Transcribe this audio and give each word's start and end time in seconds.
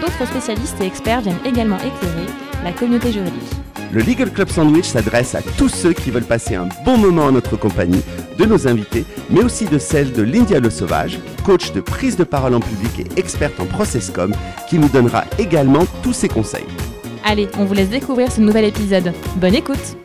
D'autres 0.00 0.26
spécialistes 0.26 0.80
et 0.80 0.86
experts 0.86 1.20
viennent 1.20 1.44
également 1.44 1.76
éclairer 1.76 2.26
la 2.64 2.72
communauté 2.72 3.12
juridique. 3.12 3.42
Le 3.92 4.00
Legal 4.00 4.30
Club 4.30 4.48
Sandwich 4.48 4.86
s'adresse 4.86 5.34
à 5.34 5.42
tous 5.58 5.68
ceux 5.68 5.92
qui 5.92 6.10
veulent 6.10 6.24
passer 6.24 6.54
un 6.54 6.68
bon 6.84 6.96
moment 6.96 7.24
en 7.24 7.32
notre 7.32 7.56
compagnie, 7.56 8.02
de 8.38 8.46
nos 8.46 8.66
invités, 8.66 9.04
mais 9.28 9.42
aussi 9.42 9.66
de 9.66 9.78
celle 9.78 10.12
de 10.12 10.22
l'India 10.22 10.60
le 10.60 10.70
Sauvage, 10.70 11.18
coach 11.44 11.72
de 11.72 11.80
prise 11.82 12.16
de 12.16 12.24
parole 12.24 12.54
en 12.54 12.60
public 12.60 13.00
et 13.00 13.20
experte 13.20 13.60
en 13.60 13.66
processcom, 13.66 14.32
qui 14.68 14.78
nous 14.78 14.88
donnera 14.88 15.24
également 15.38 15.84
tous 16.02 16.14
ses 16.14 16.28
conseils. 16.28 16.64
Allez, 17.24 17.48
on 17.58 17.64
vous 17.64 17.74
laisse 17.74 17.90
découvrir 17.90 18.32
ce 18.32 18.40
nouvel 18.40 18.64
épisode. 18.64 19.12
Bonne 19.36 19.54
écoute 19.54 19.96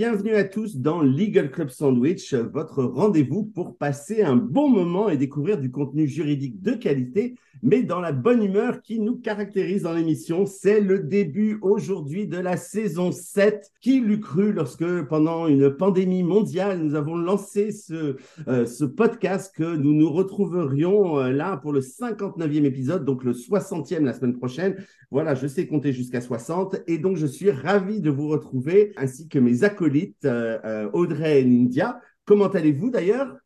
Bienvenue 0.00 0.34
à 0.34 0.44
tous 0.44 0.78
dans 0.78 1.02
Legal 1.02 1.50
Club 1.50 1.68
Sandwich, 1.68 2.32
votre 2.32 2.82
rendez-vous 2.84 3.44
pour 3.44 3.76
passer 3.76 4.22
un 4.22 4.34
bon 4.34 4.66
moment 4.66 5.10
et 5.10 5.18
découvrir 5.18 5.58
du 5.58 5.70
contenu 5.70 6.08
juridique 6.08 6.62
de 6.62 6.72
qualité 6.72 7.34
mais 7.62 7.82
dans 7.82 8.00
la 8.00 8.12
bonne 8.12 8.42
humeur 8.42 8.80
qui 8.82 9.00
nous 9.00 9.16
caractérise 9.16 9.82
dans 9.82 9.92
l'émission. 9.92 10.46
C'est 10.46 10.80
le 10.80 11.00
début 11.00 11.58
aujourd'hui 11.62 12.26
de 12.26 12.38
la 12.38 12.56
saison 12.56 13.12
7. 13.12 13.72
Qui 13.80 14.00
l'eût 14.00 14.20
cru 14.20 14.52
lorsque 14.52 15.02
pendant 15.02 15.46
une 15.46 15.70
pandémie 15.70 16.22
mondiale, 16.22 16.78
nous 16.78 16.94
avons 16.94 17.16
lancé 17.16 17.70
ce, 17.70 18.16
euh, 18.48 18.66
podcast 18.96 19.54
que 19.54 19.76
nous 19.76 19.94
nous 19.94 20.10
retrouverions 20.10 21.18
euh, 21.18 21.30
là 21.30 21.56
pour 21.56 21.72
le 21.72 21.80
59e 21.80 22.64
épisode, 22.64 23.04
donc 23.04 23.24
le 23.24 23.32
60e 23.32 24.04
la 24.04 24.12
semaine 24.12 24.36
prochaine. 24.36 24.76
Voilà, 25.10 25.34
je 25.34 25.46
sais 25.48 25.66
compter 25.66 25.92
jusqu'à 25.92 26.20
60 26.20 26.76
et 26.86 26.98
donc 26.98 27.16
je 27.16 27.26
suis 27.26 27.50
ravi 27.50 28.00
de 28.00 28.10
vous 28.10 28.28
retrouver 28.28 28.92
ainsi 28.96 29.28
que 29.28 29.40
mes 29.40 29.64
acolytes 29.64 30.24
euh, 30.24 30.88
Audrey 30.92 31.40
et 31.40 31.44
Nindia. 31.44 32.00
Comment 32.24 32.46
allez-vous 32.46 32.90
d'ailleurs? 32.90 33.36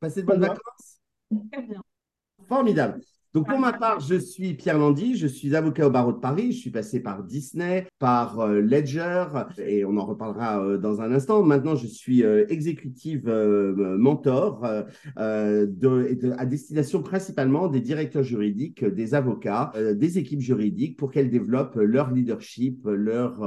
Passez 0.00 0.22
de 0.22 0.26
bonnes 0.26 0.40
vacances? 0.40 1.00
Très 1.52 1.62
bien. 1.62 1.80
Formidable. 2.48 3.00
Donc, 3.32 3.48
pour 3.48 3.58
ma 3.58 3.74
part, 3.74 4.00
je 4.00 4.14
suis 4.14 4.54
Pierre 4.54 4.78
Landy, 4.78 5.14
je 5.14 5.26
suis 5.26 5.54
avocat 5.54 5.86
au 5.86 5.90
barreau 5.90 6.12
de 6.12 6.18
Paris, 6.18 6.52
je 6.52 6.58
suis 6.58 6.70
passé 6.70 7.00
par 7.00 7.22
Disney, 7.22 7.86
par 7.98 8.40
euh, 8.40 8.60
Ledger, 8.60 9.24
et 9.58 9.84
on 9.84 9.96
en 9.96 10.04
reparlera 10.04 10.62
euh, 10.62 10.76
dans 10.76 11.00
un 11.00 11.12
instant. 11.12 11.42
Maintenant, 11.42 11.76
je 11.76 11.86
suis 11.86 12.24
euh, 12.24 12.44
exécutive 12.48 13.26
mentor 13.26 14.64
à 15.16 16.46
destination 16.46 17.02
principalement 17.02 17.68
des 17.68 17.80
directeurs 17.80 18.22
juridiques, 18.22 18.84
des 18.84 19.14
avocats, 19.14 19.72
des 19.94 20.18
équipes 20.18 20.40
juridiques 20.40 20.96
pour 20.96 21.10
qu'elles 21.10 21.30
développent 21.30 21.76
leur 21.76 22.10
leadership, 22.10 22.86
leur 22.86 23.40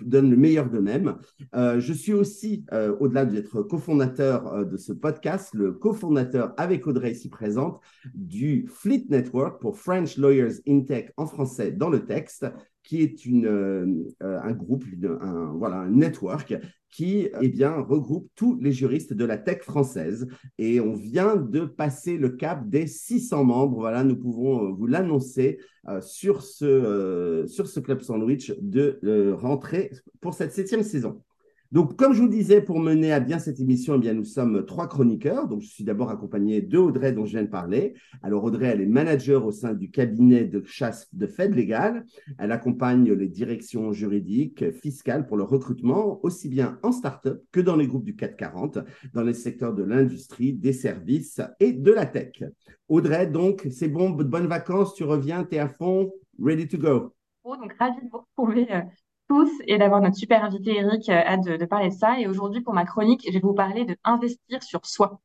donnent 0.00 0.30
le 0.30 0.36
meilleur 0.36 0.68
d'eux-mêmes. 0.70 1.16
je 1.54 1.92
suis 1.92 2.12
aussi, 2.12 2.64
au-delà 3.00 3.24
d'être 3.24 3.62
cofondateur 3.62 4.66
de 4.66 4.76
ce 4.76 4.92
podcast, 4.92 5.54
le 5.54 5.72
cofondateur 5.72 6.54
avec 6.56 6.86
Audrey 6.86 7.12
ici 7.12 7.28
présente 7.28 7.80
du 8.14 8.66
FleetNet 8.68 9.30
pour 9.60 9.78
French 9.78 10.16
Lawyers 10.16 10.60
in 10.68 10.80
Tech 10.80 11.10
en 11.16 11.26
français 11.26 11.72
dans 11.72 11.90
le 11.90 12.04
texte, 12.04 12.46
qui 12.84 13.02
est 13.02 13.24
une, 13.24 13.46
euh, 13.46 14.04
un 14.20 14.52
groupe, 14.52 14.84
un, 15.20 15.52
voilà, 15.54 15.78
un 15.78 15.90
network 15.90 16.54
qui 16.90 17.28
eh 17.40 17.48
bien, 17.48 17.72
regroupe 17.80 18.28
tous 18.36 18.56
les 18.60 18.70
juristes 18.70 19.14
de 19.14 19.24
la 19.24 19.36
tech 19.36 19.62
française. 19.62 20.28
Et 20.58 20.78
on 20.80 20.94
vient 20.94 21.34
de 21.34 21.64
passer 21.64 22.16
le 22.16 22.28
cap 22.28 22.68
des 22.68 22.86
600 22.86 23.42
membres. 23.42 23.78
Voilà, 23.78 24.04
nous 24.04 24.16
pouvons 24.16 24.68
euh, 24.68 24.72
vous 24.72 24.86
l'annoncer 24.86 25.58
euh, 25.88 26.00
sur, 26.00 26.42
ce, 26.42 27.44
sur 27.48 27.66
ce 27.66 27.80
Club 27.80 28.02
Sandwich 28.02 28.52
de 28.60 29.32
rentrée 29.32 29.90
pour 30.20 30.34
cette 30.34 30.52
septième 30.52 30.84
saison. 30.84 31.20
Donc, 31.72 31.96
comme 31.96 32.12
je 32.12 32.22
vous 32.22 32.28
disais, 32.28 32.60
pour 32.60 32.78
mener 32.78 33.12
à 33.12 33.20
bien 33.20 33.38
cette 33.38 33.58
émission, 33.58 33.96
eh 33.96 33.98
bien, 33.98 34.12
nous 34.14 34.24
sommes 34.24 34.64
trois 34.64 34.86
chroniqueurs. 34.86 35.48
Donc, 35.48 35.62
je 35.62 35.66
suis 35.66 35.82
d'abord 35.82 36.10
accompagné 36.10 36.60
de 36.60 36.78
Audrey, 36.78 37.12
dont 37.12 37.26
je 37.26 37.32
viens 37.32 37.42
de 37.42 37.48
parler. 37.48 37.94
Alors, 38.22 38.44
Audrey, 38.44 38.66
elle 38.66 38.80
est 38.80 38.86
manager 38.86 39.44
au 39.44 39.50
sein 39.50 39.74
du 39.74 39.90
cabinet 39.90 40.44
de 40.44 40.62
chasse 40.64 41.12
de 41.12 41.26
Fed 41.26 41.54
Légal. 41.54 42.04
Elle 42.38 42.52
accompagne 42.52 43.12
les 43.12 43.28
directions 43.28 43.92
juridiques, 43.92 44.70
fiscales 44.72 45.26
pour 45.26 45.36
le 45.36 45.42
recrutement, 45.42 46.20
aussi 46.22 46.48
bien 46.48 46.78
en 46.82 46.92
start-up 46.92 47.42
que 47.50 47.60
dans 47.60 47.76
les 47.76 47.88
groupes 47.88 48.04
du 48.04 48.14
440, 48.14 48.78
dans 49.12 49.22
les 49.22 49.34
secteurs 49.34 49.74
de 49.74 49.82
l'industrie, 49.82 50.52
des 50.52 50.72
services 50.72 51.40
et 51.58 51.72
de 51.72 51.90
la 51.90 52.06
tech. 52.06 52.44
Audrey, 52.88 53.26
donc, 53.26 53.66
c'est 53.70 53.88
bon, 53.88 54.10
bonnes 54.10 54.46
vacances, 54.46 54.94
tu 54.94 55.04
reviens, 55.04 55.44
tu 55.44 55.56
es 55.56 55.58
à 55.58 55.68
fond, 55.68 56.12
ready 56.40 56.68
to 56.68 56.78
go. 56.78 57.14
Oh, 57.42 57.56
donc, 57.56 57.74
ravi 57.78 58.00
de 58.00 58.10
vous 58.10 58.18
retrouver 58.18 58.66
euh, 58.72 58.80
tous 59.28 59.50
et 59.66 59.78
d'avoir 59.78 60.00
notre 60.00 60.16
super 60.16 60.44
invité 60.44 60.76
Eric, 60.76 61.08
euh, 61.08 61.12
hâte 61.12 61.44
de, 61.44 61.56
de 61.56 61.64
parler 61.64 61.88
de 61.88 61.94
ça. 61.94 62.18
Et 62.20 62.26
aujourd'hui, 62.26 62.60
pour 62.60 62.74
ma 62.74 62.84
chronique, 62.84 63.26
je 63.26 63.32
vais 63.32 63.40
vous 63.40 63.54
parler 63.54 63.84
de 63.84 63.96
investir 64.04 64.62
sur 64.62 64.84
soi. 64.86 65.20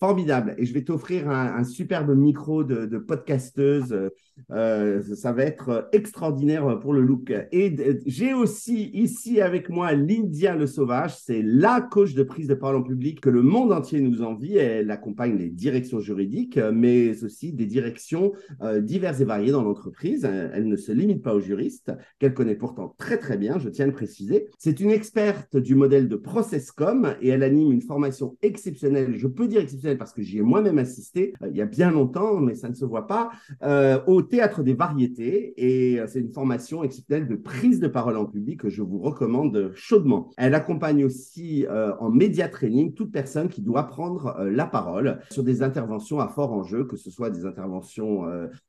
Formidable. 0.00 0.54
Et 0.58 0.66
je 0.66 0.74
vais 0.74 0.82
t'offrir 0.82 1.30
un, 1.30 1.64
superbe 1.64 2.14
micro 2.14 2.64
de, 2.64 2.98
podcasteuse. 2.98 4.10
Euh, 4.50 5.02
ça 5.14 5.32
va 5.32 5.44
être 5.44 5.88
extraordinaire 5.92 6.78
pour 6.80 6.92
le 6.92 7.00
look. 7.00 7.32
Et 7.52 7.76
j'ai 8.06 8.34
aussi 8.34 8.90
ici 8.92 9.40
avec 9.40 9.68
moi 9.68 9.92
Lyndia 9.92 10.56
Le 10.56 10.66
Sauvage. 10.66 11.16
C'est 11.16 11.42
la 11.42 11.80
coach 11.80 12.14
de 12.14 12.22
prise 12.22 12.48
de 12.48 12.54
parole 12.54 12.76
en 12.76 12.82
public 12.82 13.20
que 13.20 13.30
le 13.30 13.42
monde 13.42 13.72
entier 13.72 14.00
nous 14.00 14.22
envie. 14.22 14.56
Elle 14.56 14.90
accompagne 14.90 15.36
les 15.36 15.50
directions 15.50 16.00
juridiques, 16.00 16.58
mais 16.72 17.24
aussi 17.24 17.52
des 17.52 17.66
directions 17.66 18.32
euh, 18.62 18.80
diverses 18.80 19.20
et 19.20 19.24
variées 19.24 19.52
dans 19.52 19.62
l'entreprise. 19.62 20.24
Elle 20.24 20.68
ne 20.68 20.76
se 20.76 20.92
limite 20.92 21.22
pas 21.22 21.34
aux 21.34 21.40
juristes, 21.40 21.92
qu'elle 22.18 22.34
connaît 22.34 22.54
pourtant 22.54 22.94
très 22.98 23.18
très 23.18 23.36
bien, 23.36 23.58
je 23.58 23.68
tiens 23.68 23.84
à 23.84 23.88
le 23.88 23.94
préciser. 23.94 24.48
C'est 24.58 24.80
une 24.80 24.90
experte 24.90 25.56
du 25.56 25.74
modèle 25.74 26.08
de 26.08 26.16
ProcessCom 26.16 27.14
et 27.20 27.28
elle 27.28 27.42
anime 27.42 27.72
une 27.72 27.82
formation 27.82 28.36
exceptionnelle, 28.42 29.16
je 29.16 29.26
peux 29.26 29.48
dire 29.48 29.60
exceptionnelle 29.60 29.98
parce 29.98 30.12
que 30.12 30.22
j'y 30.22 30.38
ai 30.38 30.42
moi-même 30.42 30.78
assisté 30.78 31.34
euh, 31.42 31.48
il 31.50 31.56
y 31.56 31.62
a 31.62 31.66
bien 31.66 31.90
longtemps, 31.90 32.40
mais 32.40 32.54
ça 32.54 32.68
ne 32.68 32.74
se 32.74 32.84
voit 32.84 33.06
pas, 33.06 33.30
euh, 33.62 34.00
Théâtre 34.24 34.62
des 34.62 34.74
Variétés. 34.74 35.54
Et 35.56 36.00
euh, 36.00 36.06
c'est 36.06 36.20
une 36.20 36.32
formation 36.32 36.82
exceptionnelle 36.82 37.28
de 37.28 37.36
prise 37.36 37.80
de 37.80 37.88
parole 37.88 38.16
en 38.16 38.26
public 38.26 38.60
que 38.60 38.68
je 38.68 38.82
vous 38.82 38.98
recommande 38.98 39.72
chaudement. 39.74 40.30
Elle 40.36 40.54
accompagne 40.54 41.04
aussi 41.04 41.66
en 42.00 42.10
média 42.10 42.48
training 42.48 42.94
toute 42.94 43.12
personne 43.12 43.48
qui 43.48 43.62
doit 43.62 43.84
prendre 43.84 44.36
la 44.44 44.66
parole 44.66 45.20
sur 45.30 45.42
des 45.42 45.62
interventions 45.62 46.20
à 46.20 46.28
fort 46.28 46.52
enjeu, 46.52 46.84
que 46.84 46.96
ce 46.96 47.10
soit 47.10 47.30
des 47.30 47.46
interventions 47.46 48.24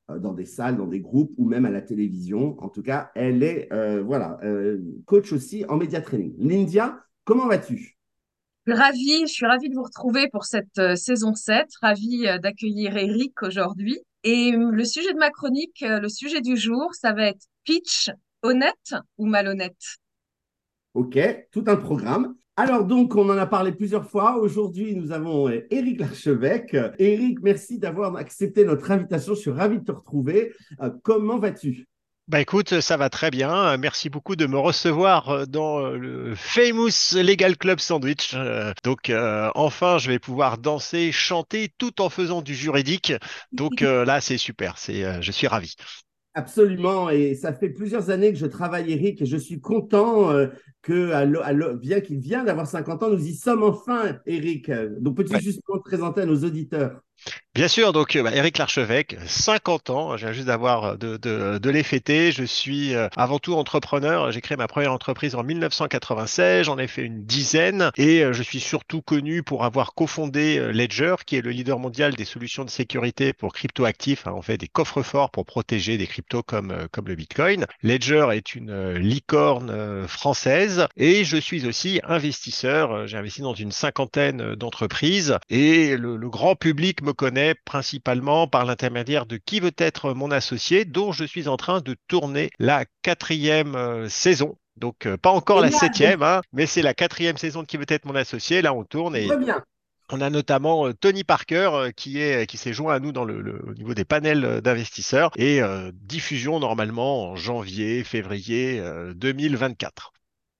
dans 0.08 0.32
des 0.32 0.44
salles, 0.44 0.76
dans 0.76 0.86
des 0.86 1.00
groupes 1.00 1.32
ou 1.38 1.46
même 1.46 1.64
à 1.64 1.70
la 1.70 1.82
télévision. 1.82 2.56
En 2.62 2.68
tout 2.68 2.82
cas, 2.82 3.10
elle 3.14 3.42
est 3.42 3.68
voilà 4.04 4.40
coach 5.04 5.32
aussi 5.32 5.64
en 5.68 5.76
média 5.76 6.00
training. 6.00 6.34
Lindia, 6.38 7.00
comment 7.24 7.46
vas-tu? 7.46 7.96
Ravie, 8.68 9.20
je 9.28 9.32
suis 9.32 9.46
ravie 9.46 9.68
de 9.68 9.74
vous 9.74 9.84
retrouver 9.84 10.28
pour 10.28 10.44
cette 10.44 10.78
euh, 10.78 10.96
saison 10.96 11.34
7, 11.34 11.68
ravie 11.80 12.26
euh, 12.26 12.38
d'accueillir 12.38 12.96
Eric 12.96 13.40
aujourd'hui. 13.42 14.00
Et 14.28 14.52
euh, 14.52 14.72
le 14.72 14.84
sujet 14.84 15.12
de 15.12 15.18
ma 15.20 15.30
chronique, 15.30 15.84
le 15.86 16.08
sujet 16.08 16.40
du 16.40 16.56
jour, 16.56 16.92
ça 16.94 17.12
va 17.12 17.28
être 17.28 17.46
pitch 17.62 18.10
honnête 18.42 18.96
ou 19.18 19.26
malhonnête? 19.26 19.76
Ok, 20.94 21.16
tout 21.52 21.62
un 21.68 21.76
programme. 21.76 22.34
Alors 22.56 22.84
donc, 22.84 23.14
on 23.14 23.30
en 23.30 23.38
a 23.38 23.46
parlé 23.46 23.70
plusieurs 23.70 24.10
fois. 24.10 24.38
Aujourd'hui, 24.38 24.96
nous 24.96 25.12
avons 25.12 25.48
Eric 25.70 26.00
Larchevêque. 26.00 26.76
Eric, 26.98 27.38
merci 27.40 27.78
d'avoir 27.78 28.16
accepté 28.16 28.64
notre 28.64 28.90
invitation. 28.90 29.34
Je 29.34 29.40
suis 29.42 29.50
ravi 29.52 29.78
de 29.78 29.84
te 29.84 29.92
retrouver. 29.92 30.52
comment 31.04 31.38
vas-tu? 31.38 31.86
Bah 32.28 32.40
écoute, 32.40 32.80
ça 32.80 32.96
va 32.96 33.08
très 33.08 33.30
bien. 33.30 33.76
Merci 33.76 34.10
beaucoup 34.10 34.34
de 34.34 34.46
me 34.46 34.58
recevoir 34.58 35.28
euh, 35.28 35.46
dans 35.46 35.78
euh, 35.78 35.96
le 35.96 36.34
famous 36.34 37.14
Legal 37.14 37.56
Club 37.56 37.78
Sandwich. 37.78 38.32
Euh, 38.34 38.72
donc 38.82 39.12
enfin, 39.54 39.98
je 39.98 40.10
vais 40.10 40.18
pouvoir 40.18 40.58
danser, 40.58 41.12
chanter 41.12 41.70
tout 41.78 42.00
en 42.00 42.08
faisant 42.08 42.42
du 42.42 42.56
juridique. 42.56 43.12
Donc 43.52 43.80
là, 43.80 44.20
c'est 44.20 44.38
super. 44.38 44.76
C'est, 44.76 45.22
je 45.22 45.32
suis 45.32 45.46
ravi. 45.46 45.74
Absolument, 46.34 47.08
et 47.08 47.34
ça 47.34 47.54
fait 47.54 47.70
plusieurs 47.70 48.10
années 48.10 48.30
que 48.30 48.38
je 48.38 48.44
travaille, 48.44 48.92
Eric, 48.92 49.22
et 49.22 49.26
je 49.26 49.38
suis 49.38 49.58
content 49.58 50.30
que, 50.82 51.74
bien 51.76 52.00
qu'il 52.00 52.18
vient 52.18 52.44
d'avoir 52.44 52.66
50 52.66 53.02
ans, 53.04 53.10
nous 53.10 53.26
y 53.26 53.34
sommes 53.34 53.62
enfin, 53.62 54.18
Eric. 54.26 54.70
Donc, 55.00 55.16
peux-tu 55.16 55.40
justement 55.40 55.78
te 55.78 55.88
présenter 55.88 56.20
à 56.20 56.26
nos 56.26 56.44
auditeurs? 56.44 57.00
Bien 57.56 57.68
sûr, 57.68 57.94
donc 57.94 58.18
bah, 58.18 58.34
Éric 58.34 58.58
Larchevêque, 58.58 59.16
50 59.26 59.88
ans, 59.88 60.14
viens 60.14 60.32
juste 60.32 60.46
d'avoir 60.46 60.98
de, 60.98 61.16
de, 61.16 61.56
de, 61.56 61.70
les 61.70 61.82
fêter. 61.82 62.30
Je 62.30 62.44
suis 62.44 62.92
avant 63.16 63.38
tout 63.38 63.54
entrepreneur. 63.54 64.30
J'ai 64.30 64.42
créé 64.42 64.58
ma 64.58 64.68
première 64.68 64.92
entreprise 64.92 65.34
en 65.34 65.42
1996, 65.42 66.66
j'en 66.66 66.76
ai 66.76 66.86
fait 66.86 67.00
une 67.00 67.24
dizaine 67.24 67.92
et 67.96 68.24
je 68.30 68.42
suis 68.42 68.60
surtout 68.60 69.00
connu 69.00 69.42
pour 69.42 69.64
avoir 69.64 69.94
cofondé 69.94 70.70
Ledger, 70.70 71.14
qui 71.24 71.36
est 71.36 71.40
le 71.40 71.50
leader 71.50 71.78
mondial 71.78 72.14
des 72.14 72.26
solutions 72.26 72.62
de 72.62 72.68
sécurité 72.68 73.32
pour 73.32 73.54
cryptoactifs. 73.54 74.26
Hein, 74.26 74.34
on 74.36 74.42
fait 74.42 74.58
des 74.58 74.68
coffres 74.68 75.02
forts 75.02 75.30
pour 75.30 75.46
protéger 75.46 75.96
des 75.96 76.06
cryptos 76.06 76.42
comme, 76.42 76.76
comme 76.92 77.08
le 77.08 77.14
Bitcoin. 77.14 77.64
Ledger 77.82 78.26
est 78.32 78.54
une 78.54 78.92
licorne 78.96 80.06
française 80.06 80.88
et 80.98 81.24
je 81.24 81.38
suis 81.38 81.66
aussi 81.66 82.02
investisseur. 82.04 83.06
J'ai 83.06 83.16
investi 83.16 83.40
dans 83.40 83.54
une 83.54 83.72
cinquantaine 83.72 84.54
d'entreprises 84.56 85.38
et 85.48 85.96
le, 85.96 86.16
le 86.16 86.28
grand 86.28 86.54
public 86.54 87.00
me 87.00 87.14
connaît 87.14 87.45
principalement 87.54 88.46
par 88.46 88.64
l'intermédiaire 88.64 89.26
de 89.26 89.36
Qui 89.36 89.60
veut 89.60 89.74
être 89.78 90.12
mon 90.12 90.30
associé, 90.30 90.84
dont 90.84 91.12
je 91.12 91.24
suis 91.24 91.48
en 91.48 91.56
train 91.56 91.80
de 91.80 91.96
tourner 92.08 92.50
la 92.58 92.84
quatrième 93.02 93.74
euh, 93.74 94.08
saison. 94.08 94.56
Donc, 94.76 95.06
euh, 95.06 95.16
pas 95.16 95.30
encore 95.30 95.60
la 95.60 95.70
septième, 95.70 96.22
hein, 96.22 96.42
mais 96.52 96.66
c'est 96.66 96.82
la 96.82 96.94
quatrième 96.94 97.36
saison 97.36 97.62
de 97.62 97.66
Qui 97.66 97.76
veut 97.76 97.86
être 97.88 98.04
mon 98.04 98.14
associé. 98.14 98.62
Là, 98.62 98.74
on 98.74 98.84
tourne 98.84 99.16
et 99.16 99.28
bien. 99.36 99.62
on 100.10 100.20
a 100.20 100.30
notamment 100.30 100.86
euh, 100.86 100.92
Tony 100.92 101.24
Parker 101.24 101.90
qui 101.96 102.20
est 102.20 102.46
qui 102.46 102.56
s'est 102.58 102.72
joint 102.72 102.94
à 102.94 102.98
nous 102.98 103.12
dans 103.12 103.24
le, 103.24 103.62
au 103.66 103.74
niveau 103.74 103.94
des 103.94 104.04
panels 104.04 104.60
d'investisseurs 104.60 105.30
et 105.36 105.60
diffusion 105.92 106.60
normalement 106.60 107.30
en 107.30 107.36
janvier, 107.36 108.04
février 108.04 108.82
2024. 109.14 110.12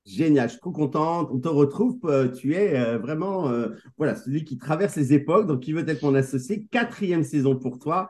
Génial, 0.07 0.47
je 0.47 0.53
suis 0.53 0.61
trop 0.61 0.71
content. 0.71 1.29
On 1.33 1.41
te 1.41 1.49
retrouve. 1.49 1.99
Euh, 2.05 2.29
tu 2.29 2.55
es 2.55 2.79
euh, 2.79 2.97
vraiment 2.97 3.49
euh, 3.49 3.71
voilà, 3.99 4.15
celui 4.15 4.45
qui 4.45 4.57
traverse 4.57 4.95
les 4.95 5.13
époques, 5.13 5.49
donc 5.49 5.61
qui 5.61 5.73
veut 5.73 5.89
être 5.89 6.03
mon 6.03 6.15
associé. 6.15 6.67
Quatrième 6.71 7.25
saison 7.25 7.57
pour 7.57 7.81
toi. 7.81 8.09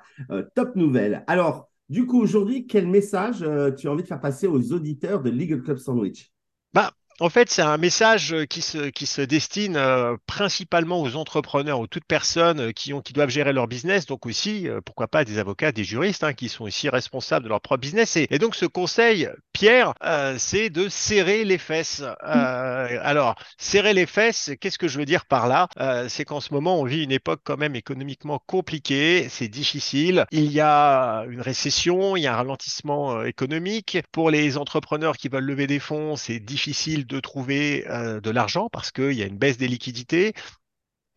top 0.54 0.76
nouvelle. 0.76 1.24
Alors, 1.26 1.70
du 1.88 2.04
coup, 2.04 2.20
aujourd'hui, 2.20 2.66
quel 2.66 2.86
message 2.86 3.38
tu 3.78 3.88
as 3.88 3.90
envie 3.90 4.02
de 4.02 4.08
faire 4.08 4.20
passer 4.20 4.46
aux 4.46 4.72
auditeurs 4.72 5.22
de 5.22 5.30
Legal 5.30 5.62
Club 5.62 5.78
Sandwich? 5.78 6.32
Bah, 6.74 6.92
en 7.18 7.30
fait, 7.30 7.50
c'est 7.50 7.62
un 7.62 7.78
message 7.78 8.34
euh, 8.34 8.44
qui 8.44 8.60
se, 8.60 8.90
qui 8.90 9.06
se 9.06 9.22
destine 9.22 9.76
euh, 9.76 10.16
principalement 10.26 11.00
aux 11.00 11.16
entrepreneurs, 11.16 11.80
aux 11.80 11.86
toutes 11.86 12.04
personnes 12.04 12.60
euh, 12.60 12.72
qui, 12.72 12.92
ont, 12.92 13.00
qui 13.00 13.14
doivent 13.14 13.30
gérer 13.30 13.54
leur 13.54 13.68
business, 13.68 14.04
donc 14.04 14.26
aussi, 14.26 14.68
pourquoi 14.84 15.08
pas, 15.08 15.24
des 15.24 15.38
avocats, 15.38 15.72
des 15.72 15.84
juristes 15.84 16.24
hein, 16.24 16.34
qui 16.34 16.50
sont 16.50 16.64
aussi 16.64 16.90
responsables 16.90 17.44
de 17.44 17.48
leur 17.48 17.60
propre 17.60 17.80
business. 17.80 18.16
Et, 18.16 18.38
donc, 18.38 18.54
ce 18.54 18.66
conseil, 18.66 19.28
Pierre, 19.52 19.94
c'est 20.38 20.70
de 20.70 20.88
serrer 20.88 21.44
les 21.44 21.58
fesses. 21.58 22.02
alors, 22.20 23.34
serrer 23.58 23.94
les 23.94 24.06
fesses, 24.06 24.50
qu'est-ce 24.60 24.78
que 24.78 24.88
je 24.88 24.98
veux 24.98 25.04
dire 25.04 25.26
par 25.26 25.48
là? 25.48 25.68
C'est 26.08 26.24
qu'en 26.24 26.40
ce 26.40 26.52
moment, 26.52 26.80
on 26.80 26.84
vit 26.84 27.04
une 27.04 27.12
époque 27.12 27.40
quand 27.44 27.56
même 27.56 27.74
économiquement 27.74 28.40
compliquée, 28.46 29.28
c'est 29.30 29.48
difficile. 29.48 30.26
Il 30.30 30.52
y 30.52 30.60
a 30.60 31.24
une 31.28 31.40
récession, 31.40 32.16
il 32.16 32.22
y 32.22 32.26
a 32.26 32.34
un 32.34 32.36
ralentissement 32.36 33.22
économique. 33.24 33.98
Pour 34.12 34.30
les 34.30 34.56
entrepreneurs 34.56 35.16
qui 35.16 35.28
veulent 35.28 35.44
lever 35.44 35.66
des 35.66 35.80
fonds, 35.80 36.16
c'est 36.16 36.40
difficile 36.40 37.05
de 37.06 37.20
trouver 37.20 37.86
euh, 37.88 38.20
de 38.20 38.30
l'argent 38.30 38.68
parce 38.70 38.90
qu'il 38.90 39.12
y 39.12 39.22
a 39.22 39.26
une 39.26 39.38
baisse 39.38 39.56
des 39.56 39.68
liquidités. 39.68 40.34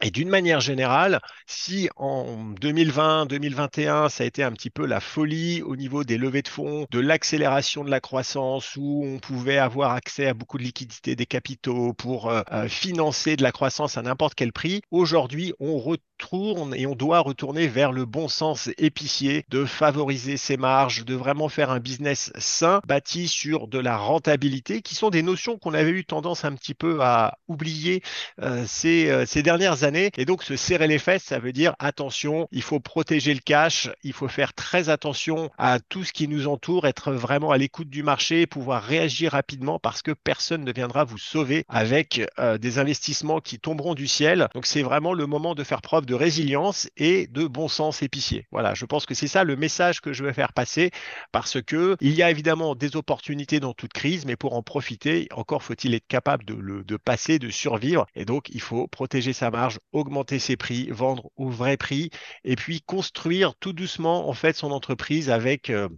Et 0.01 0.11
d'une 0.11 0.29
manière 0.29 0.61
générale, 0.61 1.19
si 1.45 1.89
en 1.97 2.53
2020, 2.61 3.25
2021, 3.25 4.07
ça 4.07 4.23
a 4.23 4.27
été 4.27 4.43
un 4.43 4.53
petit 4.53 4.69
peu 4.69 4.85
la 4.85 5.01
folie 5.01 5.61
au 5.61 5.75
niveau 5.75 6.05
des 6.05 6.17
levées 6.17 6.41
de 6.41 6.47
fonds, 6.47 6.85
de 6.89 6.99
l'accélération 6.99 7.83
de 7.83 7.89
la 7.89 7.99
croissance, 7.99 8.77
où 8.77 9.03
on 9.05 9.19
pouvait 9.19 9.57
avoir 9.57 9.91
accès 9.91 10.27
à 10.27 10.33
beaucoup 10.33 10.57
de 10.57 10.63
liquidités 10.63 11.17
des 11.17 11.25
capitaux 11.25 11.91
pour 11.91 12.29
euh, 12.29 12.43
euh, 12.53 12.69
financer 12.69 13.35
de 13.35 13.43
la 13.43 13.51
croissance 13.51 13.97
à 13.97 14.01
n'importe 14.01 14.35
quel 14.35 14.53
prix, 14.53 14.81
aujourd'hui, 14.89 15.53
on 15.59 15.77
retourne 15.77 16.73
et 16.75 16.85
on 16.85 16.95
doit 16.95 17.19
retourner 17.19 17.67
vers 17.67 17.91
le 17.91 18.05
bon 18.05 18.29
sens 18.29 18.69
épicier 18.77 19.45
de 19.49 19.65
favoriser 19.65 20.37
ses 20.37 20.55
marges, 20.55 21.03
de 21.03 21.15
vraiment 21.15 21.49
faire 21.49 21.71
un 21.71 21.79
business 21.79 22.31
sain, 22.37 22.79
bâti 22.87 23.27
sur 23.27 23.67
de 23.67 23.79
la 23.79 23.97
rentabilité, 23.97 24.81
qui 24.81 24.95
sont 24.95 25.09
des 25.09 25.23
notions 25.23 25.57
qu'on 25.57 25.73
avait 25.73 25.91
eu 25.91 26.05
tendance 26.05 26.45
un 26.45 26.53
petit 26.55 26.73
peu 26.73 27.01
à 27.01 27.37
oublier 27.49 28.01
euh, 28.41 28.63
ces, 28.65 29.25
ces 29.25 29.43
dernières 29.43 29.83
années 29.83 29.88
et 29.95 30.25
donc, 30.25 30.43
se 30.43 30.55
serrer 30.55 30.87
les 30.87 30.99
fesses, 30.99 31.23
ça 31.23 31.39
veut 31.39 31.51
dire 31.51 31.75
attention, 31.79 32.47
il 32.51 32.61
faut 32.61 32.79
protéger 32.79 33.33
le 33.33 33.39
cash, 33.39 33.89
il 34.03 34.13
faut 34.13 34.27
faire 34.27 34.53
très 34.53 34.89
attention 34.89 35.49
à 35.57 35.79
tout 35.79 36.03
ce 36.03 36.13
qui 36.13 36.27
nous 36.27 36.47
entoure, 36.47 36.87
être 36.87 37.11
vraiment 37.11 37.51
à 37.51 37.57
l'écoute 37.57 37.89
du 37.89 38.03
marché, 38.03 38.45
pouvoir 38.45 38.83
réagir 38.83 39.31
rapidement 39.31 39.79
parce 39.79 40.01
que 40.01 40.11
personne 40.11 40.63
ne 40.63 40.71
viendra 40.71 41.03
vous 41.03 41.17
sauver 41.17 41.65
avec 41.69 42.21
euh, 42.39 42.57
des 42.57 42.79
investissements 42.79 43.39
qui 43.39 43.59
tomberont 43.59 43.95
du 43.95 44.07
ciel. 44.07 44.47
Donc, 44.53 44.65
c'est 44.65 44.81
vraiment 44.81 45.13
le 45.13 45.25
moment 45.25 45.55
de 45.55 45.63
faire 45.63 45.81
preuve 45.81 46.05
de 46.05 46.13
résilience 46.13 46.89
et 46.97 47.27
de 47.27 47.47
bon 47.47 47.67
sens 47.67 48.03
épicier. 48.03 48.45
Voilà, 48.51 48.73
je 48.73 48.85
pense 48.85 49.05
que 49.05 49.13
c'est 49.13 49.27
ça 49.27 49.43
le 49.43 49.55
message 49.55 50.01
que 50.01 50.13
je 50.13 50.23
veux 50.23 50.33
faire 50.33 50.53
passer 50.53 50.91
parce 51.31 51.61
que 51.61 51.97
il 52.01 52.13
y 52.13 52.23
a 52.23 52.29
évidemment 52.29 52.75
des 52.75 52.95
opportunités 52.95 53.59
dans 53.59 53.73
toute 53.73 53.93
crise, 53.93 54.25
mais 54.25 54.35
pour 54.35 54.53
en 54.53 54.61
profiter, 54.61 55.27
encore 55.33 55.63
faut-il 55.63 55.93
être 55.93 56.07
capable 56.07 56.45
de, 56.45 56.53
le, 56.53 56.83
de 56.83 56.97
passer, 56.97 57.39
de 57.39 57.49
survivre. 57.49 58.05
Et 58.15 58.25
donc, 58.25 58.49
il 58.49 58.61
faut 58.61 58.87
protéger 58.87 59.33
sa 59.33 59.49
marge, 59.49 59.78
augmenter 59.91 60.39
ses 60.39 60.57
prix, 60.57 60.89
vendre 60.91 61.31
au 61.35 61.49
vrai 61.49 61.77
prix, 61.77 62.09
et 62.43 62.55
puis 62.55 62.81
construire 62.81 63.55
tout 63.55 63.73
doucement 63.73 64.29
en 64.29 64.33
fait 64.33 64.55
son 64.55 64.71
entreprise 64.71 65.29
avec 65.29 65.69
euh, 65.69 65.89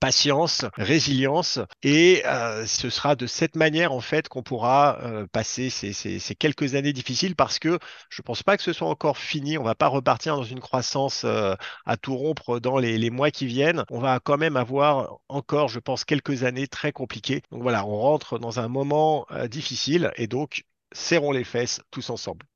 patience, 0.00 0.64
résilience, 0.76 1.60
et 1.82 2.22
euh, 2.26 2.66
ce 2.66 2.90
sera 2.90 3.14
de 3.14 3.26
cette 3.28 3.54
manière 3.54 3.92
en 3.92 4.00
fait 4.00 4.28
qu'on 4.28 4.42
pourra 4.42 4.98
euh, 5.02 5.26
passer 5.30 5.70
ces, 5.70 6.34
quelques 6.34 6.74
années 6.74 6.92
difficiles 6.92 7.36
parce 7.36 7.58
que 7.60 7.78
je 8.10 8.20
ne 8.20 8.24
pense 8.24 8.42
pas 8.42 8.56
que 8.56 8.62
ce 8.64 8.72
soit 8.72 8.88
encore 8.88 9.16
fini. 9.16 9.58
On 9.58 9.62
va 9.62 9.76
pas 9.76 9.86
repartir 9.86 10.36
dans 10.36 10.42
une 10.42 10.60
croissance 10.60 11.24
à 11.24 11.96
tout 11.96 12.16
rompre 12.16 12.58
dans 12.58 12.78
les, 12.78 12.98
les, 12.98 13.10
mois 13.10 13.30
qui 13.30 13.46
viennent. 13.46 13.84
On 13.90 14.00
va 14.00 14.18
quand 14.18 14.38
même 14.38 14.56
avoir 14.56 15.18
encore, 15.28 15.68
je 15.68 15.78
pense, 15.78 16.04
quelques 16.04 16.42
années 16.42 16.66
très 16.66 16.92
compliquées. 16.92 17.42
Donc 17.52 17.62
voilà, 17.62 17.86
on 17.86 17.96
rentre 17.96 18.38
dans 18.38 18.58
un 18.58 18.68
moment 18.68 19.26
difficile 19.48 20.10
et 20.16 20.26
donc 20.26 20.64
serrons 20.92 21.32
les 21.32 21.44
fesses 21.44 21.80
tous 21.90 22.10
ensemble. 22.10 22.46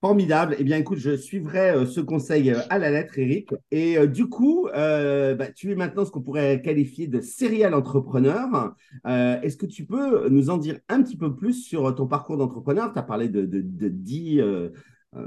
Formidable. 0.00 0.56
Eh 0.58 0.64
bien, 0.64 0.78
écoute, 0.78 0.96
je 0.96 1.14
suivrai 1.14 1.72
euh, 1.72 1.84
ce 1.84 2.00
conseil 2.00 2.50
euh, 2.50 2.60
à 2.70 2.78
la 2.78 2.90
lettre, 2.90 3.18
Eric. 3.18 3.50
Et 3.70 3.98
euh, 3.98 4.06
du 4.06 4.30
coup, 4.30 4.66
bah, 4.72 5.52
tu 5.54 5.70
es 5.70 5.74
maintenant 5.74 6.06
ce 6.06 6.10
qu'on 6.10 6.22
pourrait 6.22 6.62
qualifier 6.62 7.06
de 7.06 7.20
serial 7.20 7.74
entrepreneur. 7.74 8.74
Est-ce 9.04 9.58
que 9.58 9.66
tu 9.66 9.84
peux 9.84 10.28
nous 10.30 10.48
en 10.48 10.56
dire 10.56 10.78
un 10.88 11.02
petit 11.02 11.18
peu 11.18 11.36
plus 11.36 11.52
sur 11.52 11.94
ton 11.94 12.06
parcours 12.06 12.38
d'entrepreneur? 12.38 12.92
Tu 12.92 12.98
as 12.98 13.02
parlé 13.02 13.28
de, 13.28 13.44
de, 13.44 13.60
de 13.60 13.88
10, 13.88 14.42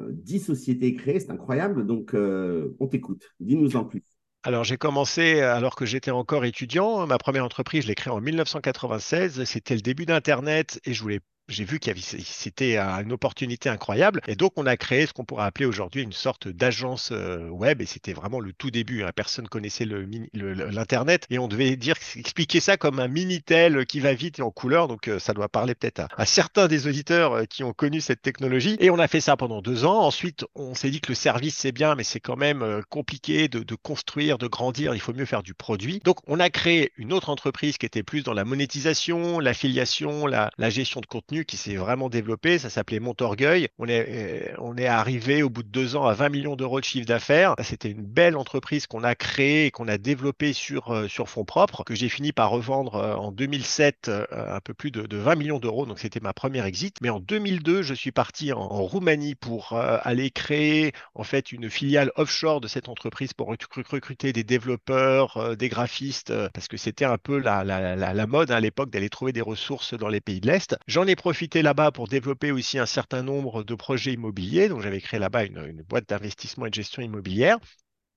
10, 0.09 0.39
sociétés 0.39 0.93
créées, 0.95 1.19
c'est 1.19 1.31
incroyable. 1.31 1.85
Donc, 1.85 2.15
on 2.15 2.87
t'écoute. 2.87 3.29
Dis-nous 3.39 3.75
en 3.75 3.85
plus. 3.85 4.03
Alors, 4.41 4.63
j'ai 4.63 4.77
commencé 4.77 5.41
alors 5.41 5.75
que 5.75 5.85
j'étais 5.85 6.11
encore 6.11 6.45
étudiant. 6.45 7.05
Ma 7.05 7.17
première 7.19 7.45
entreprise, 7.45 7.83
je 7.83 7.87
l'ai 7.89 7.95
créée 7.95 8.13
en 8.13 8.21
1996. 8.21 9.43
C'était 9.43 9.75
le 9.75 9.81
début 9.81 10.05
d'Internet 10.05 10.79
et 10.85 10.93
je 10.93 11.01
voulais 11.01 11.19
j'ai 11.49 11.65
vu 11.65 11.79
qu'il 11.79 11.93
c'était 12.01 12.77
une 12.77 13.11
opportunité 13.11 13.69
incroyable. 13.69 14.21
Et 14.27 14.35
donc, 14.35 14.53
on 14.55 14.65
a 14.65 14.77
créé 14.77 15.05
ce 15.05 15.13
qu'on 15.13 15.25
pourrait 15.25 15.45
appeler 15.45 15.65
aujourd'hui 15.65 16.01
une 16.01 16.13
sorte 16.13 16.47
d'agence 16.47 17.09
euh, 17.11 17.49
web. 17.49 17.81
Et 17.81 17.85
c'était 17.85 18.13
vraiment 18.13 18.39
le 18.39 18.53
tout 18.53 18.71
début. 18.71 19.03
Hein. 19.03 19.11
Personne 19.15 19.47
connaissait 19.47 19.85
l'Internet. 19.85 21.25
et 21.29 21.39
on 21.39 21.47
devait 21.47 21.75
dire, 21.75 21.95
expliquer 22.15 22.59
ça 22.59 22.77
comme 22.77 22.99
un 22.99 23.07
Minitel 23.07 23.85
qui 23.85 23.99
va 23.99 24.13
vite 24.13 24.39
et 24.39 24.41
en 24.41 24.51
couleur. 24.51 24.87
Donc, 24.87 25.07
euh, 25.07 25.19
ça 25.19 25.33
doit 25.33 25.49
parler 25.49 25.75
peut-être 25.75 26.07
à, 26.17 26.25
certains 26.25 26.67
des 26.67 26.87
auditeurs 26.87 27.33
euh, 27.33 27.43
qui 27.45 27.63
ont 27.63 27.73
connu 27.73 28.01
cette 28.01 28.21
technologie. 28.21 28.77
Et 28.79 28.89
on 28.89 28.99
a 28.99 29.07
fait 29.07 29.21
ça 29.21 29.35
pendant 29.35 29.61
deux 29.61 29.85
ans. 29.85 29.99
Ensuite, 29.99 30.45
on 30.55 30.75
s'est 30.75 30.89
dit 30.89 31.01
que 31.01 31.11
le 31.11 31.15
service, 31.15 31.55
c'est 31.57 31.71
bien, 31.71 31.95
mais 31.95 32.03
c'est 32.03 32.19
quand 32.19 32.37
même 32.37 32.81
compliqué 32.89 33.47
de, 33.47 33.59
de 33.59 33.75
construire, 33.75 34.37
de 34.37 34.47
grandir. 34.47 34.95
Il 34.95 35.01
faut 35.01 35.13
mieux 35.13 35.25
faire 35.25 35.43
du 35.43 35.53
produit. 35.53 35.99
Donc, 36.03 36.17
on 36.27 36.39
a 36.39 36.49
créé 36.49 36.91
une 36.97 37.13
autre 37.13 37.29
entreprise 37.29 37.77
qui 37.77 37.85
était 37.85 38.03
plus 38.03 38.23
dans 38.23 38.33
la 38.33 38.45
monétisation, 38.45 39.39
l'affiliation, 39.39 40.25
la, 40.25 40.49
la 40.57 40.69
gestion 40.69 41.01
de 41.01 41.05
contenu 41.05 41.42
qui 41.45 41.57
s'est 41.57 41.75
vraiment 41.75 42.09
développé. 42.09 42.57
Ça 42.57 42.69
s'appelait 42.69 42.99
Montorgueil. 42.99 43.67
On 43.77 43.87
est, 43.87 44.05
euh, 44.09 44.55
on 44.59 44.77
est 44.77 44.87
arrivé 44.87 45.43
au 45.43 45.49
bout 45.49 45.63
de 45.63 45.67
deux 45.69 45.95
ans 45.95 46.05
à 46.05 46.13
20 46.13 46.29
millions 46.29 46.55
d'euros 46.55 46.79
de 46.79 46.85
chiffre 46.85 47.05
d'affaires. 47.05 47.55
C'était 47.63 47.91
une 47.91 48.03
belle 48.03 48.37
entreprise 48.37 48.87
qu'on 48.87 49.03
a 49.03 49.15
créée 49.15 49.67
et 49.67 49.71
qu'on 49.71 49.87
a 49.87 49.97
développée 49.97 50.53
sur, 50.53 50.91
euh, 50.91 51.07
sur 51.07 51.29
fonds 51.29 51.45
propres, 51.45 51.83
que 51.83 51.95
j'ai 51.95 52.09
fini 52.09 52.31
par 52.31 52.49
revendre 52.49 52.95
euh, 52.95 53.15
en 53.15 53.31
2007 53.31 54.11
un 54.31 54.59
peu 54.59 54.73
plus 54.73 54.91
de, 54.91 55.17
20 55.17 55.35
millions 55.35 55.59
d'euros. 55.59 55.85
Donc 55.85 55.99
c'était 55.99 56.19
ma 56.19 56.33
première 56.33 56.65
exit. 56.65 56.97
Mais 57.01 57.09
en 57.09 57.19
2002, 57.19 57.81
je 57.81 57.93
suis 57.93 58.11
parti 58.11 58.51
en, 58.51 58.67
Roumanie 58.83 59.35
pour 59.35 59.73
aller 59.73 60.29
créer 60.29 60.91
en 61.15 61.23
fait 61.23 61.51
une 61.51 61.69
filiale 61.69 62.11
offshore 62.15 62.59
de 62.59 62.67
cette 62.67 62.89
entreprise 62.89 63.33
pour 63.33 63.47
recruter 63.47 64.33
des 64.33 64.43
développeurs, 64.43 65.55
des 65.55 65.69
graphistes, 65.69 66.33
parce 66.53 66.67
que 66.67 66.77
c'était 66.77 67.05
un 67.05 67.17
peu 67.17 67.37
la, 67.37 67.63
la, 67.63 67.95
la, 67.95 68.27
mode 68.27 68.51
à 68.51 68.59
l'époque 68.59 68.89
d'aller 68.89 69.09
trouver 69.09 69.31
des 69.31 69.41
ressources 69.41 69.93
dans 69.93 70.09
les 70.09 70.21
pays 70.21 70.41
de 70.41 70.47
l'Est. 70.47 70.75
J'en 70.87 71.07
ai 71.07 71.15
profité 71.23 71.61
là-bas 71.61 71.93
pour 71.93 72.09
développer 72.09 72.51
aussi 72.51 72.79
un 72.79 72.85
certain 72.85 73.23
nombre 73.23 73.63
de 73.63 73.75
projets 73.75 74.11
immobiliers. 74.11 74.67
Donc, 74.67 74.81
j'avais 74.81 74.99
créé 74.99 75.21
là-bas 75.21 75.45
une, 75.45 75.81
boîte 75.83 76.09
d'investissement 76.09 76.65
et 76.65 76.69
de 76.69 76.73
gestion 76.73 77.01
immobilière. 77.01 77.59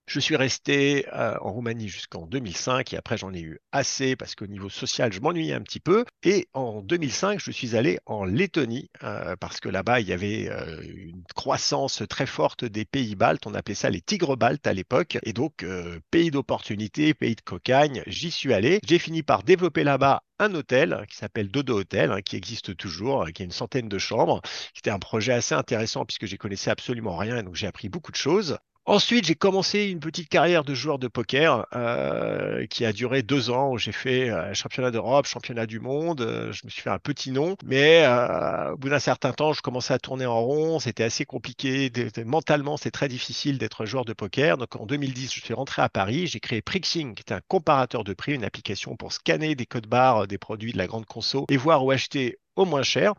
Je 0.07 0.21
suis 0.21 0.37
resté 0.37 1.05
euh, 1.13 1.35
en 1.41 1.53
Roumanie 1.53 1.89
jusqu'en 1.89 2.27
2005 2.27 2.95
et 2.95 2.97
après 2.97 3.19
j'en 3.19 3.35
ai 3.35 3.41
eu 3.41 3.59
assez 3.73 4.15
parce 4.15 4.37
qu'au 4.37 4.47
niveau 4.47 4.69
social, 4.69 5.13
je 5.13 5.21
m'ennuyais 5.21 5.53
un 5.53 5.63
petit 5.63 5.81
peu. 5.81 6.05
Et 6.23 6.47
en 6.55 6.81
2005, 6.81 7.41
je 7.41 7.51
suis 7.51 7.77
allé 7.77 7.99
en 8.07 8.25
Lettonie 8.25 8.89
euh, 9.03 9.35
parce 9.41 9.59
que 9.59 9.69
là-bas, 9.69 9.99
il 9.99 10.07
y 10.07 10.13
avait 10.13 10.49
euh, 10.49 10.81
une 10.83 11.25
croissance 11.35 12.05
très 12.09 12.27
forte 12.27 12.65
des 12.65 12.85
pays 12.85 13.17
baltes. 13.17 13.49
On 13.49 13.55
appelait 13.55 13.75
ça 13.75 13.91
les 13.91 14.01
tigres 14.01 14.37
baltes 14.37 14.69
à 14.69 14.73
l'époque. 14.73 15.19
Et 15.25 15.33
donc, 15.33 15.67
pays 16.13 16.31
d'opportunités, 16.31 17.13
pays 17.13 17.35
de 17.35 17.41
cocagne, 17.41 18.05
j'y 18.07 18.31
suis 18.31 18.55
allé. 18.55 18.81
J'ai 18.87 19.01
fini 19.01 19.25
par 19.25 19.43
développer 19.43 19.83
là-bas 19.83 20.23
un 20.39 20.55
hôtel 20.55 21.05
qui 21.09 21.17
s'appelle 21.17 21.51
Dodo 21.51 21.81
Hotel, 21.81 22.13
hein, 22.13 22.23
qui 22.23 22.37
existe 22.37 22.77
toujours, 22.77 23.27
qui 23.35 23.43
a 23.43 23.45
une 23.45 23.51
centaine 23.51 23.89
de 23.89 23.99
chambres, 23.99 24.41
qui 24.73 24.81
était 24.81 24.91
un 24.91 24.99
projet 24.99 25.33
assez 25.33 25.55
intéressant 25.55 26.05
puisque 26.05 26.27
j'y 26.27 26.39
connaissais 26.39 26.71
absolument 26.71 27.17
rien 27.17 27.39
et 27.39 27.43
donc 27.43 27.57
j'ai 27.57 27.67
appris 27.67 27.89
beaucoup 27.89 28.13
de 28.13 28.17
choses. 28.17 28.59
Ensuite, 28.88 29.26
j'ai 29.26 29.35
commencé 29.35 29.87
une 29.87 29.99
petite 29.99 30.28
carrière 30.28 30.62
de 30.62 30.73
joueur 30.73 31.00
de 31.00 31.09
poker 31.09 31.66
euh, 31.75 32.66
qui 32.66 32.85
a 32.85 32.93
duré 32.93 33.25
deux 33.25 33.50
ans 33.50 33.73
où 33.73 33.78
j'ai 33.78 33.90
fait 33.90 34.31
euh, 34.31 34.55
championnat 34.55 34.93
d'Europe, 34.93 35.26
championnat 35.26 35.66
du 35.66 35.81
monde. 35.81 36.21
Euh, 36.21 36.52
je 36.52 36.64
me 36.64 36.71
suis 36.71 36.83
fait 36.83 36.90
un 36.90 37.00
petit 37.00 37.33
nom, 37.33 37.57
mais 37.64 38.07
au 38.73 38.76
bout 38.76 38.88
d'un 38.88 39.00
certain 39.00 39.33
temps, 39.33 39.52
je 39.52 39.61
commençais 39.61 39.93
à 39.93 39.99
tourner 39.99 40.26
en 40.26 40.40
rond. 40.40 40.78
C'était 40.78 41.02
assez 41.02 41.25
compliqué. 41.25 41.90
mentalement, 42.25 42.76
c'est 42.76 42.93
très 42.93 43.09
difficile 43.09 43.59
d'être 43.59 43.87
joueur 43.87 44.05
de 44.05 44.12
poker. 44.12 44.57
Donc 44.57 44.76
en 44.76 44.87
2010, 44.87 45.35
je 45.35 45.40
suis 45.40 45.55
rentré 45.55 45.83
à 45.83 45.88
Paris. 45.88 46.28
J'ai 46.28 46.38
créé 46.38 46.62
Prixing, 46.62 47.16
qui 47.16 47.25
est 47.26 47.35
un 47.35 47.40
comparateur 47.49 48.05
de 48.05 48.14
prix, 48.14 48.35
une 48.35 48.45
application 48.45 48.95
pour 48.95 49.12
scanner 49.12 49.57
des 49.57 49.66
codes 49.66 49.88
barres 49.88 50.28
des 50.28 50.38
produits 50.38 50.73
de 50.73 50.78
la 50.78 50.87
grande 50.87 51.07
conso 51.07 51.45
et 51.50 51.57
voir 51.57 51.85
où 51.85 51.90
acheter 51.90 52.38
au 52.55 52.64
moins 52.64 52.85
cher. 52.85 53.14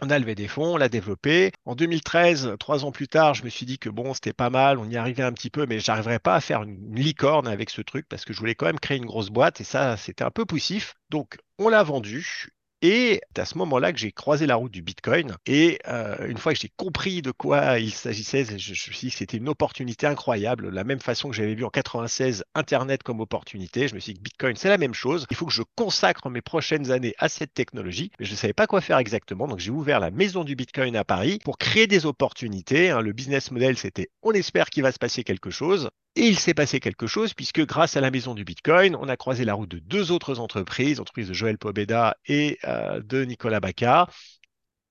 On 0.00 0.10
a 0.10 0.18
levé 0.18 0.34
des 0.34 0.48
fonds, 0.48 0.74
on 0.74 0.76
l'a 0.76 0.88
développé. 0.88 1.52
En 1.64 1.74
2013, 1.74 2.56
trois 2.58 2.84
ans 2.84 2.92
plus 2.92 3.08
tard, 3.08 3.34
je 3.34 3.44
me 3.44 3.48
suis 3.48 3.64
dit 3.66 3.78
que 3.78 3.88
bon, 3.88 4.12
c'était 4.12 4.34
pas 4.34 4.50
mal, 4.50 4.78
on 4.78 4.88
y 4.88 4.96
arrivait 4.96 5.22
un 5.22 5.32
petit 5.32 5.50
peu, 5.50 5.64
mais 5.66 5.80
j'arriverais 5.80 6.18
pas 6.18 6.34
à 6.34 6.40
faire 6.40 6.62
une 6.62 6.94
licorne 6.94 7.48
avec 7.48 7.70
ce 7.70 7.80
truc 7.80 8.06
parce 8.08 8.24
que 8.24 8.32
je 8.34 8.38
voulais 8.38 8.54
quand 8.54 8.66
même 8.66 8.78
créer 8.80 8.98
une 8.98 9.06
grosse 9.06 9.30
boîte 9.30 9.60
et 9.60 9.64
ça, 9.64 9.96
c'était 9.96 10.24
un 10.24 10.30
peu 10.30 10.44
poussif. 10.44 10.94
Donc, 11.08 11.38
on 11.58 11.68
l'a 11.70 11.82
vendu. 11.82 12.48
Et 12.88 13.20
c'est 13.34 13.42
à 13.42 13.44
ce 13.44 13.58
moment-là 13.58 13.92
que 13.92 13.98
j'ai 13.98 14.12
croisé 14.12 14.46
la 14.46 14.54
route 14.54 14.70
du 14.70 14.80
Bitcoin. 14.80 15.34
Et 15.44 15.80
euh, 15.88 16.28
une 16.28 16.38
fois 16.38 16.54
que 16.54 16.60
j'ai 16.60 16.70
compris 16.76 17.20
de 17.20 17.32
quoi 17.32 17.80
il 17.80 17.90
s'agissait, 17.90 18.44
je, 18.44 18.52
me 18.52 18.74
suis 18.76 18.96
dit 18.96 19.10
que 19.10 19.16
c'était 19.16 19.38
une 19.38 19.48
opportunité 19.48 20.06
incroyable. 20.06 20.68
La 20.68 20.84
même 20.84 21.00
façon 21.00 21.28
que 21.28 21.34
j'avais 21.34 21.56
vu 21.56 21.64
en 21.64 21.68
96 21.68 22.44
Internet 22.54 23.02
comme 23.02 23.18
opportunité, 23.18 23.88
je 23.88 23.96
me 23.96 23.98
suis 23.98 24.12
dit 24.12 24.20
que 24.20 24.22
Bitcoin, 24.22 24.54
c'est 24.54 24.68
la 24.68 24.78
même 24.78 24.94
chose. 24.94 25.26
Il 25.32 25.36
faut 25.36 25.46
que 25.46 25.52
je 25.52 25.64
consacre 25.74 26.30
mes 26.30 26.42
prochaines 26.42 26.92
années 26.92 27.16
à 27.18 27.28
cette 27.28 27.54
technologie. 27.54 28.12
Mais 28.20 28.24
je 28.24 28.30
ne 28.30 28.36
savais 28.36 28.52
pas 28.52 28.68
quoi 28.68 28.80
faire 28.80 28.98
exactement. 28.98 29.48
Donc 29.48 29.58
j'ai 29.58 29.72
ouvert 29.72 29.98
la 29.98 30.12
maison 30.12 30.44
du 30.44 30.54
Bitcoin 30.54 30.94
à 30.94 31.02
Paris 31.02 31.40
pour 31.42 31.58
créer 31.58 31.88
des 31.88 32.06
opportunités. 32.06 32.90
Hein. 32.90 33.00
Le 33.00 33.12
business 33.12 33.50
model, 33.50 33.76
c'était 33.76 34.10
on 34.22 34.30
espère 34.30 34.70
qu'il 34.70 34.84
va 34.84 34.92
se 34.92 35.00
passer 35.00 35.24
quelque 35.24 35.50
chose. 35.50 35.90
Et 36.16 36.28
il 36.28 36.38
s'est 36.38 36.54
passé 36.54 36.80
quelque 36.80 37.06
chose 37.06 37.34
puisque 37.34 37.64
grâce 37.66 37.96
à 37.96 38.00
la 38.00 38.10
maison 38.10 38.34
du 38.34 38.42
Bitcoin, 38.42 38.96
on 38.96 39.08
a 39.08 39.16
croisé 39.18 39.44
la 39.44 39.52
route 39.52 39.68
de 39.68 39.78
deux 39.78 40.12
autres 40.12 40.40
entreprises, 40.40 40.96
l'entreprise 40.96 41.28
de 41.28 41.34
Joël 41.34 41.58
Pobeda 41.58 42.16
et 42.26 42.58
euh, 42.64 43.02
de 43.02 43.24
Nicolas 43.24 43.60
Baca. 43.60 44.08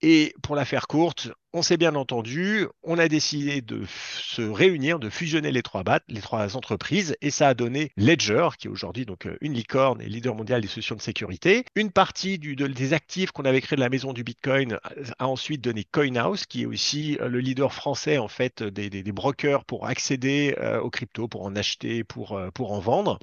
Et 0.08 0.36
pour 0.44 0.56
la 0.56 0.66
faire 0.66 0.86
courte, 0.86 1.32
on 1.52 1.64
s'est 1.64 1.78
bien 1.78 1.96
entendu, 1.96 2.68
on 2.84 3.00
a 3.00 3.08
décidé 3.08 3.64
de 3.64 3.82
se 4.22 4.44
réunir, 4.44 5.00
de 5.00 5.10
fusionner 5.10 5.52
les 5.52 5.64
trois 5.64 5.82
BAT, 5.82 6.02
les 6.10 6.22
trois 6.22 6.56
entreprises, 6.56 7.16
et 7.22 7.32
ça 7.32 7.48
a 7.48 7.54
donné 7.56 7.92
Ledger, 7.98 8.50
qui 8.60 8.68
est 8.68 8.70
aujourd'hui 8.70 9.08
donc 9.08 9.26
euh, 9.26 9.36
une 9.42 9.54
licorne 9.54 10.04
et 10.04 10.06
leader 10.06 10.36
mondial 10.36 10.62
des 10.62 10.68
solutions 10.68 10.94
de 10.94 11.02
sécurité. 11.02 11.66
Une 11.74 11.90
partie 11.90 12.38
des 12.38 12.94
actifs 12.94 13.32
qu'on 13.32 13.46
avait 13.46 13.62
créés 13.62 13.78
de 13.78 13.82
la 13.82 13.90
maison 13.90 14.14
du 14.14 14.24
Bitcoin 14.24 14.78
a 15.18 15.28
ensuite 15.28 15.62
donné 15.62 15.86
CoinHouse, 15.86 16.46
qui 16.46 16.62
est 16.62 16.68
aussi 16.68 17.18
euh, 17.20 17.28
le 17.28 17.40
leader 17.40 17.74
français 17.74 18.20
en 18.20 18.28
fait 18.28 18.62
des, 18.62 19.02
brokers 19.12 19.66
pour 19.66 19.88
accéder 19.88 20.56
euh, 20.60 20.80
aux 20.82 20.92
cryptos, 20.92 21.28
pour 21.28 21.46
en 21.46 21.56
acheter, 21.56 22.04
pour, 22.04 22.40
pour 22.54 22.74
en 22.74 22.80
vendre. 22.80 23.18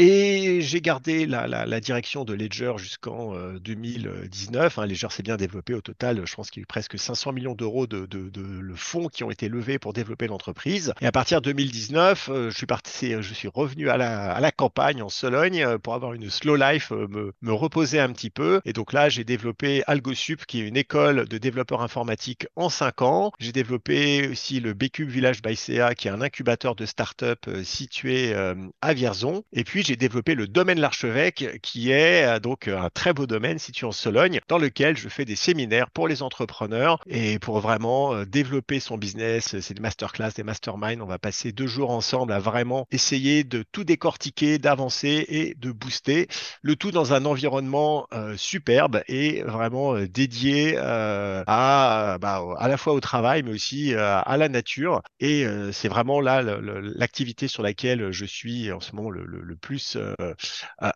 Et 0.00 0.60
j'ai 0.60 0.80
gardé 0.80 1.24
la, 1.24 1.80
direction 1.80 2.24
de 2.24 2.34
Ledger 2.34 2.72
jusqu'en 2.78 3.32
2019. 3.60 4.78
Euh, 4.78 4.82
hein. 4.82 4.86
Ledger 4.86 5.06
s'est 5.10 5.22
bien 5.22 5.36
développé 5.36 5.72
au 5.72 5.80
total. 5.80 6.20
Je 6.26 6.34
pense 6.34 6.50
qu'il 6.50 6.60
y 6.60 6.62
a 6.62 6.64
eu 6.64 6.66
presque 6.66 6.98
500 6.98 7.32
millions 7.32 7.54
d'euros 7.54 7.86
de, 7.86 8.06
de, 8.06 8.74
fonds 8.74 9.06
qui 9.06 9.22
ont 9.22 9.30
été 9.30 9.48
levés 9.48 9.78
pour 9.78 9.92
développer 9.92 10.26
l'entreprise. 10.26 10.92
Et 11.00 11.06
à 11.06 11.12
partir 11.12 11.40
de 11.40 11.52
2019, 11.52 12.28
euh, 12.28 12.50
je 12.50 12.56
suis 12.56 12.66
parti, 12.66 13.12
je 13.20 13.34
suis 13.34 13.46
revenu 13.46 13.88
à 13.88 13.96
la, 13.96 14.50
campagne 14.50 15.00
en 15.00 15.08
Sologne 15.08 15.62
euh, 15.62 15.78
pour 15.78 15.94
avoir 15.94 16.12
une 16.12 16.28
slow 16.28 16.56
life, 16.56 16.90
me, 16.90 17.32
reposer 17.52 18.00
un 18.00 18.12
petit 18.12 18.30
peu. 18.30 18.60
Et 18.64 18.72
donc 18.72 18.92
là, 18.92 19.08
j'ai 19.08 19.22
développé 19.22 19.84
AlgoSup, 19.86 20.44
qui 20.46 20.60
est 20.60 20.66
une 20.66 20.76
école 20.76 21.28
de 21.28 21.38
développeurs 21.38 21.82
informatiques 21.82 22.48
en 22.56 22.68
5 22.68 23.02
ans. 23.02 23.32
J'ai 23.38 23.52
développé 23.52 24.26
aussi 24.26 24.58
le 24.58 24.74
Bcube 24.74 25.08
Village 25.08 25.40
by 25.40 25.54
CA, 25.54 25.94
qui 25.94 26.08
est 26.08 26.10
un 26.10 26.20
incubateur 26.20 26.74
de 26.74 26.84
start-up 26.84 27.48
situé 27.62 28.34
à 28.80 28.94
Vierzon. 28.94 29.44
Et 29.52 29.62
puis 29.62 29.83
j'ai 29.84 29.96
développé 29.96 30.34
le 30.34 30.46
domaine 30.46 30.80
l'Archevêque, 30.80 31.60
qui 31.62 31.90
est 31.90 32.24
euh, 32.24 32.40
donc 32.40 32.68
un 32.68 32.88
très 32.90 33.12
beau 33.12 33.26
domaine 33.26 33.58
situé 33.58 33.86
en 33.86 33.92
Sologne, 33.92 34.40
dans 34.48 34.58
lequel 34.58 34.96
je 34.96 35.08
fais 35.08 35.24
des 35.24 35.36
séminaires 35.36 35.90
pour 35.90 36.08
les 36.08 36.22
entrepreneurs 36.22 36.98
et 37.06 37.38
pour 37.38 37.60
vraiment 37.60 38.14
euh, 38.14 38.24
développer 38.24 38.80
son 38.80 38.96
business. 38.96 39.60
C'est 39.60 39.74
des 39.74 39.80
masterclass, 39.80 40.30
des 40.36 40.42
masterminds. 40.42 41.00
On 41.02 41.06
va 41.06 41.18
passer 41.18 41.52
deux 41.52 41.66
jours 41.66 41.90
ensemble 41.90 42.32
à 42.32 42.38
vraiment 42.38 42.86
essayer 42.90 43.44
de 43.44 43.64
tout 43.72 43.84
décortiquer, 43.84 44.58
d'avancer 44.58 45.26
et 45.28 45.54
de 45.58 45.72
booster. 45.72 46.28
Le 46.62 46.76
tout 46.76 46.90
dans 46.90 47.12
un 47.12 47.24
environnement 47.24 48.06
euh, 48.12 48.36
superbe 48.36 49.02
et 49.08 49.42
vraiment 49.42 49.98
dédié 49.98 50.76
à, 50.76 52.18
bah, 52.20 52.42
à 52.58 52.68
la 52.68 52.76
fois 52.76 52.94
au 52.94 53.00
travail, 53.00 53.42
mais 53.42 53.52
aussi 53.52 53.94
à 53.94 54.36
la 54.36 54.48
nature. 54.48 55.02
Et 55.20 55.46
c'est 55.72 55.88
vraiment 55.88 56.20
là 56.20 56.42
l'activité 56.42 57.48
sur 57.48 57.62
laquelle 57.62 58.10
je 58.10 58.24
suis 58.24 58.72
en 58.72 58.80
ce 58.80 58.94
moment 58.94 59.10
le 59.10 59.56
plus 59.56 59.73
euh, 59.96 60.34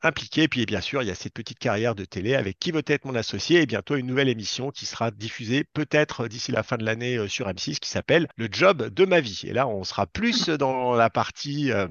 impliqué. 0.03 0.49
Puis 0.49 0.67
bien 0.67 0.81
sûr, 0.81 1.03
il 1.03 1.09
y 1.09 1.11
a 1.11 1.15
cette 1.15 1.33
petite 1.33 1.59
carrière 1.59 1.95
de 1.95 2.05
télé 2.05 2.35
avec 2.35 2.59
qui 2.59 2.73
veut 2.73 2.83
être 2.87 3.05
mon 3.05 3.15
associé 3.15 3.63
et 3.63 3.67
bientôt 3.67 3.97
une 3.97 4.07
nouvelle 4.07 4.29
émission 4.29 4.71
qui 4.71 4.87
sera 4.87 5.11
diffusée 5.11 5.65
peut-être 5.65 6.29
d'ici 6.29 6.53
la 6.53 6.63
fin 6.63 6.77
de 6.77 6.85
l'année 6.85 7.17
euh, 7.17 7.29
sur 7.29 7.49
M6 7.49 7.79
qui 7.79 7.89
s'appelle 7.89 8.29
Le 8.37 8.49
job 8.51 8.89
de 8.89 9.05
ma 9.05 9.21
vie. 9.21 9.43
Et 9.45 9.53
là, 9.53 9.67
on 9.69 9.85
sera 9.85 10.07
plus 10.07 10.49
dans 10.49 10.95
la 10.95 11.11
partie, 11.11 11.73
euh, 11.73 11.89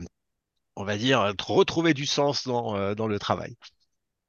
on 0.75 0.83
va 0.83 0.97
dire, 0.97 1.33
retrouver 1.39 1.93
du 1.93 2.05
sens 2.05 2.47
dans 2.47 3.07
le 3.07 3.19
travail. 3.19 3.55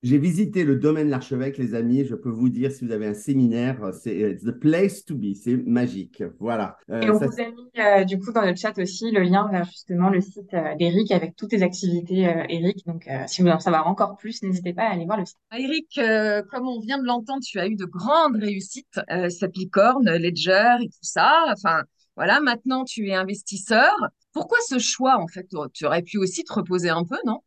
J'ai 0.04 0.18
visité 0.18 0.62
le 0.62 0.76
domaine 0.76 1.08
l'archevêque, 1.08 1.58
les 1.58 1.74
amis. 1.74 2.04
Je 2.04 2.14
peux 2.14 2.30
vous 2.30 2.48
dire, 2.48 2.70
si 2.70 2.84
vous 2.84 2.92
avez 2.92 3.06
un 3.06 3.14
séminaire, 3.14 3.92
c'est 3.92 4.36
the 4.36 4.52
place 4.52 5.04
to 5.04 5.16
be. 5.16 5.34
C'est 5.34 5.56
magique. 5.56 6.22
Voilà. 6.38 6.76
Euh, 6.88 7.00
et 7.00 7.10
on 7.10 7.18
vous 7.18 7.24
a 7.24 7.50
mis, 7.50 7.70
euh, 7.80 8.04
du 8.04 8.20
coup, 8.20 8.32
dans 8.32 8.44
le 8.44 8.54
chat 8.54 8.78
aussi 8.78 9.10
le 9.10 9.22
lien 9.22 9.48
vers 9.50 9.64
justement 9.64 10.08
le 10.08 10.20
site 10.20 10.54
euh, 10.54 10.76
d'Eric 10.76 11.10
avec 11.10 11.34
toutes 11.34 11.52
les 11.52 11.64
activités 11.64 12.32
Eric. 12.48 12.86
Donc, 12.86 13.08
si 13.26 13.40
vous 13.40 13.46
voulez 13.46 13.56
en 13.56 13.60
savoir 13.60 13.88
encore 13.88 14.16
plus, 14.16 14.40
n'hésitez 14.44 14.72
pas 14.72 14.84
à 14.84 14.92
aller 14.92 15.04
voir 15.04 15.18
le 15.18 15.24
site. 15.24 15.38
Eric, 15.52 16.00
comme 16.50 16.68
on 16.68 16.78
vient 16.78 16.98
de 16.98 17.06
l'entendre, 17.06 17.42
tu 17.42 17.58
as 17.58 17.66
eu 17.66 17.74
de 17.74 17.84
grandes 17.84 18.36
réussites. 18.36 19.00
cette 19.30 19.56
licorne, 19.56 20.08
Ledger 20.08 20.76
et 20.80 20.86
tout 20.86 20.98
ça. 21.02 21.44
Enfin, 21.52 21.82
voilà, 22.14 22.40
maintenant 22.40 22.84
tu 22.84 23.08
es 23.08 23.14
investisseur. 23.14 23.92
Pourquoi 24.32 24.58
ce 24.68 24.78
choix, 24.78 25.18
en 25.18 25.26
fait? 25.26 25.48
Tu 25.72 25.86
aurais 25.86 26.02
pu 26.02 26.18
aussi 26.18 26.44
te 26.44 26.52
reposer 26.52 26.90
un 26.90 27.02
peu, 27.04 27.16
non? 27.26 27.40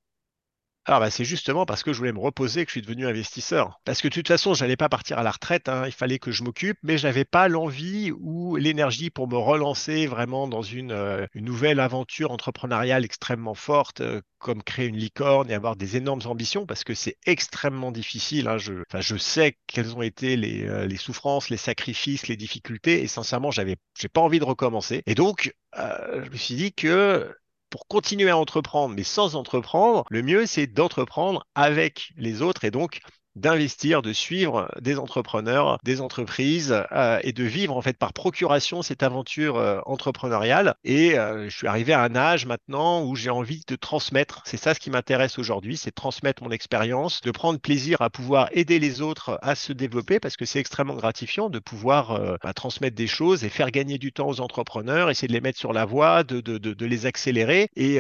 Alors 0.86 1.00
bah, 1.00 1.12
c'est 1.12 1.26
justement 1.26 1.66
parce 1.66 1.84
que 1.84 1.94
je 1.94 2.00
voulais 2.00 2.12
me 2.12 2.20
reposer 2.20 2.66
que 2.66 2.70
je 2.70 2.74
suis 2.74 2.82
devenu 2.82 3.06
investisseur. 3.06 3.80
Parce 3.86 4.02
que 4.02 4.08
de 4.08 4.14
toute 4.14 4.28
façon, 4.28 4.56
je 4.56 4.64
n'allais 4.64 4.78
pas 4.78 4.90
partir 4.90 5.20
à 5.20 5.24
la 5.24 5.30
retraite, 5.30 5.70
hein. 5.70 5.84
il 5.86 5.92
fallait 5.92 6.18
que 6.18 6.32
je 6.32 6.44
m'occupe, 6.44 6.78
mais 6.82 6.98
je 6.98 7.06
n'avais 7.06 7.26
pas 7.26 7.48
l'envie 7.48 8.12
ou 8.12 8.56
l'énergie 8.56 9.12
pour 9.12 9.28
me 9.28 9.38
relancer 9.38 10.08
vraiment 10.08 10.48
dans 10.48 10.64
une, 10.64 10.92
euh, 10.92 11.28
nouvelle 11.36 11.80
aventure 11.80 12.32
entrepreneuriale 12.32 13.06
extrêmement 13.06 13.54
forte, 13.54 14.02
euh, 14.02 14.22
comme 14.40 14.64
créer 14.64 14.88
une 14.88 14.98
licorne 14.98 15.52
et 15.52 15.54
avoir 15.54 15.76
des 15.76 15.98
énormes 15.98 16.22
ambitions, 16.26 16.66
parce 16.66 16.84
que 16.84 16.96
c'est 16.96 17.18
extrêmement 17.28 17.92
difficile. 17.92 18.48
Hein. 18.48 18.58
Je, 18.58 18.74
je 19.00 19.18
sais 19.18 19.58
quelles 19.68 19.96
ont 19.96 20.02
été 20.02 20.36
les, 20.36 20.68
euh, 20.68 20.88
les, 20.88 20.98
souffrances, 20.98 21.50
les 21.50 21.58
sacrifices, 21.58 22.28
les 22.28 22.38
difficultés, 22.38 23.04
et 23.04 23.08
sincèrement, 23.08 23.52
j'avais, 23.52 23.76
j'ai 24.00 24.10
pas 24.10 24.22
envie 24.22 24.40
de 24.40 24.46
recommencer. 24.46 25.04
Et 25.06 25.14
donc, 25.14 25.54
je 25.76 26.30
me 26.30 26.38
suis 26.38 26.56
dit 26.56 26.74
que 26.74 27.34
pour 27.72 27.88
continuer 27.88 28.30
à 28.30 28.38
entreprendre, 28.38 28.94
mais 28.94 29.04
sans 29.04 29.36
entreprendre, 29.36 30.04
le 30.12 30.22
mieux, 30.22 30.46
c'est 30.46 30.68
d'entreprendre 30.68 31.48
avec 31.56 32.12
les 32.18 32.44
autres 32.44 32.66
et 32.66 32.72
donc 32.72 33.00
d'investir, 33.36 34.02
de 34.02 34.14
suivre 34.14 34.70
des 34.82 34.98
entrepreneurs, 34.98 35.78
des 35.84 36.02
entreprises 36.02 36.76
euh, 36.92 37.20
et 37.24 37.32
de 37.32 37.44
vivre 37.44 37.76
en 37.76 37.82
fait 37.82 37.98
par 37.98 38.14
procuration 38.14 38.82
cette 38.82 39.04
aventure 39.04 39.58
euh, 39.58 39.80
entrepreneuriale. 39.86 40.76
Et 40.84 41.18
euh, 41.18 41.50
je 41.50 41.56
suis 41.56 41.68
arrivé 41.68 41.94
à 41.94 42.02
un 42.02 42.16
âge 42.16 42.46
maintenant 42.46 43.04
où 43.04 43.16
j'ai 43.16 43.30
envie 43.30 43.64
de 43.68 43.76
transmettre. 43.76 44.42
C'est 44.46 44.58
ça 44.58 44.74
ce 44.74 44.80
qui 44.80 44.90
m'intéresse 44.90 45.40
aujourd'hui, 45.40 45.78
c'est 45.78 45.92
transmettre 45.92 46.44
mon 46.44 46.52
expérience, 46.52 47.22
de 47.22 47.32
prendre 47.32 47.60
plaisir 47.60 48.02
à 48.02 48.10
pouvoir 48.10 48.50
aider 48.52 48.80
les 48.80 49.02
autres 49.02 49.40
à 49.42 49.56
se 49.56 49.74
développer 49.74 50.20
parce 50.20 50.36
que 50.36 50.46
c'est 50.46 50.60
extrêmement 50.60 50.96
gratifiant 50.96 51.50
de 51.50 51.60
pouvoir 51.60 52.38
bah, 52.44 52.54
transmettre 52.54 52.96
des 52.96 53.08
choses 53.08 53.44
et 53.44 53.50
faire 53.50 53.72
gagner 53.72 53.98
du 53.98 54.12
temps 54.12 54.28
aux 54.28 54.42
entrepreneurs, 54.42 55.10
essayer 55.10 55.28
de 55.28 55.34
les 55.34 55.42
mettre 55.42 55.60
sur 55.60 55.74
la 55.74 55.86
voie, 55.86 56.24
de, 56.24 56.42
de, 56.42 56.58
de, 56.58 56.86
les 56.86 57.06
accélérer. 57.06 57.70
Et 57.76 58.00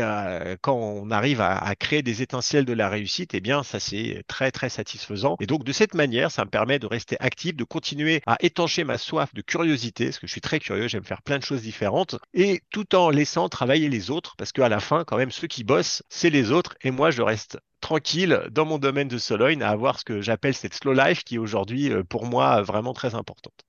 quand 0.62 0.76
on 0.76 1.12
arrive 1.12 1.42
à, 1.42 1.58
à 1.58 1.76
créer 1.76 2.02
des 2.02 2.22
étincelles 2.22 2.66
de 2.66 2.74
la 2.74 2.90
réussite, 2.90 3.34
eh 3.34 3.42
bien 3.42 3.64
ça 3.64 3.80
c'est 3.80 4.24
très 4.28 4.52
très 4.52 4.70
satisfaisant 4.70 5.21
Et 5.40 5.48
donc, 5.48 5.63
de 5.63 5.72
cette 5.72 5.94
manière, 5.94 6.32
ça 6.32 6.46
me 6.46 6.50
permet 6.50 6.80
de 6.80 6.88
rester 6.88 7.18
actif, 7.20 7.56
de 7.56 7.63
continuer 7.63 8.22
à 8.25 8.38
étancher 8.42 8.84
ma 8.84 8.98
soif 8.98 9.34
de 9.34 9.42
curiosité, 9.42 10.06
parce 10.06 10.20
que 10.20 10.28
je 10.28 10.32
suis 10.32 10.42
très 10.42 10.60
curieux, 10.60 10.88
j'aime 10.88 11.04
faire 11.04 11.22
plein 11.22 11.38
de 11.38 11.44
choses 11.44 11.62
différentes, 11.62 12.16
et 12.34 12.62
tout 12.72 12.96
en 12.96 13.10
laissant 13.10 13.50
travailler 13.50 13.90
les 13.90 14.12
autres, 14.12 14.36
parce 14.38 14.51
qu'à 14.51 14.70
la 14.70 14.80
fin, 14.80 15.04
quand 15.04 15.18
même, 15.18 15.32
ceux 15.32 15.48
qui 15.48 15.63
bossent, 15.63 16.04
c'est 16.10 16.30
les 16.30 16.51
autres, 16.51 16.75
et 16.82 16.92
moi, 16.92 17.12
je 17.12 17.22
reste 17.22 17.60
tranquille 17.80 18.42
dans 18.51 18.66
mon 18.66 18.78
domaine 18.78 19.08
de 19.08 19.18
Soloin 19.18 19.62
à 19.62 19.70
avoir 19.70 20.00
ce 20.00 20.06
que 20.06 20.22
j'appelle 20.22 20.54
cette 20.54 20.75
slow 20.75 20.94
life 20.94 21.24
qui 21.24 21.36
est 21.36 21.40
aujourd'hui, 21.40 21.92
euh, 21.92 22.04
pour 22.04 22.25
moi, 22.25 22.62
vraiment 22.62 22.94
très 22.94 23.16
importante. 23.16 23.66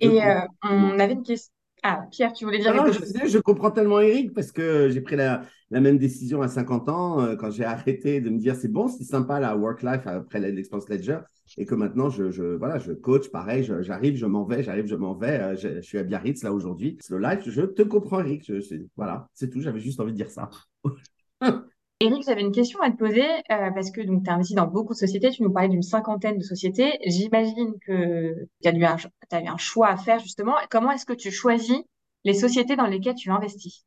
Et 0.00 0.22
euh, 0.24 0.40
on 0.62 0.98
avait 0.98 1.14
une 1.14 1.22
question. 1.22 1.52
Ah, 1.82 2.06
Pierre, 2.10 2.32
tu 2.32 2.44
voulais 2.44 2.58
dire 2.58 2.72
quelque 2.72 2.92
chose 2.92 3.12
je, 3.22 3.28
je, 3.28 3.38
comprends 3.38 3.70
tellement 3.70 4.00
Eric 4.00 4.32
parce 4.34 4.50
que 4.50 4.88
j'ai 4.88 5.00
pris 5.00 5.14
la, 5.14 5.42
la, 5.70 5.80
même 5.80 5.98
décision 5.98 6.42
à 6.42 6.48
50 6.48 6.88
ans 6.88 7.20
euh, 7.20 7.36
quand 7.36 7.50
j'ai 7.50 7.64
arrêté 7.64 8.20
de 8.20 8.30
me 8.30 8.38
dire 8.38 8.56
c'est 8.56 8.68
bon, 8.68 8.88
c'est 8.88 9.04
sympa 9.04 9.38
la 9.40 9.56
work-life 9.56 10.06
après 10.06 10.40
l'expérience 10.40 10.88
Ledger 10.88 11.18
et 11.58 11.64
que 11.64 11.74
maintenant 11.74 12.08
je, 12.10 12.30
je, 12.30 12.42
voilà, 12.42 12.78
je 12.78 12.92
coach 12.92 13.30
pareil, 13.30 13.62
j'arrive, 13.80 14.16
je, 14.16 14.26
m'en 14.26 14.44
vais, 14.44 14.62
j'arrive, 14.62 14.86
je 14.86 14.96
m'en 14.96 15.14
vais. 15.14 15.40
Euh, 15.40 15.56
je, 15.56 15.80
suis 15.80 15.98
à 15.98 16.02
Biarritz 16.02 16.42
là 16.42 16.52
aujourd'hui. 16.52 16.96
Slow 17.00 17.18
life, 17.18 17.48
je 17.48 17.62
te 17.62 17.82
comprends 17.82 18.20
Eric. 18.20 18.50
voilà, 18.96 19.28
c'est 19.34 19.50
tout, 19.50 19.60
j'avais 19.60 19.80
juste 19.80 20.00
envie 20.00 20.12
de 20.12 20.16
dire 20.16 20.30
ça. 20.30 20.50
Eric, 22.00 22.24
j'avais 22.24 22.42
une 22.42 22.52
question 22.52 22.80
à 22.82 22.90
te 22.90 22.96
poser 22.96 23.24
euh, 23.24 23.70
parce 23.70 23.90
que 23.90 24.00
tu 24.02 24.30
as 24.30 24.34
investi 24.34 24.54
dans 24.54 24.66
beaucoup 24.66 24.92
de 24.92 24.98
sociétés. 24.98 25.30
Tu 25.30 25.42
nous 25.42 25.50
parlais 25.52 25.68
d'une 25.70 25.82
cinquantaine 25.82 26.36
de 26.38 26.42
sociétés. 26.42 26.98
J'imagine 27.06 27.78
que 27.80 28.46
tu 28.62 28.68
as, 28.68 28.72
eu 28.74 28.84
un, 28.84 28.96
as 29.30 29.42
eu 29.42 29.46
un 29.46 29.56
choix 29.56 29.88
à 29.88 29.96
faire 29.96 30.18
justement. 30.18 30.54
Comment 30.70 30.90
est-ce 30.92 31.06
que 31.06 31.14
tu 31.14 31.30
choisis 31.30 31.78
les 32.24 32.34
sociétés 32.34 32.76
dans 32.76 32.86
lesquelles 32.86 33.14
tu 33.14 33.30
investis? 33.30 33.84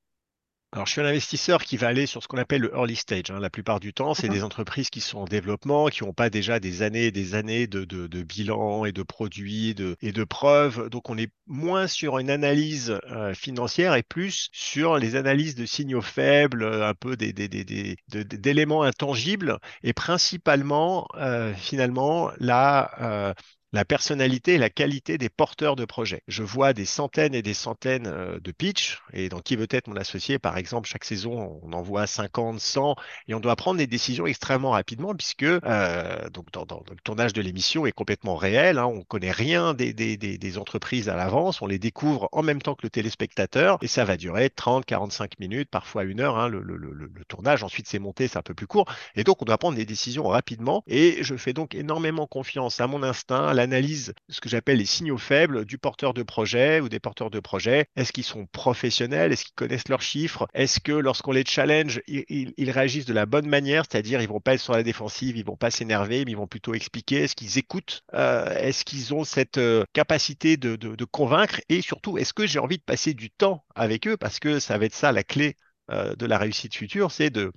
Alors, 0.72 0.86
je 0.86 0.92
suis 0.92 1.02
un 1.02 1.06
investisseur 1.06 1.64
qui 1.64 1.78
va 1.78 1.88
aller 1.88 2.06
sur 2.06 2.22
ce 2.22 2.28
qu'on 2.28 2.38
appelle 2.38 2.62
le 2.62 2.72
early 2.76 2.96
stage. 2.96 3.32
Hein. 3.32 3.40
La 3.40 3.50
plupart 3.50 3.80
du 3.80 3.92
temps, 3.92 4.14
c'est 4.14 4.30
des 4.30 4.44
entreprises 4.44 4.92
qui 4.92 5.02
sont 5.02 5.18
en 5.18 5.26
développement, 5.26 5.88
qui 5.88 6.04
n'ont 6.04 6.14
pas 6.14 6.30
déjà 6.30 6.60
des 6.60 6.84
années 6.84 7.06
et 7.06 7.12
des 7.12 7.34
années 7.34 7.66
de, 7.66 7.86
de, 7.86 8.06
de 8.06 8.22
bilan 8.22 8.86
et 8.86 8.92
de 8.92 9.02
produits 9.02 9.74
de, 9.74 9.96
et 10.04 10.12
de 10.12 10.24
preuves. 10.24 10.90
Donc, 10.90 11.10
on 11.10 11.18
est 11.18 11.32
moins 11.48 11.88
sur 11.88 12.20
une 12.20 12.30
analyse 12.30 13.00
euh, 13.10 13.34
financière 13.34 13.96
et 13.96 14.04
plus 14.04 14.50
sur 14.54 15.00
les 15.00 15.16
analyses 15.16 15.56
de 15.56 15.66
signaux 15.66 16.04
faibles, 16.04 16.64
un 16.64 16.94
peu 16.94 17.18
des, 17.18 17.34
des, 17.34 17.48
des, 17.48 17.98
d'éléments 18.08 18.84
intangibles 18.84 19.58
et 19.82 19.94
principalement, 19.94 21.08
euh, 21.16 21.52
finalement, 21.56 22.30
la, 22.38 22.92
euh, 23.02 23.34
la 23.72 23.86
personnalité 23.86 24.56
et 24.56 24.58
la 24.58 24.70
qualité 24.70 25.18
des 25.18 25.30
porteurs 25.30 25.76
de 25.76 25.86
projets. 25.86 26.24
Je 26.28 26.44
vois 26.44 26.74
des 26.74 26.86
centaines 26.86 27.36
et 27.36 27.42
des 27.42 27.54
centaines 27.54 28.08
euh, 28.08 28.40
de 28.40 28.52
pitch 28.52 29.00
et 29.14 29.30
dans 29.30 29.40
qui 29.40 29.56
veut 29.56 29.68
être 29.70 29.88
mon 29.88 29.96
associé, 29.96 30.40
par 30.40 30.58
exemple, 30.58 30.90
chaque 30.90 31.04
saison, 31.04 31.60
on 31.62 31.74
en 31.74 31.82
voit 31.82 32.08
50, 32.08 32.60
100 32.60 32.96
et 33.28 33.34
on 33.36 33.40
doit 33.40 33.56
prendre 33.56 33.78
des 33.78 33.88
décisions 33.88 34.26
extrêmement 34.26 34.72
rapidement 34.72 35.14
puisque 35.14 35.44
euh, 35.44 36.30
donc 36.30 36.52
dans, 36.52 36.66
le 36.90 36.96
tournage 37.04 37.34
de 37.34 37.42
l'émission 37.42 37.86
est 37.86 37.92
complètement 37.92 38.36
réel. 38.36 38.80
Hein, 38.80 38.86
on 38.86 39.04
connaît 39.04 39.32
rien 39.32 39.74
des, 39.74 39.94
des, 39.94 40.18
des, 40.18 40.58
entreprises 40.58 41.10
à 41.10 41.16
l'avance, 41.16 41.62
on 41.62 41.68
les 41.68 41.80
découvre 41.80 42.28
en 42.32 42.42
même 42.42 42.62
temps 42.62 42.74
que 42.74 42.82
le 42.84 42.90
téléspectateur 42.90 43.78
et 43.82 43.88
ça 43.88 44.04
va 44.04 44.18
durer 44.18 44.50
30, 44.50 44.84
45 44.86 45.40
minutes, 45.40 45.70
parfois 45.70 46.04
une 46.04 46.22
heure. 46.22 46.38
Hein, 46.38 46.48
le, 46.48 46.62
le, 46.62 46.76
le, 46.76 46.94
le, 46.94 47.26
tournage, 47.28 47.64
ensuite 47.64 47.88
c'est 47.88 48.00
monté, 48.00 48.28
c'est 48.28 48.38
un 48.38 48.42
peu 48.42 48.56
plus 48.56 48.68
court 48.68 48.86
et 49.16 49.24
donc 49.24 49.42
on 49.42 49.46
doit 49.46 49.58
prendre 49.58 49.78
des 49.78 49.86
décisions 49.86 50.28
rapidement 50.28 50.84
et 50.88 51.20
je 51.22 51.36
fais 51.36 51.54
donc 51.54 51.76
énormément 51.76 52.26
confiance 52.26 52.82
à 52.82 52.88
mon 52.88 53.04
instinct, 53.04 53.54
analyse 53.60 54.14
ce 54.30 54.42
que 54.42 54.50
j'appelle 54.50 54.78
les 54.78 54.86
signaux 54.86 55.18
faibles 55.18 55.66
du 55.66 55.78
porteur 55.78 56.14
de 56.14 56.24
projet 56.24 56.80
ou 56.80 56.90
des 56.90 57.00
porteurs 57.00 57.30
de 57.30 57.40
projet. 57.40 57.86
Est-ce 57.96 58.12
qu'ils 58.12 58.24
sont 58.24 58.48
professionnels? 58.48 59.32
Est-ce 59.32 59.46
qu'ils 59.46 59.56
connaissent 59.56 59.88
leurs 59.90 60.02
chiffres? 60.02 60.48
Est-ce 60.54 60.80
que 60.80 60.92
lorsqu'on 60.92 61.32
les 61.32 61.46
challenge, 61.46 62.02
ils, 62.08 62.72
réagissent 62.72 63.06
de 63.06 63.14
la 63.14 63.26
bonne 63.26 63.48
manière? 63.48 63.84
C'est-à-dire, 63.90 64.22
ils 64.22 64.28
vont 64.28 64.40
pas 64.40 64.56
être 64.56 64.62
sur 64.62 64.74
la 64.74 64.84
défensive, 64.84 65.38
ils 65.38 65.46
vont 65.46 65.56
pas 65.56 65.72
s'énerver, 65.72 66.26
mais 66.26 66.32
ils 66.32 66.38
vont 66.38 66.48
plutôt 66.48 66.74
expliquer. 66.74 67.24
Est-ce 67.24 67.36
qu'ils 67.36 67.58
écoutent? 67.58 68.04
Euh, 68.14 68.56
Est-ce 68.58 68.86
qu'ils 68.86 69.14
ont 69.14 69.24
cette 69.24 69.58
euh, 69.58 69.84
capacité 69.94 70.58
de, 70.58 70.76
de, 70.76 71.06
convaincre? 71.06 71.62
Et 71.70 71.82
surtout, 71.82 72.18
est-ce 72.18 72.34
que 72.34 72.48
j'ai 72.48 72.60
envie 72.60 72.78
de 72.78 72.84
passer 72.84 73.14
du 73.14 73.30
temps 73.30 73.66
avec 73.76 74.08
eux? 74.08 74.18
Parce 74.18 74.40
que 74.40 74.60
ça 74.60 74.78
va 74.78 74.86
être 74.86 74.94
ça 74.94 75.12
la 75.12 75.24
clé 75.24 75.56
euh, 75.92 76.16
de 76.16 76.26
la 76.26 76.38
réussite 76.38 76.76
future, 76.76 77.12
c'est 77.12 77.30
de 77.30 77.52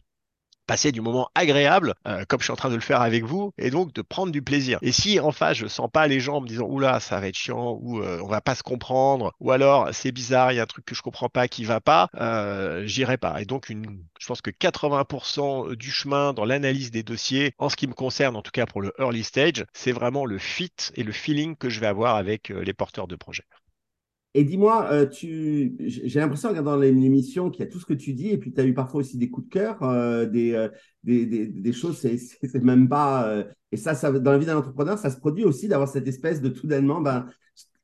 passer 0.66 0.92
du 0.92 1.00
moment 1.00 1.28
agréable, 1.34 1.94
euh, 2.06 2.24
comme 2.28 2.40
je 2.40 2.44
suis 2.44 2.52
en 2.52 2.56
train 2.56 2.70
de 2.70 2.74
le 2.74 2.80
faire 2.80 3.00
avec 3.00 3.24
vous, 3.24 3.52
et 3.58 3.70
donc 3.70 3.92
de 3.92 4.02
prendre 4.02 4.32
du 4.32 4.42
plaisir. 4.42 4.78
Et 4.82 4.92
si 4.92 5.20
en 5.20 5.32
face, 5.32 5.56
je 5.56 5.66
sens 5.66 5.88
pas 5.92 6.06
les 6.06 6.20
gens 6.20 6.40
me 6.40 6.46
disant, 6.46 6.66
oula, 6.66 7.00
ça 7.00 7.20
va 7.20 7.28
être 7.28 7.36
chiant, 7.36 7.78
ou 7.80 8.00
euh, 8.00 8.20
on 8.22 8.28
va 8.28 8.40
pas 8.40 8.54
se 8.54 8.62
comprendre, 8.62 9.32
ou 9.40 9.50
alors 9.50 9.88
c'est 9.92 10.12
bizarre, 10.12 10.52
il 10.52 10.56
y 10.56 10.60
a 10.60 10.62
un 10.62 10.66
truc 10.66 10.84
que 10.84 10.94
je 10.94 11.02
comprends 11.02 11.28
pas 11.28 11.48
qui 11.48 11.64
va 11.64 11.80
pas, 11.80 12.08
euh, 12.16 12.86
j'irai 12.86 13.16
pas. 13.16 13.40
Et 13.40 13.44
donc, 13.44 13.68
une, 13.68 14.04
je 14.18 14.26
pense 14.26 14.40
que 14.40 14.50
80% 14.50 15.74
du 15.74 15.90
chemin 15.90 16.32
dans 16.32 16.44
l'analyse 16.44 16.90
des 16.90 17.02
dossiers, 17.02 17.54
en 17.58 17.68
ce 17.68 17.76
qui 17.76 17.86
me 17.86 17.94
concerne, 17.94 18.36
en 18.36 18.42
tout 18.42 18.52
cas 18.52 18.66
pour 18.66 18.80
le 18.80 18.92
early 18.98 19.24
stage, 19.24 19.64
c'est 19.72 19.92
vraiment 19.92 20.24
le 20.24 20.38
fit 20.38 20.72
et 20.94 21.02
le 21.02 21.12
feeling 21.12 21.56
que 21.56 21.68
je 21.68 21.80
vais 21.80 21.86
avoir 21.86 22.16
avec 22.16 22.48
les 22.48 22.72
porteurs 22.72 23.08
de 23.08 23.16
projets. 23.16 23.44
Et 24.34 24.44
dis-moi, 24.44 24.88
euh, 24.90 25.06
tu... 25.06 25.74
j'ai 25.80 26.20
l'impression 26.20 26.48
en 26.48 26.52
regardant 26.52 26.76
l'émission 26.76 27.50
qu'il 27.50 27.64
y 27.64 27.68
a 27.68 27.70
tout 27.70 27.78
ce 27.78 27.84
que 27.84 27.92
tu 27.92 28.14
dis, 28.14 28.30
et 28.30 28.38
puis 28.38 28.52
tu 28.52 28.60
as 28.60 28.64
eu 28.64 28.72
parfois 28.72 29.00
aussi 29.00 29.18
des 29.18 29.28
coups 29.30 29.46
de 29.46 29.52
cœur, 29.52 29.82
euh, 29.82 30.24
des, 30.24 30.54
euh, 30.54 30.68
des, 31.04 31.26
des, 31.26 31.46
des, 31.46 31.72
choses, 31.72 31.98
c'est 31.98 32.62
même 32.62 32.88
pas. 32.88 33.44
et 33.72 33.76
ça, 33.76 33.94
ça, 33.94 34.10
dans 34.10 34.32
la 34.32 34.38
vie 34.38 34.46
d'un 34.46 34.56
entrepreneur, 34.56 34.98
ça 34.98 35.10
se 35.10 35.18
produit 35.18 35.44
aussi 35.44 35.68
d'avoir 35.68 35.88
cette 35.88 36.08
espèce 36.08 36.40
de 36.40 36.48
tout 36.48 36.66
d'un 36.66 36.82
ben, 37.02 37.26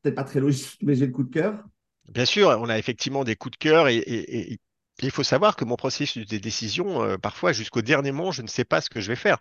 peut-être 0.03 0.15
pas 0.15 0.25
très 0.25 0.41
logique, 0.41 0.79
mais 0.83 0.95
j'ai 0.95 1.07
le 1.07 1.13
coup 1.13 1.25
de 1.25 1.31
cœur. 1.31 1.63
Bien 2.11 2.25
sûr, 2.25 2.49
on 2.61 2.71
a 2.71 2.79
effectivement 2.79 3.25
des 3.25 3.37
coups 3.37 3.59
de 3.59 3.63
cœur, 3.63 3.89
et, 3.89 3.99
et 3.99 4.59
il 5.03 5.11
faut 5.11 5.23
savoir 5.23 5.55
que 5.55 5.67
mon 5.67 5.77
processus 5.77 6.27
de 6.27 6.39
décision, 6.39 7.19
parfois 7.19 7.53
jusqu'au 7.53 7.83
dernier 7.83 8.11
moment, 8.11 8.33
je 8.33 8.41
ne 8.41 8.49
sais 8.49 8.65
pas 8.65 8.81
ce 8.81 8.89
que 8.89 9.01
je 9.01 9.09
vais 9.09 9.17
faire 9.17 9.39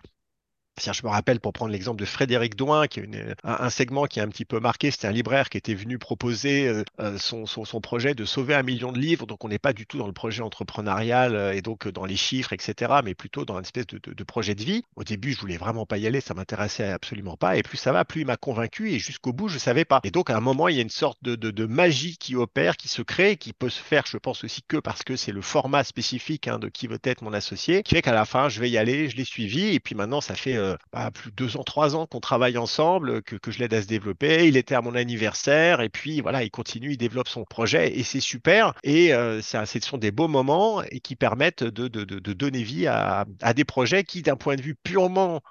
je 0.79 1.03
me 1.03 1.09
rappelle, 1.09 1.39
pour 1.39 1.53
prendre 1.53 1.71
l'exemple 1.71 1.99
de 1.99 2.05
Frédéric 2.05 2.55
Douin, 2.55 2.87
qui 2.87 2.99
est 2.99 3.09
un, 3.43 3.69
segment 3.69 4.05
qui 4.05 4.19
est 4.19 4.21
un 4.21 4.27
petit 4.27 4.45
peu 4.45 4.59
marqué, 4.59 4.91
c'était 4.91 5.07
un 5.07 5.11
libraire 5.11 5.49
qui 5.49 5.57
était 5.57 5.73
venu 5.73 5.97
proposer 5.97 6.67
euh, 6.67 6.83
euh, 6.99 7.17
son, 7.17 7.45
son, 7.45 7.81
projet 7.81 8.15
de 8.15 8.25
sauver 8.25 8.53
un 8.53 8.63
million 8.63 8.91
de 8.91 8.99
livres. 8.99 9.25
Donc, 9.25 9.43
on 9.43 9.49
n'est 9.49 9.59
pas 9.59 9.73
du 9.73 9.85
tout 9.85 9.97
dans 9.97 10.07
le 10.07 10.13
projet 10.13 10.41
entrepreneurial 10.41 11.35
euh, 11.35 11.53
et 11.53 11.61
donc 11.61 11.87
dans 11.87 12.05
les 12.05 12.15
chiffres, 12.15 12.53
etc., 12.53 12.93
mais 13.03 13.13
plutôt 13.13 13.45
dans 13.45 13.55
une 13.55 13.63
espèce 13.63 13.87
de, 13.87 13.99
de, 13.99 14.23
projet 14.23 14.55
de 14.55 14.63
vie. 14.63 14.83
Au 14.95 15.03
début, 15.03 15.33
je 15.33 15.39
voulais 15.39 15.57
vraiment 15.57 15.85
pas 15.85 15.97
y 15.97 16.07
aller, 16.07 16.21
ça 16.21 16.33
m'intéressait 16.33 16.91
absolument 16.91 17.37
pas. 17.37 17.57
Et 17.57 17.63
plus 17.63 17.77
ça 17.77 17.91
va, 17.91 18.05
plus 18.05 18.21
il 18.21 18.27
m'a 18.27 18.37
convaincu 18.37 18.91
et 18.91 18.99
jusqu'au 18.99 19.33
bout, 19.33 19.47
je 19.47 19.57
savais 19.57 19.85
pas. 19.85 19.99
Et 20.03 20.11
donc, 20.11 20.29
à 20.29 20.37
un 20.37 20.41
moment, 20.41 20.67
il 20.67 20.75
y 20.75 20.79
a 20.79 20.83
une 20.83 20.89
sorte 20.89 21.19
de, 21.23 21.35
de, 21.35 21.65
magie 21.65 22.17
qui 22.17 22.35
opère, 22.35 22.77
qui 22.77 22.87
se 22.87 23.01
crée, 23.01 23.37
qui 23.37 23.53
peut 23.53 23.69
se 23.69 23.81
faire, 23.81 24.03
je 24.07 24.17
pense 24.17 24.43
aussi 24.43 24.61
que 24.67 24.77
parce 24.77 25.03
que 25.03 25.15
c'est 25.15 25.31
le 25.31 25.41
format 25.41 25.83
spécifique 25.83 26.47
hein, 26.47 26.59
de 26.59 26.69
qui 26.69 26.87
veut 26.87 26.99
être 27.03 27.21
mon 27.21 27.33
associé, 27.33 27.83
qui 27.83 27.95
fait 27.95 28.01
qu'à 28.01 28.13
la 28.13 28.25
fin, 28.25 28.49
je 28.49 28.59
vais 28.59 28.69
y 28.69 28.77
aller, 28.77 29.09
je 29.09 29.17
l'ai 29.17 29.25
suivi. 29.25 29.75
Et 29.75 29.79
puis 29.79 29.95
maintenant, 29.95 30.21
ça 30.21 30.35
fait 30.35 30.55
euh, 30.55 30.66
plus 31.13 31.31
de 31.31 31.35
deux 31.35 31.57
ans, 31.57 31.63
trois 31.63 31.95
ans 31.95 32.05
qu'on 32.05 32.19
travaille 32.19 32.57
ensemble, 32.57 33.21
que, 33.23 33.35
que 33.35 33.51
je 33.51 33.59
l'aide 33.59 33.73
à 33.73 33.81
se 33.81 33.87
développer. 33.87 34.47
Il 34.47 34.57
était 34.57 34.75
à 34.75 34.81
mon 34.81 34.95
anniversaire 34.95 35.81
et 35.81 35.89
puis 35.89 36.21
voilà, 36.21 36.43
il 36.43 36.51
continue, 36.51 36.91
il 36.91 36.97
développe 36.97 37.27
son 37.27 37.45
projet 37.45 37.97
et 37.97 38.03
c'est 38.03 38.19
super. 38.19 38.73
Et 38.83 39.13
euh, 39.13 39.41
ce 39.41 39.79
sont 39.81 39.97
des 39.97 40.11
beaux 40.11 40.27
moments 40.27 40.81
et 40.83 40.99
qui 40.99 41.15
permettent 41.15 41.63
de, 41.63 41.87
de, 41.87 42.03
de, 42.03 42.33
donner 42.33 42.63
vie 42.63 42.87
à, 42.87 43.25
à 43.41 43.53
des 43.53 43.65
projets 43.65 44.03
qui, 44.03 44.21
d'un 44.21 44.35
point 44.35 44.55
de 44.55 44.61
vue 44.61 44.75
purement 44.75 45.41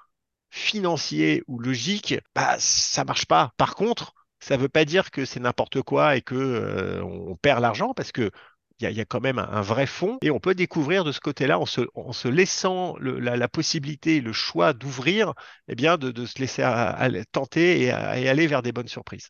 financier 0.49 1.43
ou 1.47 1.59
logique, 1.59 2.15
bah, 2.35 2.55
ça 2.59 3.03
marche 3.03 3.25
pas. 3.25 3.51
Par 3.57 3.75
contre, 3.75 4.13
ça 4.39 4.55
ne 4.57 4.61
veut 4.61 4.69
pas 4.69 4.85
dire 4.85 5.11
que 5.11 5.25
c'est 5.25 5.39
n'importe 5.39 5.81
quoi 5.81 6.15
et 6.15 6.21
que 6.21 6.35
euh, 6.35 7.03
on 7.03 7.35
perd 7.35 7.61
l'argent 7.61 7.93
parce 7.93 8.11
que 8.11 8.31
il 8.79 8.91
y, 8.91 9.01
a 9.01 9.05
quand 9.05 9.21
même 9.21 9.39
un, 9.39 9.61
vrai 9.61 9.87
fond 9.87 10.17
et 10.21 10.29
on 10.29 10.39
peut 10.39 10.53
découvrir 10.53 11.03
de 11.03 11.11
ce 11.11 11.19
côté-là 11.19 11.59
en 11.59 11.65
se, 11.65 12.27
laissant 12.27 12.95
la, 12.99 13.35
la, 13.35 13.47
possibilité, 13.47 14.21
le 14.21 14.33
choix 14.33 14.73
d'ouvrir, 14.73 15.33
eh 15.67 15.75
bien 15.75 15.97
de, 15.97 16.25
se 16.25 16.39
laisser 16.39 16.63
tenter 17.31 17.81
et 17.81 17.91
aller 17.91 18.47
vers 18.47 18.61
des 18.61 18.71
bonnes 18.71 18.87
surprises. 18.87 19.29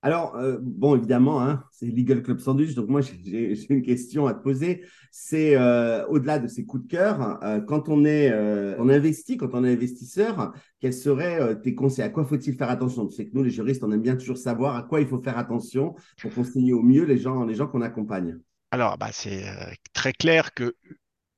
Alors, 0.00 0.36
euh, 0.36 0.58
bon, 0.60 0.94
évidemment, 0.96 1.42
hein, 1.42 1.64
c'est 1.72 1.86
Legal 1.86 2.22
Club 2.22 2.38
Sandwich, 2.38 2.74
donc 2.74 2.88
moi, 2.88 3.00
j'ai 3.24 3.66
une 3.68 3.82
question 3.82 4.26
à 4.28 4.34
te 4.34 4.42
poser. 4.42 4.84
C'est 5.10 5.56
euh, 5.56 6.06
au-delà 6.06 6.38
de 6.38 6.46
ces 6.46 6.64
coups 6.64 6.84
de 6.84 6.88
cœur, 6.88 7.42
euh, 7.42 7.60
quand 7.60 7.88
on 7.88 8.04
est 8.04 8.32
on 8.78 8.88
investit, 8.88 9.36
quand 9.36 9.54
on 9.54 9.64
est 9.64 9.72
investisseur, 9.72 10.52
quels 10.80 10.94
seraient 10.94 11.60
tes 11.60 11.74
conseils? 11.74 12.04
À 12.04 12.10
quoi 12.10 12.24
faut-il 12.24 12.56
faire 12.56 12.70
attention? 12.70 13.06
Tu 13.06 13.16
sais 13.16 13.26
que 13.26 13.34
nous, 13.34 13.42
les 13.42 13.50
juristes, 13.50 13.82
on 13.82 13.90
aime 13.90 14.02
bien 14.02 14.16
toujours 14.16 14.38
savoir 14.38 14.76
à 14.76 14.82
quoi 14.82 15.00
il 15.00 15.08
faut 15.08 15.20
faire 15.20 15.38
attention 15.38 15.96
pour 16.20 16.32
conseiller 16.32 16.72
au 16.72 16.82
mieux 16.82 17.04
les 17.04 17.18
gens, 17.18 17.44
les 17.44 17.54
gens 17.54 17.66
qu'on 17.66 17.82
accompagne. 17.82 18.38
Alors, 18.70 18.98
bah, 18.98 19.08
c'est 19.12 19.44
très 19.94 20.12
clair 20.12 20.54
que 20.54 20.76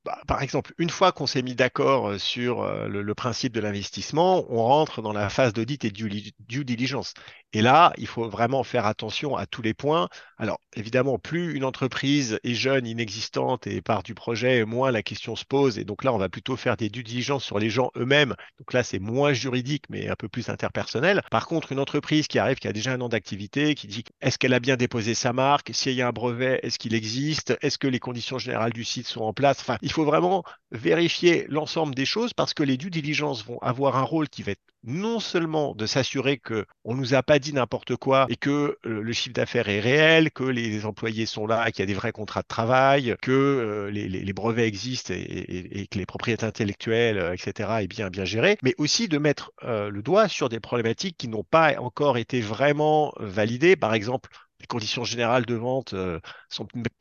bah, 0.05 0.19
par 0.27 0.41
exemple, 0.41 0.73
une 0.77 0.89
fois 0.89 1.11
qu'on 1.11 1.27
s'est 1.27 1.41
mis 1.41 1.55
d'accord 1.55 2.19
sur 2.19 2.65
le, 2.87 3.13
principe 3.13 3.53
de 3.53 3.59
l'investissement, 3.59 4.45
on 4.49 4.63
rentre 4.63 5.01
dans 5.01 5.13
la 5.13 5.29
phase 5.29 5.53
d'audit 5.53 5.85
et 5.85 5.91
due, 5.91 6.09
due 6.39 6.65
diligence. 6.65 7.13
Et 7.53 7.61
là, 7.61 7.91
il 7.97 8.07
faut 8.07 8.29
vraiment 8.29 8.63
faire 8.63 8.85
attention 8.85 9.35
à 9.35 9.45
tous 9.45 9.61
les 9.61 9.73
points. 9.73 10.07
Alors, 10.37 10.61
évidemment, 10.73 11.19
plus 11.19 11.53
une 11.53 11.65
entreprise 11.65 12.39
est 12.43 12.53
jeune, 12.53 12.87
inexistante 12.87 13.67
et 13.67 13.81
part 13.81 14.03
du 14.03 14.13
projet, 14.13 14.63
moins 14.63 14.89
la 14.89 15.03
question 15.03 15.35
se 15.35 15.43
pose. 15.43 15.77
Et 15.77 15.83
donc 15.83 16.05
là, 16.05 16.13
on 16.13 16.17
va 16.17 16.29
plutôt 16.29 16.55
faire 16.55 16.77
des 16.77 16.89
due 16.89 17.03
diligence 17.03 17.43
sur 17.43 17.59
les 17.59 17.69
gens 17.69 17.91
eux-mêmes. 17.97 18.35
Donc 18.57 18.71
là, 18.71 18.83
c'est 18.83 18.99
moins 18.99 19.33
juridique, 19.33 19.83
mais 19.89 20.07
un 20.07 20.15
peu 20.15 20.29
plus 20.29 20.47
interpersonnel. 20.47 21.21
Par 21.29 21.45
contre, 21.45 21.73
une 21.73 21.79
entreprise 21.79 22.27
qui 22.27 22.39
arrive, 22.39 22.57
qui 22.57 22.69
a 22.69 22.73
déjà 22.73 22.93
un 22.93 23.01
an 23.01 23.09
d'activité, 23.09 23.75
qui 23.75 23.87
dit 23.87 24.05
est-ce 24.21 24.37
qu'elle 24.37 24.53
a 24.53 24.61
bien 24.61 24.77
déposé 24.77 25.13
sa 25.13 25.33
marque? 25.33 25.71
S'il 25.73 25.93
y 25.93 26.01
a 26.01 26.07
un 26.07 26.11
brevet, 26.11 26.61
est-ce 26.63 26.79
qu'il 26.79 26.95
existe? 26.95 27.57
Est-ce 27.61 27.77
que 27.77 27.87
les 27.87 27.99
conditions 27.99 28.37
générales 28.37 28.73
du 28.73 28.85
site 28.85 29.07
sont 29.07 29.21
en 29.21 29.33
place? 29.33 29.65
Il 29.91 29.93
faut 29.93 30.05
vraiment 30.05 30.45
vérifier 30.71 31.45
l'ensemble 31.49 31.93
des 31.95 32.05
choses 32.05 32.33
parce 32.33 32.53
que 32.53 32.63
les 32.63 32.77
due 32.77 32.89
diligence 32.89 33.45
vont 33.45 33.59
avoir 33.59 33.97
un 33.97 34.03
rôle 34.03 34.29
qui 34.29 34.41
va 34.41 34.53
être 34.53 34.61
non 34.83 35.19
seulement 35.19 35.75
de 35.75 35.85
s'assurer 35.85 36.37
que 36.37 36.65
on 36.85 36.95
nous 36.95 37.13
a 37.13 37.21
pas 37.23 37.39
dit 37.39 37.51
n'importe 37.51 37.97
quoi 37.97 38.25
et 38.29 38.37
que 38.37 38.49
euh, 38.85 39.01
le 39.01 39.11
chiffre 39.11 39.33
d'affaires 39.33 39.67
est 39.67 39.81
réel, 39.81 40.31
que 40.31 40.45
les 40.45 40.85
employés 40.85 41.25
sont 41.25 41.45
là, 41.45 41.69
qu'il 41.71 41.81
y 41.81 41.83
a 41.83 41.85
des 41.87 41.93
vrais 41.93 42.13
contrats 42.13 42.41
de 42.41 42.47
travail, 42.47 43.15
que 43.21 43.31
euh, 43.31 43.91
les, 43.91 44.33
brevets 44.33 44.65
existent 44.65 45.13
et, 45.13 45.87
que 45.91 45.97
les 45.97 46.05
propriétés 46.05 46.45
intellectuelles, 46.45 47.17
euh, 47.17 47.33
etc., 47.33 47.69
est 47.81 47.87
bien 47.87 48.09
bien 48.09 48.23
géré, 48.23 48.57
mais 48.63 48.73
aussi 48.77 49.09
de 49.09 49.17
mettre 49.17 49.51
le 49.61 50.01
doigt 50.01 50.29
sur 50.29 50.47
des 50.47 50.61
problématiques 50.61 51.17
qui 51.17 51.27
n'ont 51.27 51.43
pas 51.43 51.77
encore 51.79 52.17
été 52.17 52.39
vraiment 52.39 53.13
validées. 53.19 53.75
Par 53.75 53.93
exemple, 53.93 54.29
les 54.61 54.67
conditions 54.67 55.03
générales 55.03 55.45
de 55.45 55.55
vente 55.55 55.93
euh, 55.93 56.19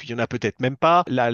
il 0.02 0.10
y 0.10 0.14
en 0.14 0.18
a 0.18 0.26
peut-être 0.26 0.60
même 0.60 0.76
pas, 0.76 1.04
la, 1.06 1.30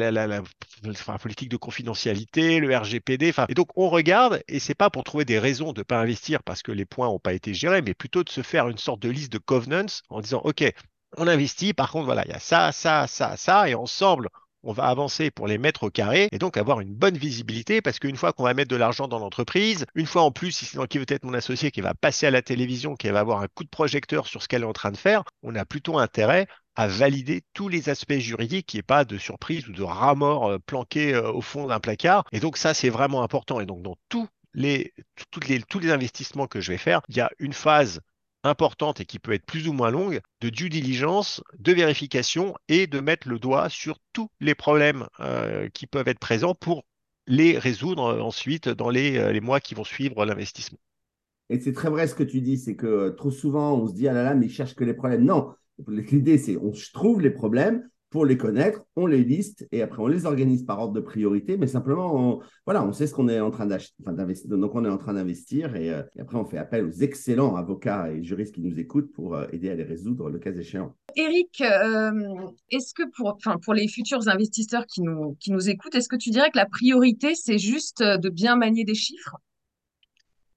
politique 1.20 1.48
de 1.48 1.56
confidentialité, 1.56 2.60
le 2.60 2.76
RGPD, 2.76 3.32
et 3.48 3.54
donc 3.54 3.68
on 3.76 3.88
regarde 3.88 4.42
et 4.48 4.58
c'est 4.58 4.74
pas 4.74 4.90
pour 4.90 5.04
trouver 5.04 5.24
des 5.24 5.38
raisons 5.38 5.72
de 5.72 5.82
pas 5.82 5.98
investir 5.98 6.42
parce 6.42 6.62
que 6.62 6.72
les 6.72 6.84
points 6.84 7.06
n'ont 7.06 7.18
pas 7.18 7.32
été 7.32 7.54
gérés, 7.54 7.82
mais 7.82 7.94
plutôt 7.94 8.24
de 8.24 8.28
se 8.28 8.42
faire 8.42 8.68
une 8.68 8.78
sorte 8.78 9.00
de 9.00 9.08
liste 9.08 9.32
de 9.32 9.38
covenants 9.38 9.86
en 10.10 10.20
disant 10.20 10.40
ok, 10.44 10.64
on 11.16 11.28
investit, 11.28 11.72
par 11.72 11.90
contre 11.90 12.06
voilà, 12.06 12.24
il 12.26 12.30
y 12.30 12.34
a 12.34 12.38
ça, 12.38 12.72
ça, 12.72 13.06
ça, 13.06 13.36
ça, 13.36 13.68
et 13.68 13.74
ensemble 13.74 14.28
on 14.66 14.72
va 14.72 14.84
avancer 14.84 15.30
pour 15.30 15.46
les 15.46 15.58
mettre 15.58 15.84
au 15.84 15.90
carré 15.90 16.28
et 16.32 16.38
donc 16.38 16.56
avoir 16.56 16.80
une 16.80 16.92
bonne 16.92 17.16
visibilité 17.16 17.80
parce 17.80 17.98
qu'une 17.98 18.16
fois 18.16 18.32
qu'on 18.32 18.42
va 18.42 18.52
mettre 18.52 18.70
de 18.70 18.76
l'argent 18.76 19.06
dans 19.06 19.20
l'entreprise, 19.20 19.86
une 19.94 20.06
fois 20.06 20.22
en 20.22 20.32
plus, 20.32 20.50
si 20.50 20.64
c'est 20.66 20.86
qui 20.88 20.98
veut 20.98 21.06
être 21.08 21.24
mon 21.24 21.34
associé 21.34 21.70
qui 21.70 21.80
va 21.80 21.94
passer 21.94 22.26
à 22.26 22.30
la 22.30 22.42
télévision, 22.42 22.96
qui 22.96 23.08
va 23.08 23.20
avoir 23.20 23.40
un 23.40 23.46
coup 23.46 23.64
de 23.64 23.68
projecteur 23.68 24.26
sur 24.26 24.42
ce 24.42 24.48
qu'elle 24.48 24.62
est 24.62 24.66
en 24.66 24.72
train 24.72 24.90
de 24.90 24.96
faire, 24.96 25.22
on 25.42 25.54
a 25.54 25.64
plutôt 25.64 25.98
intérêt 25.98 26.48
à 26.74 26.88
valider 26.88 27.42
tous 27.54 27.68
les 27.68 27.88
aspects 27.88 28.18
juridiques, 28.18 28.66
qu'il 28.66 28.78
n'y 28.78 28.80
ait 28.80 28.82
pas 28.82 29.04
de 29.04 29.16
surprise 29.16 29.66
ou 29.68 29.72
de 29.72 29.82
rat-mort 29.82 30.50
euh, 30.50 30.58
planqué 30.58 31.14
euh, 31.14 31.32
au 31.32 31.40
fond 31.40 31.68
d'un 31.68 31.80
placard. 31.80 32.24
Et 32.32 32.40
donc 32.40 32.58
ça, 32.58 32.74
c'est 32.74 32.90
vraiment 32.90 33.22
important. 33.22 33.60
Et 33.60 33.66
donc 33.66 33.82
dans 33.82 33.96
les, 34.52 34.92
les, 35.48 35.62
tous 35.62 35.78
les 35.78 35.90
investissements 35.90 36.46
que 36.46 36.60
je 36.60 36.72
vais 36.72 36.78
faire, 36.78 37.00
il 37.08 37.16
y 37.16 37.20
a 37.20 37.30
une 37.38 37.52
phase 37.52 38.00
importante 38.48 39.00
et 39.00 39.06
qui 39.06 39.18
peut 39.18 39.32
être 39.32 39.46
plus 39.46 39.68
ou 39.68 39.72
moins 39.72 39.90
longue 39.90 40.20
de 40.40 40.48
due 40.48 40.68
diligence, 40.68 41.42
de 41.58 41.72
vérification 41.72 42.54
et 42.68 42.86
de 42.86 43.00
mettre 43.00 43.28
le 43.28 43.38
doigt 43.38 43.68
sur 43.68 43.98
tous 44.12 44.28
les 44.40 44.54
problèmes 44.54 45.06
euh, 45.20 45.68
qui 45.70 45.86
peuvent 45.86 46.08
être 46.08 46.18
présents 46.18 46.54
pour 46.54 46.84
les 47.26 47.58
résoudre 47.58 48.20
ensuite 48.22 48.68
dans 48.68 48.90
les, 48.90 49.18
euh, 49.18 49.32
les 49.32 49.40
mois 49.40 49.60
qui 49.60 49.74
vont 49.74 49.84
suivre 49.84 50.24
l'investissement. 50.24 50.78
Et 51.48 51.60
c'est 51.60 51.72
très 51.72 51.90
vrai 51.90 52.08
ce 52.08 52.14
que 52.14 52.22
tu 52.22 52.40
dis, 52.40 52.58
c'est 52.58 52.76
que 52.76 52.86
euh, 52.86 53.10
trop 53.10 53.30
souvent 53.30 53.74
on 53.74 53.86
se 53.86 53.94
dit 53.94 54.08
ah 54.08 54.12
là 54.12 54.22
là 54.22 54.34
mais 54.34 54.46
ils 54.46 54.52
cherchent 54.52 54.74
que 54.74 54.84
les 54.84 54.94
problèmes. 54.94 55.24
Non, 55.24 55.54
l'idée 55.88 56.38
c'est 56.38 56.56
on 56.56 56.72
trouve 56.92 57.20
les 57.20 57.30
problèmes, 57.30 57.88
pour 58.10 58.24
les 58.24 58.36
connaître, 58.36 58.82
on 58.94 59.06
les 59.06 59.24
liste 59.24 59.66
et 59.72 59.82
après 59.82 60.00
on 60.02 60.06
les 60.06 60.26
organise 60.26 60.64
par 60.64 60.78
ordre 60.78 60.94
de 60.94 61.00
priorité, 61.00 61.56
mais 61.56 61.66
simplement, 61.66 62.14
on, 62.14 62.40
voilà, 62.64 62.84
on 62.84 62.92
sait 62.92 63.06
ce 63.06 63.14
qu'on 63.14 63.28
est 63.28 63.40
en 63.40 63.50
train 63.50 63.66
d'investir. 63.66 64.56
donc 64.56 64.74
on 64.74 64.84
est 64.84 64.88
en 64.88 64.96
train 64.96 65.14
d'investir 65.14 65.72
euh, 65.74 66.02
et, 66.14 66.20
après 66.20 66.36
on 66.36 66.44
fait 66.44 66.58
appel 66.58 66.84
aux 66.84 66.90
excellents 66.90 67.56
avocats 67.56 68.12
et 68.12 68.22
juristes 68.22 68.54
qui 68.54 68.60
nous 68.60 68.78
écoutent 68.78 69.12
pour 69.12 69.34
euh, 69.34 69.46
aider 69.52 69.70
à 69.70 69.74
les 69.74 69.82
résoudre 69.82 70.30
le 70.30 70.38
cas 70.38 70.52
échéant. 70.52 70.94
Eric, 71.16 71.60
euh, 71.60 72.50
est-ce 72.70 72.94
que 72.94 73.02
pour, 73.16 73.74
les 73.74 73.88
futurs 73.88 74.28
investisseurs 74.28 74.86
qui 74.86 75.02
nous, 75.02 75.36
qui 75.40 75.50
nous 75.50 75.68
écoutent, 75.68 75.94
est-ce 75.94 76.08
que 76.08 76.16
tu 76.16 76.30
dirais 76.30 76.50
que 76.50 76.58
la 76.58 76.66
priorité 76.66 77.34
c'est 77.34 77.58
juste 77.58 78.02
de 78.02 78.28
bien 78.28 78.56
manier 78.56 78.84
des 78.84 78.94
chiffres? 78.94 79.36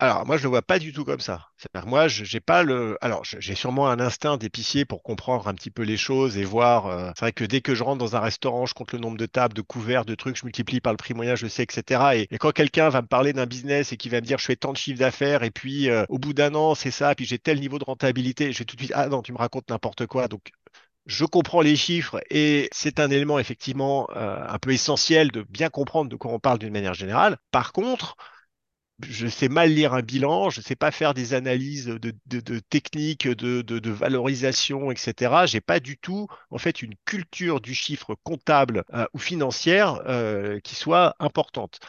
Alors, 0.02 0.26
moi, 0.26 0.38
je 0.38 0.44
le 0.44 0.50
vois 0.50 0.62
pas 0.62 0.80
du 0.80 0.94
tout 0.94 1.04
comme 1.04 1.20
ça. 1.20 1.50
Moi, 1.86 2.08
j'ai 2.08 2.40
pas 2.40 2.64
le. 2.64 2.98
Alors, 3.02 3.24
j'ai 3.26 3.54
sûrement 3.54 3.90
un 3.90 4.00
instinct 4.00 4.38
d'épicier 4.38 4.86
pour 4.86 5.04
comprendre 5.04 5.48
un 5.50 5.54
petit 5.54 5.72
peu 5.72 5.82
les 5.84 5.98
choses 5.98 6.38
et 6.38 6.46
voir. 6.46 6.88
Euh, 6.88 7.12
C'est 7.16 7.26
vrai 7.26 7.32
que 7.34 7.44
dès 7.44 7.60
que 7.60 7.76
je 7.76 7.84
rentre 7.84 7.98
dans 7.98 8.16
un 8.16 8.22
restaurant, 8.22 8.66
je 8.66 8.74
compte 8.74 8.94
le 8.94 9.00
nombre 9.00 9.18
de 9.18 9.26
tables, 9.26 9.54
de 9.54 9.62
couverts, 9.62 10.06
de 10.06 10.16
trucs, 10.16 10.38
je 10.38 10.46
multiplie 10.46 10.80
par 10.80 10.94
le 10.94 10.98
prix 10.98 11.14
moyen, 11.14 11.36
je 11.36 11.48
sais, 11.48 11.64
etc. 11.64 12.16
Et, 12.16 12.28
quand 12.38 12.52
quelqu'un 12.52 12.88
va 12.88 13.02
me 13.02 13.08
parler 13.08 13.34
d'un 13.34 13.46
business 13.46 13.92
et 13.92 13.98
qui 13.98 14.08
va 14.08 14.22
me 14.22 14.26
dire 14.26 14.38
je 14.38 14.46
fais 14.46 14.56
tant 14.56 14.72
de 14.72 14.78
chiffre 14.78 15.00
d'affaires 15.00 15.44
et 15.44 15.52
puis 15.52 15.90
euh, 15.90 16.06
au 16.08 16.18
bout 16.18 16.34
d'un 16.34 16.56
an, 16.56 16.76
c'est 16.76 16.92
ça, 16.92 17.14
puis 17.14 17.26
j'ai 17.26 17.38
tel 17.38 17.60
niveau 17.60 17.78
de 17.78 17.84
rentabilité, 17.84 18.54
je 18.54 18.60
vais 18.60 18.66
tout 18.66 18.78
de 18.78 18.82
suite 18.82 18.94
ah 18.96 19.08
non, 19.10 19.22
tu 19.22 19.34
me 19.34 19.38
racontes 19.38 19.70
n'importe 19.70 20.06
quoi. 20.08 20.30
Donc, 20.30 20.52
je 21.08 21.26
comprends 21.26 21.62
les 21.62 21.76
chiffres 21.76 22.22
et 22.30 22.70
c'est 22.72 23.00
un 23.02 23.10
élément 23.10 23.38
effectivement 23.40 24.08
euh, 24.16 24.46
un 24.48 24.60
peu 24.60 24.72
essentiel 24.72 25.32
de 25.32 25.44
bien 25.50 25.70
comprendre 25.70 26.10
de 26.10 26.16
quoi 26.16 26.32
on 26.32 26.40
parle 26.40 26.60
d'une 26.60 26.72
manière 26.72 26.94
générale. 26.94 27.38
Par 27.52 27.74
contre, 27.74 28.16
je 29.08 29.28
sais 29.28 29.50
mal 29.50 29.72
lire 29.72 29.94
un 29.94 30.02
bilan, 30.02 30.50
je 30.50 30.62
sais 30.62 30.76
pas 30.76 30.92
faire 30.92 31.14
des 31.14 31.34
analyses 31.34 31.86
de, 31.86 32.14
de, 32.28 32.60
techniques, 32.60 33.28
de, 33.28 33.62
de, 33.62 33.92
valorisation, 33.92 34.92
etc. 34.92 35.46
J'ai 35.46 35.62
pas 35.62 35.80
du 35.80 35.98
tout, 35.98 36.28
en 36.50 36.58
fait, 36.58 36.82
une 36.82 36.96
culture 37.06 37.62
du 37.62 37.74
chiffre 37.74 38.16
comptable 38.24 38.84
euh, 38.94 39.06
ou 39.14 39.20
financière 39.20 40.02
euh, 40.08 40.60
qui 40.60 40.76
soit 40.76 41.16
importante. 41.20 41.80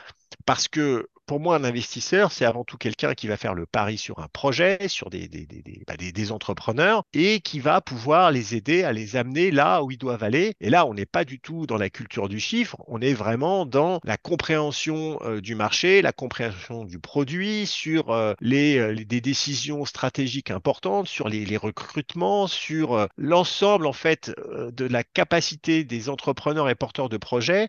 Parce 0.46 0.68
que 0.68 1.09
pour 1.31 1.38
moi, 1.38 1.55
un 1.55 1.62
investisseur, 1.62 2.33
c'est 2.33 2.45
avant 2.45 2.64
tout 2.64 2.77
quelqu'un 2.77 3.14
qui 3.14 3.29
va 3.29 3.37
faire 3.37 3.55
le 3.55 3.64
pari 3.64 3.99
sur 3.99 4.19
un 4.19 4.27
projet, 4.27 4.88
sur 4.88 5.11
des, 5.11 5.29
des, 5.29 5.47
des, 5.47 5.85
bah, 5.87 5.95
entrepreneurs 6.35 7.05
et 7.12 7.38
qui 7.38 7.61
va 7.61 7.81
pouvoir 7.81 8.33
les 8.33 8.57
aider 8.57 8.83
à 8.83 8.93
les 8.93 9.14
amener 9.14 9.53
là 9.53 9.85
où 9.85 9.93
ils 9.93 9.97
doivent 9.97 10.25
aller. 10.25 10.55
Et 10.61 10.71
là, 10.71 10.87
on 10.87 10.95
n'est 10.95 11.07
pas 11.07 11.25
du 11.25 11.38
tout 11.38 11.66
dans 11.66 11.77
la 11.77 11.88
culture 11.88 12.29
du 12.29 12.40
chiffre, 12.40 12.79
on 12.88 13.01
est 13.01 13.14
vraiment 13.14 13.64
dans 13.64 14.01
la 14.03 14.16
compréhension 14.16 15.21
euh, 15.23 15.40
du 15.40 15.55
marché, 15.55 16.03
la 16.03 16.11
compréhension 16.11 16.85
du 16.85 16.99
produit, 16.99 17.64
sur 17.64 18.11
euh, 18.11 18.35
euh, 18.43 18.97
des 18.97 19.21
décisions 19.21 19.85
stratégiques 19.85 20.51
importantes, 20.51 21.07
sur 21.07 21.29
les, 21.29 21.45
les 21.45 21.57
recrutements, 21.57 22.49
sur 22.49 23.07
l'ensemble 23.16 23.87
en 23.87 23.93
fait 23.93 24.33
de 24.49 24.85
la 24.85 25.05
capacité 25.05 25.85
des 25.85 26.09
entrepreneurs 26.09 26.69
et 26.69 26.75
porteurs 26.75 27.09
de 27.09 27.19
projets 27.19 27.69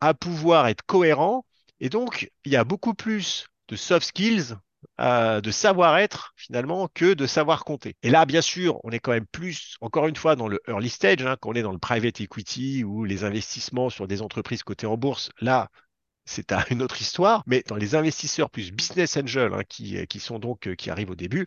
à 0.00 0.14
pouvoir 0.14 0.66
être 0.66 0.82
cohérents 0.82 1.44
et 1.80 1.88
donc, 1.88 2.30
il 2.44 2.52
y 2.52 2.56
a 2.56 2.64
beaucoup 2.64 2.94
plus 2.94 3.46
de 3.68 3.76
soft 3.76 4.06
skills, 4.06 4.54
euh, 5.00 5.40
de 5.40 5.50
savoir-être 5.50 6.32
finalement, 6.36 6.88
que 6.94 7.14
de 7.14 7.26
savoir 7.26 7.64
compter. 7.64 7.96
Et 8.02 8.10
là, 8.10 8.26
bien 8.26 8.40
sûr, 8.40 8.80
on 8.84 8.90
est 8.90 8.98
quand 9.00 9.12
même 9.12 9.26
plus, 9.26 9.76
encore 9.80 10.06
une 10.06 10.16
fois, 10.16 10.36
dans 10.36 10.48
le 10.48 10.60
early 10.68 10.88
stage, 10.88 11.22
hein, 11.22 11.36
quand 11.40 11.50
on 11.50 11.54
est 11.54 11.62
dans 11.62 11.72
le 11.72 11.78
private 11.78 12.20
equity 12.20 12.84
ou 12.84 13.04
les 13.04 13.24
investissements 13.24 13.90
sur 13.90 14.06
des 14.08 14.22
entreprises 14.22 14.62
cotées 14.62 14.86
en 14.86 14.96
bourse. 14.96 15.30
Là, 15.40 15.68
c'est 16.24 16.52
une 16.70 16.82
autre 16.82 17.00
histoire, 17.00 17.42
mais 17.46 17.62
dans 17.66 17.76
les 17.76 17.94
investisseurs 17.94 18.50
plus 18.50 18.70
business 18.72 19.16
angel, 19.16 19.52
hein, 19.54 19.62
qui, 19.68 20.06
qui 20.06 20.20
sont 20.20 20.38
donc, 20.38 20.68
euh, 20.68 20.74
qui 20.74 20.90
arrivent 20.90 21.10
au 21.10 21.16
début, 21.16 21.46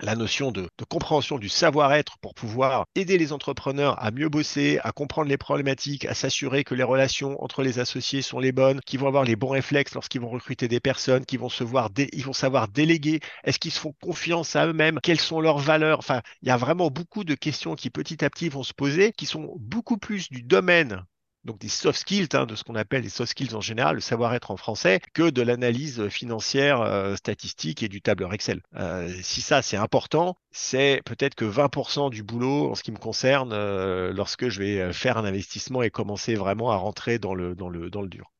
la 0.00 0.16
notion 0.16 0.50
de, 0.50 0.68
compréhension 0.88 1.38
du 1.38 1.48
savoir-être 1.48 2.18
pour 2.18 2.34
pouvoir 2.34 2.86
aider 2.94 3.18
les 3.18 3.32
entrepreneurs 3.32 4.02
à 4.02 4.10
mieux 4.10 4.28
bosser, 4.28 4.78
à 4.82 4.92
comprendre 4.92 5.28
les 5.28 5.36
problématiques, 5.36 6.04
à 6.06 6.14
s'assurer 6.14 6.64
que 6.64 6.74
les 6.74 6.82
relations 6.82 7.42
entre 7.42 7.62
les 7.62 7.78
associés 7.78 8.22
sont 8.22 8.40
les 8.40 8.52
bonnes, 8.52 8.80
qu'ils 8.80 9.00
vont 9.00 9.06
avoir 9.06 9.24
les 9.24 9.36
bons 9.36 9.50
réflexes 9.50 9.94
lorsqu'ils 9.94 10.20
vont 10.20 10.30
recruter 10.30 10.68
des 10.68 10.80
personnes, 10.80 11.24
qu'ils 11.24 11.38
vont 11.38 11.48
se 11.48 11.64
voir, 11.64 11.90
ils 12.12 12.24
vont 12.24 12.32
savoir 12.32 12.68
déléguer, 12.68 13.20
est-ce 13.44 13.58
qu'ils 13.58 13.72
se 13.72 13.80
font 13.80 13.94
confiance 14.02 14.56
à 14.56 14.66
eux-mêmes, 14.66 14.98
quelles 15.02 15.20
sont 15.20 15.40
leurs 15.40 15.58
valeurs? 15.58 15.98
Enfin, 15.98 16.22
il 16.42 16.48
y 16.48 16.52
a 16.52 16.56
vraiment 16.56 16.90
beaucoup 16.90 17.24
de 17.24 17.34
questions 17.34 17.74
qui 17.74 17.90
petit 17.90 18.24
à 18.24 18.30
petit 18.30 18.48
vont 18.48 18.64
se 18.64 18.74
poser, 18.74 19.12
qui 19.12 19.26
sont 19.26 19.54
beaucoup 19.58 19.98
plus 19.98 20.30
du 20.30 20.42
domaine 20.42 21.04
donc 21.44 21.58
des 21.58 21.68
soft 21.68 21.98
skills, 21.98 22.28
hein, 22.34 22.46
de 22.46 22.54
ce 22.54 22.64
qu'on 22.64 22.74
appelle 22.74 23.02
les 23.02 23.08
soft 23.08 23.30
skills 23.30 23.54
en 23.54 23.60
général, 23.60 23.96
le 23.96 24.00
savoir-être 24.00 24.50
en 24.50 24.56
français, 24.56 25.00
que 25.12 25.30
de 25.30 25.42
l'analyse 25.42 26.08
financière, 26.08 26.80
euh, 26.80 27.16
statistique 27.16 27.82
et 27.82 27.88
du 27.88 28.00
tableur 28.00 28.32
Excel. 28.32 28.60
Euh, 28.76 29.08
si 29.22 29.40
ça 29.40 29.62
c'est 29.62 29.76
important, 29.76 30.36
c'est 30.50 31.02
peut-être 31.04 31.34
que 31.34 31.44
20% 31.44 32.10
du 32.10 32.22
boulot 32.22 32.70
en 32.70 32.74
ce 32.74 32.82
qui 32.82 32.92
me 32.92 32.98
concerne 32.98 33.52
euh, 33.52 34.12
lorsque 34.12 34.48
je 34.48 34.60
vais 34.60 34.92
faire 34.92 35.18
un 35.18 35.24
investissement 35.24 35.82
et 35.82 35.90
commencer 35.90 36.34
vraiment 36.34 36.70
à 36.70 36.76
rentrer 36.76 37.18
dans 37.18 37.34
le, 37.34 37.54
dans 37.54 37.68
le, 37.68 37.90
dans 37.90 38.02
le 38.02 38.08
dur. 38.08 38.32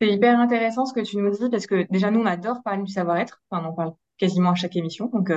C'est 0.00 0.08
hyper 0.08 0.38
intéressant 0.38 0.84
ce 0.84 0.92
que 0.92 1.00
tu 1.00 1.16
nous 1.16 1.30
dis 1.30 1.48
parce 1.50 1.66
que 1.66 1.86
déjà 1.90 2.10
nous 2.10 2.20
on 2.20 2.26
adore 2.26 2.62
parler 2.64 2.82
du 2.82 2.92
savoir-être, 2.92 3.40
enfin 3.50 3.64
on 3.64 3.70
en 3.70 3.72
parle 3.72 3.92
quasiment 4.18 4.50
à 4.50 4.54
chaque 4.54 4.76
émission, 4.76 5.06
donc 5.06 5.30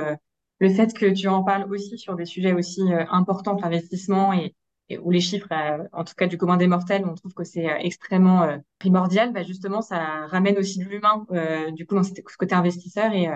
le 0.58 0.68
fait 0.70 0.92
que 0.92 1.06
tu 1.06 1.28
en 1.28 1.44
parles 1.44 1.70
aussi 1.72 1.98
sur 1.98 2.16
des 2.16 2.24
sujets 2.24 2.52
aussi 2.52 2.82
importants 3.10 3.56
que 3.56 3.62
l'investissement 3.62 4.32
et 4.32 4.54
où 5.02 5.10
les 5.10 5.20
chiffres, 5.20 5.48
euh, 5.50 5.84
en 5.92 6.04
tout 6.04 6.14
cas 6.16 6.26
du 6.26 6.38
commun 6.38 6.56
des 6.56 6.68
mortels, 6.68 7.04
on 7.04 7.14
trouve 7.14 7.34
que 7.34 7.44
c'est 7.44 7.68
euh, 7.68 7.76
extrêmement 7.80 8.44
euh, 8.44 8.56
primordial, 8.78 9.32
bah 9.32 9.42
justement, 9.42 9.82
ça 9.82 10.26
ramène 10.26 10.56
aussi 10.58 10.78
de 10.78 10.84
l'humain, 10.84 11.26
du 11.72 11.86
coup, 11.86 11.96
dans 11.96 12.02
ce 12.04 12.12
côté 12.38 12.54
investisseur 12.54 13.12
et, 13.12 13.28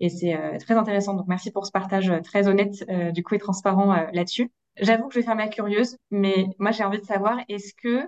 et 0.00 0.08
c'est 0.10 0.36
très 0.58 0.74
intéressant. 0.74 1.14
Donc, 1.14 1.26
merci 1.28 1.50
pour 1.50 1.66
ce 1.66 1.72
partage 1.72 2.12
très 2.24 2.46
honnête, 2.46 2.84
du 3.14 3.22
coup, 3.22 3.34
et 3.34 3.38
transparent 3.38 4.08
là-dessus. 4.12 4.50
J'avoue 4.80 5.08
que 5.08 5.14
je 5.14 5.20
vais 5.20 5.24
faire 5.24 5.36
ma 5.36 5.48
curieuse, 5.48 5.96
mais 6.10 6.46
moi, 6.58 6.72
j'ai 6.72 6.84
envie 6.84 7.00
de 7.00 7.06
savoir, 7.06 7.38
est-ce 7.48 7.72
que 7.74 8.02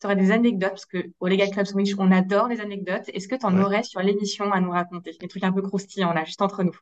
tu 0.00 0.06
aurais 0.06 0.16
des 0.16 0.30
anecdotes, 0.30 0.70
parce 0.70 0.86
que 0.86 0.98
au 1.20 1.28
Legal 1.28 1.50
Club 1.50 1.66
Sandwich, 1.66 1.94
on 1.98 2.10
adore 2.12 2.48
les 2.48 2.60
anecdotes. 2.60 3.08
Est-ce 3.12 3.28
que 3.28 3.36
tu 3.36 3.46
en 3.46 3.58
aurais 3.60 3.82
sur 3.82 4.00
l'émission 4.00 4.52
à 4.52 4.60
nous 4.60 4.70
raconter? 4.70 5.12
Des 5.18 5.28
trucs 5.28 5.44
un 5.44 5.52
peu 5.52 5.62
croustillants, 5.62 6.12
là, 6.12 6.24
juste 6.24 6.42
entre 6.42 6.62
nous. 6.62 6.76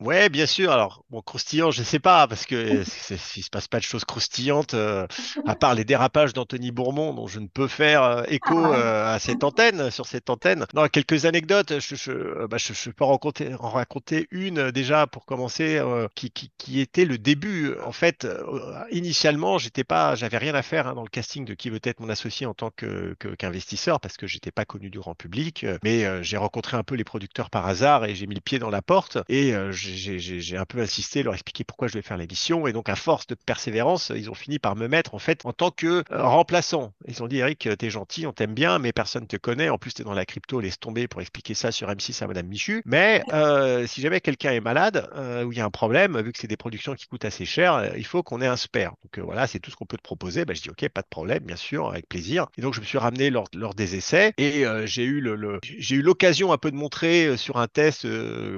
Ouais, 0.00 0.30
bien 0.30 0.46
sûr. 0.46 0.70
Alors, 0.72 1.04
bon, 1.10 1.20
croustillant, 1.20 1.70
je 1.70 1.82
sais 1.82 1.98
pas, 1.98 2.26
parce 2.26 2.46
que 2.46 2.84
c'est- 2.84 3.18
c'est- 3.18 3.36
il 3.38 3.42
se 3.42 3.50
passe 3.50 3.68
pas 3.68 3.76
de 3.78 3.84
choses 3.84 4.06
croustillantes, 4.06 4.72
euh, 4.72 5.06
à 5.44 5.54
part 5.54 5.74
les 5.74 5.84
dérapages 5.84 6.32
d'Anthony 6.32 6.70
Bourmont, 6.70 7.12
dont 7.12 7.26
je 7.26 7.38
ne 7.38 7.48
peux 7.48 7.68
faire 7.68 8.02
euh, 8.02 8.22
écho 8.28 8.72
euh, 8.72 9.14
à 9.14 9.18
cette 9.18 9.44
antenne, 9.44 9.90
sur 9.90 10.06
cette 10.06 10.30
antenne. 10.30 10.64
Non, 10.72 10.88
quelques 10.88 11.26
anecdotes. 11.26 11.80
Je, 11.80 11.96
je, 11.96 12.12
euh, 12.12 12.46
bah, 12.48 12.56
je, 12.56 12.72
je 12.72 12.88
peux 12.90 13.04
en 13.04 13.10
raconter, 13.10 13.52
en 13.60 13.68
raconter 13.68 14.26
une 14.30 14.70
déjà 14.70 15.06
pour 15.06 15.26
commencer, 15.26 15.76
euh, 15.76 16.08
qui, 16.14 16.30
qui, 16.30 16.50
qui 16.56 16.80
était 16.80 17.04
le 17.04 17.18
début. 17.18 17.74
En 17.84 17.92
fait, 17.92 18.24
euh, 18.24 18.82
initialement, 18.92 19.58
j'étais 19.58 19.84
pas, 19.84 20.14
j'avais 20.14 20.38
rien 20.38 20.54
à 20.54 20.62
faire 20.62 20.86
hein, 20.86 20.94
dans 20.94 21.02
le 21.02 21.10
casting 21.10 21.44
de 21.44 21.52
qui 21.52 21.68
veut 21.68 21.80
être 21.84 22.00
mon 22.00 22.08
associé 22.08 22.46
en 22.46 22.54
tant 22.54 22.70
que, 22.74 23.14
que- 23.18 23.34
qu'investisseur, 23.34 24.00
parce 24.00 24.16
que 24.16 24.26
j'étais 24.26 24.50
pas 24.50 24.64
connu 24.64 24.88
du 24.88 24.98
grand 24.98 25.14
public. 25.14 25.66
Mais 25.84 26.24
j'ai 26.24 26.38
rencontré 26.38 26.78
un 26.78 26.84
peu 26.84 26.94
les 26.94 27.04
producteurs 27.04 27.50
par 27.50 27.66
hasard 27.66 28.06
et 28.06 28.14
j'ai 28.14 28.26
mis 28.26 28.34
le 28.34 28.40
pied 28.40 28.58
dans 28.58 28.70
la 28.70 28.80
porte 28.80 29.18
et 29.28 29.52
euh, 29.54 29.70
j'ai 29.72 29.89
j'ai- 29.96 30.56
un 30.56 30.64
peu 30.66 30.80
insisté, 30.80 31.22
leur 31.22 31.34
expliqué 31.34 31.64
pourquoi 31.64 31.88
je 31.88 31.94
vais 31.94 32.02
faire 32.02 32.16
l'émission. 32.16 32.66
Et 32.66 32.72
donc, 32.72 32.88
à 32.88 32.96
force 32.96 33.26
de 33.26 33.34
persévérance, 33.34 34.12
ils 34.14 34.30
ont 34.30 34.34
fini 34.34 34.58
par 34.58 34.76
me 34.76 34.88
mettre 34.88 35.14
en 35.14 35.18
fait 35.18 35.40
en 35.44 35.52
tant 35.52 35.70
que 35.70 36.02
euh, 36.10 36.22
remplaçant. 36.24 36.92
Ils 37.08 37.22
ont 37.22 37.26
dit, 37.28 37.38
Eric, 37.38 37.66
euh, 37.66 37.76
t'es 37.76 37.90
gentil, 37.90 38.26
on 38.26 38.32
t'aime 38.32 38.54
bien, 38.54 38.78
mais 38.78 38.92
personne 38.92 39.26
te 39.26 39.36
connaît. 39.36 39.68
En 39.68 39.78
plus, 39.78 39.94
t'es 39.94 40.04
dans 40.04 40.12
la 40.14 40.26
crypto, 40.26 40.60
laisse 40.60 40.78
tomber 40.78 41.08
pour 41.08 41.20
expliquer 41.20 41.54
ça 41.54 41.72
sur 41.72 41.88
M6 41.90 42.22
à 42.22 42.26
Madame 42.26 42.46
Michu. 42.46 42.82
Mais 42.84 43.22
euh, 43.32 43.86
si 43.86 44.00
jamais 44.00 44.20
quelqu'un 44.20 44.52
est 44.52 44.60
malade 44.60 45.08
euh, 45.14 45.44
ou 45.44 45.52
il 45.52 45.58
y 45.58 45.60
a 45.60 45.64
un 45.64 45.70
problème, 45.70 46.20
vu 46.20 46.32
que 46.32 46.38
c'est 46.38 46.46
des 46.46 46.56
productions 46.56 46.94
qui 46.94 47.06
coûtent 47.06 47.24
assez 47.24 47.44
cher, 47.44 47.74
euh, 47.74 47.88
il 47.96 48.04
faut 48.06 48.22
qu'on 48.22 48.40
ait 48.40 48.46
un 48.46 48.56
spare. 48.56 48.94
Donc 49.04 49.24
voilà, 49.24 49.46
c'est 49.46 49.58
tout 49.60 49.70
ce 49.70 49.76
qu'on 49.76 49.86
peut 49.86 49.96
te 49.96 50.02
proposer. 50.02 50.44
Bah, 50.44 50.54
je 50.54 50.62
dis, 50.62 50.70
ok, 50.70 50.88
pas 50.88 51.02
de 51.02 51.08
problème, 51.08 51.40
bien 51.44 51.56
sûr, 51.56 51.88
avec 51.90 52.08
plaisir. 52.08 52.46
Et 52.58 52.62
donc, 52.62 52.74
je 52.74 52.80
me 52.80 52.84
suis 52.84 52.98
ramené 52.98 53.30
lors, 53.30 53.46
lors 53.54 53.74
des 53.74 53.96
essais 53.96 54.32
et 54.38 54.64
j'ai 54.84 55.04
eu 55.04 55.20
le, 55.20 55.34
le- 55.36 55.60
l'occasion 56.00 56.52
un 56.52 56.58
peu 56.58 56.70
de 56.70 56.76
montrer 56.76 57.36
sur 57.36 57.56
un 57.58 57.66
test 57.68 58.06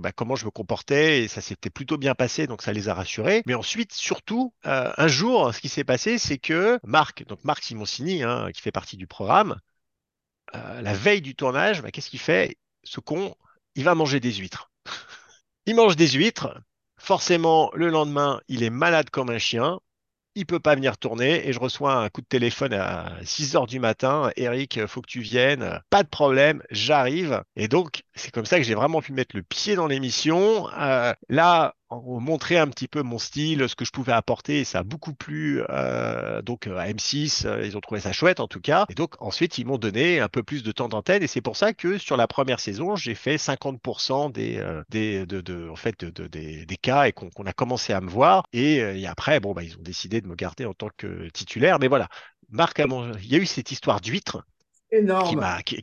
bah, 0.00 0.12
comment 0.12 0.36
je 0.36 0.44
me 0.44 0.50
comportais 0.50 1.21
ça 1.28 1.40
s'était 1.40 1.70
plutôt 1.70 1.98
bien 1.98 2.14
passé, 2.14 2.46
donc 2.46 2.62
ça 2.62 2.72
les 2.72 2.88
a 2.88 2.94
rassurés. 2.94 3.42
Mais 3.46 3.54
ensuite, 3.54 3.92
surtout, 3.92 4.52
euh, 4.66 4.92
un 4.96 5.08
jour, 5.08 5.54
ce 5.54 5.60
qui 5.60 5.68
s'est 5.68 5.84
passé, 5.84 6.18
c'est 6.18 6.38
que 6.38 6.78
Marc, 6.84 7.24
donc 7.26 7.44
Marc 7.44 7.62
Simoncini, 7.64 8.22
hein, 8.22 8.50
qui 8.52 8.60
fait 8.60 8.72
partie 8.72 8.96
du 8.96 9.06
programme, 9.06 9.56
euh, 10.54 10.82
la 10.82 10.94
veille 10.94 11.22
du 11.22 11.34
tournage, 11.34 11.82
bah, 11.82 11.90
qu'est-ce 11.90 12.10
qu'il 12.10 12.20
fait? 12.20 12.56
Ce 12.84 13.00
con, 13.00 13.34
il 13.74 13.84
va 13.84 13.94
manger 13.94 14.20
des 14.20 14.32
huîtres. 14.32 14.70
Il 15.66 15.76
mange 15.76 15.94
des 15.94 16.08
huîtres. 16.08 16.60
Forcément, 16.98 17.70
le 17.74 17.88
lendemain, 17.88 18.40
il 18.48 18.64
est 18.64 18.70
malade 18.70 19.10
comme 19.10 19.30
un 19.30 19.38
chien. 19.38 19.78
Il 20.34 20.44
peut 20.46 20.58
pas 20.58 20.74
venir 20.74 20.98
tourner 20.98 21.46
et 21.46 21.52
je 21.52 21.60
reçois 21.60 21.94
un 21.94 22.08
coup 22.08 22.20
de 22.20 22.26
téléphone 22.26 22.72
à 22.72 23.16
6 23.24 23.54
heures 23.54 23.66
du 23.68 23.78
matin. 23.78 24.30
Eric, 24.36 24.86
faut 24.86 25.02
que 25.02 25.08
tu 25.08 25.20
viennes. 25.20 25.80
Pas 25.88 26.02
de 26.02 26.08
problème, 26.08 26.62
j'arrive. 26.70 27.42
Et 27.54 27.68
donc, 27.68 28.02
c'est 28.14 28.30
comme 28.30 28.44
ça 28.44 28.58
que 28.58 28.62
j'ai 28.64 28.74
vraiment 28.74 29.00
pu 29.00 29.12
mettre 29.12 29.34
le 29.36 29.42
pied 29.42 29.74
dans 29.74 29.86
l'émission. 29.86 30.68
Euh, 30.78 31.12
là, 31.28 31.74
on 31.90 32.20
montrer 32.20 32.58
un 32.58 32.68
petit 32.68 32.88
peu 32.88 33.02
mon 33.02 33.18
style, 33.18 33.68
ce 33.68 33.74
que 33.74 33.84
je 33.84 33.90
pouvais 33.90 34.12
apporter, 34.12 34.60
et 34.60 34.64
ça 34.64 34.80
a 34.80 34.82
beaucoup 34.82 35.14
plu 35.14 35.62
euh, 35.70 36.40
donc 36.42 36.66
à 36.66 36.88
M6, 36.88 37.44
euh, 37.46 37.64
ils 37.66 37.76
ont 37.76 37.80
trouvé 37.80 38.00
ça 38.00 38.12
chouette 38.12 38.40
en 38.40 38.48
tout 38.48 38.60
cas. 38.60 38.86
Et 38.88 38.94
donc 38.94 39.14
ensuite 39.20 39.58
ils 39.58 39.66
m'ont 39.66 39.78
donné 39.78 40.20
un 40.20 40.28
peu 40.28 40.42
plus 40.42 40.62
de 40.62 40.72
temps 40.72 40.88
d'antenne, 40.88 41.22
et 41.22 41.26
c'est 41.26 41.40
pour 41.42 41.56
ça 41.56 41.72
que 41.74 41.98
sur 41.98 42.16
la 42.16 42.26
première 42.26 42.60
saison 42.60 42.96
j'ai 42.96 43.14
fait 43.14 43.38
50% 43.38 44.30
des, 44.30 44.58
euh, 44.58 44.82
des 44.90 45.26
de, 45.26 45.40
de- 45.40 45.68
en 45.68 45.76
fait 45.76 45.98
de, 46.04 46.10
de- 46.10 46.26
des, 46.28 46.64
des 46.66 46.76
cas 46.76 47.04
et 47.06 47.12
qu'on 47.12 47.28
a 47.46 47.52
commencé 47.52 47.92
à 47.92 48.00
me 48.00 48.08
voir. 48.10 48.44
Et, 48.52 48.80
euh, 48.82 49.06
après 49.08 49.40
bon 49.40 49.52
bah 49.52 49.62
ils 49.62 49.76
ont 49.76 49.82
décidé 49.82 50.20
de 50.20 50.26
me 50.28 50.34
garder 50.34 50.64
en 50.64 50.72
tant 50.74 50.88
que 50.96 51.28
titulaire, 51.30 51.78
mais 51.78 51.88
voilà. 51.88 52.08
Marc 52.50 52.78
il 52.80 53.26
y 53.26 53.34
a 53.34 53.38
eu 53.38 53.46
cette 53.46 53.70
histoire 53.72 54.00
d'huître 54.00 54.44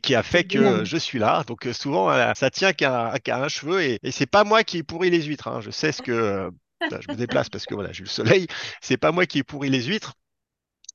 qui 0.02 0.14
a 0.14 0.22
fait 0.22 0.44
que 0.44 0.58
Énorme. 0.58 0.84
je 0.84 0.96
suis 0.96 1.18
là. 1.18 1.44
Donc 1.46 1.66
euh, 1.66 1.72
souvent 1.72 2.10
euh, 2.10 2.32
ça 2.34 2.50
tient 2.50 2.72
qu'à 2.72 3.12
un 3.28 3.48
cheveu 3.48 3.82
et, 3.82 3.98
et 4.02 4.10
c'est 4.12 4.26
pas 4.26 4.44
moi 4.44 4.64
qui 4.64 4.78
ai 4.78 4.82
pourri 4.82 5.10
les 5.10 5.22
huîtres. 5.22 5.48
hein. 5.48 5.60
Je 5.60 5.70
sais 5.70 5.92
ce 5.92 6.02
que 6.02 6.12
euh, 6.12 6.50
je 7.00 7.08
me 7.10 7.16
déplace 7.16 7.48
parce 7.48 7.66
que 7.66 7.74
voilà 7.74 7.92
j'ai 7.92 8.00
eu 8.00 8.04
le 8.04 8.08
soleil. 8.08 8.46
C'est 8.80 8.96
pas 8.96 9.12
moi 9.12 9.26
qui 9.26 9.38
ai 9.38 9.42
pourri 9.44 9.70
les 9.70 9.82
huîtres. 9.84 10.14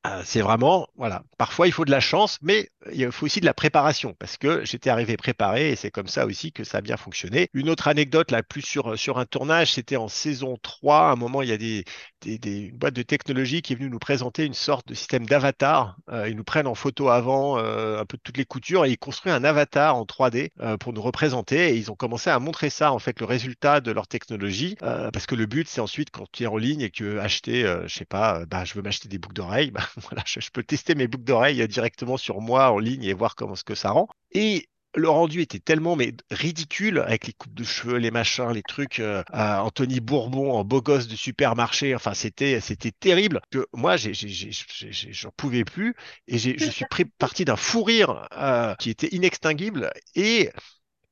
Euh, 0.06 0.22
c'est 0.26 0.41
vraiment, 0.41 0.88
voilà, 0.98 1.24
parfois 1.38 1.68
il 1.68 1.72
faut 1.72 1.86
de 1.86 1.89
la 1.91 2.02
chance, 2.02 2.38
mais 2.41 2.70
il 2.91 3.12
faut 3.13 3.26
aussi 3.26 3.39
de 3.39 3.46
la 3.46 3.54
préparation, 3.54 4.13
parce 4.20 4.36
que 4.38 4.65
j'étais 4.65 4.89
arrivé 4.89 5.15
préparé 5.15 5.72
et 5.72 5.76
c'est 5.78 5.89
comme 5.89 6.08
ça 6.10 6.26
aussi 6.26 6.52
que 6.52 6.65
ça 6.65 6.80
a 6.80 6.82
bien 6.82 6.98
fonctionné. 6.98 7.48
Une 7.54 7.70
autre 7.70 7.88
anecdote, 7.88 8.30
là, 8.30 8.44
plus 8.44 8.62
sur, 8.62 9.00
sur 9.00 9.18
un 9.20 9.26
tournage, 9.26 9.72
c'était 9.74 9.96
en 9.96 10.10
saison 10.10 10.58
3, 10.62 11.08
à 11.10 11.12
un 11.13 11.15
moment, 11.15 11.41
il 11.41 11.48
y 11.50 11.54
a 11.54 11.58
des, 11.58 11.86
des, 12.22 12.38
des- 12.38 12.72
de 12.74 13.02
technologie 13.04 13.62
qui 13.62 13.72
est 13.74 13.76
venue 13.78 13.89
nous 13.89 13.98
présenter 14.00 14.44
une 14.46 14.54
sorte 14.54 14.88
de 14.89 14.94
système 14.94 15.26
d'avatar. 15.26 15.96
Euh, 16.12 16.28
ils 16.30 16.36
nous 16.36 16.44
prennent 16.44 16.68
en 16.68 16.76
photo 16.76 17.08
avant 17.10 17.58
euh, 17.58 18.00
un 18.00 18.06
peu 18.06 18.18
toutes 18.22 18.38
les 18.38 18.46
coutures 18.46 18.86
et 18.86 18.91
ils 18.91 18.98
construisent 18.98 19.34
un 19.34 19.44
avatar 19.46 19.96
en 19.96 20.06
3D 20.06 20.52
euh, 20.60 20.78
pour 20.78 20.91
nous 20.94 21.02
représenter 21.02 21.70
et 21.70 21.76
ils 21.78 21.89
ont 21.91 21.96
commencé 21.96 22.30
à 22.30 22.38
montrer 22.39 22.70
ça, 22.70 22.91
en 22.91 23.00
fait, 23.00 23.20
le 23.22 23.26
résultat 23.26 23.80
de 23.82 23.91
leur 23.91 24.08
technologie, 24.08 24.76
euh, 24.84 25.10
parce 25.12 25.26
que 25.26 25.36
le 25.36 25.46
but, 25.46 25.68
c'est 25.68 25.82
ensuite, 25.82 26.10
quand 26.12 26.26
tu 26.32 26.44
es 26.44 26.48
en 26.48 26.58
ligne 26.58 26.82
et 26.82 26.89
que 26.89 26.96
tu 26.98 27.04
veux 27.06 27.22
acheter, 27.22 27.65
euh, 27.65 27.88
je 27.88 27.94
sais 27.96 28.06
pas, 28.06 28.41
euh, 28.41 28.46
bah, 28.46 28.65
je 28.65 28.74
veux 28.74 28.82
m'acheter 28.82 29.08
des 29.08 29.18
boucles 29.18 29.36
d'oreilles, 29.36 29.72
bah, 29.72 29.82
voilà, 30.10 30.24
je, 30.26 30.40
je 30.40 30.50
peux 30.52 30.64
tester 30.64 30.96
mes 30.96 31.08
boucles 31.08 31.24
d'oreilles 31.26 31.62
euh, 31.62 31.68
directement 31.68 32.18
sur 32.18 32.42
moi 32.42 32.72
en 32.72 32.80
ligne 32.80 33.04
et 33.04 33.14
voir 33.14 33.36
comment 33.36 33.56
ce 33.56 33.64
que 33.64 33.76
ça 33.76 33.92
rend. 33.92 34.08
Et 34.32 34.68
le 34.98 35.10
rendu 35.10 35.42
était 35.42 35.60
tellement 35.60 35.96
mais 35.98 36.14
ridicule 36.32 37.00
avec 37.00 37.28
les 37.28 37.34
coupes 37.34 37.54
de 37.54 37.64
cheveux, 37.66 37.98
les 37.98 38.12
machins, 38.12 38.50
les 38.52 38.64
trucs. 38.64 39.00
euh, 39.00 39.24
à 39.32 39.64
Anthony 39.64 40.00
Bourbon 40.00 40.54
en 40.54 40.64
beau 40.64 40.82
gosse 40.82 41.08
de 41.08 41.16
supermarché. 41.16 41.94
Enfin, 41.96 42.14
c'était 42.14 42.62
c'était 42.62 42.92
terrible 42.92 43.42
que 43.52 43.68
moi, 43.74 43.96
j'en 43.98 45.32
pouvais 45.36 45.66
plus 45.66 45.96
et 46.28 46.38
je 46.38 46.70
suis 46.70 46.86
pris 46.86 47.06
parti 47.06 47.44
d'un 47.46 47.56
fou 47.58 47.84
rire 47.84 48.28
euh, 48.38 48.74
qui 48.76 48.90
était 48.90 49.10
inextinguible 49.14 49.92
et 50.16 50.50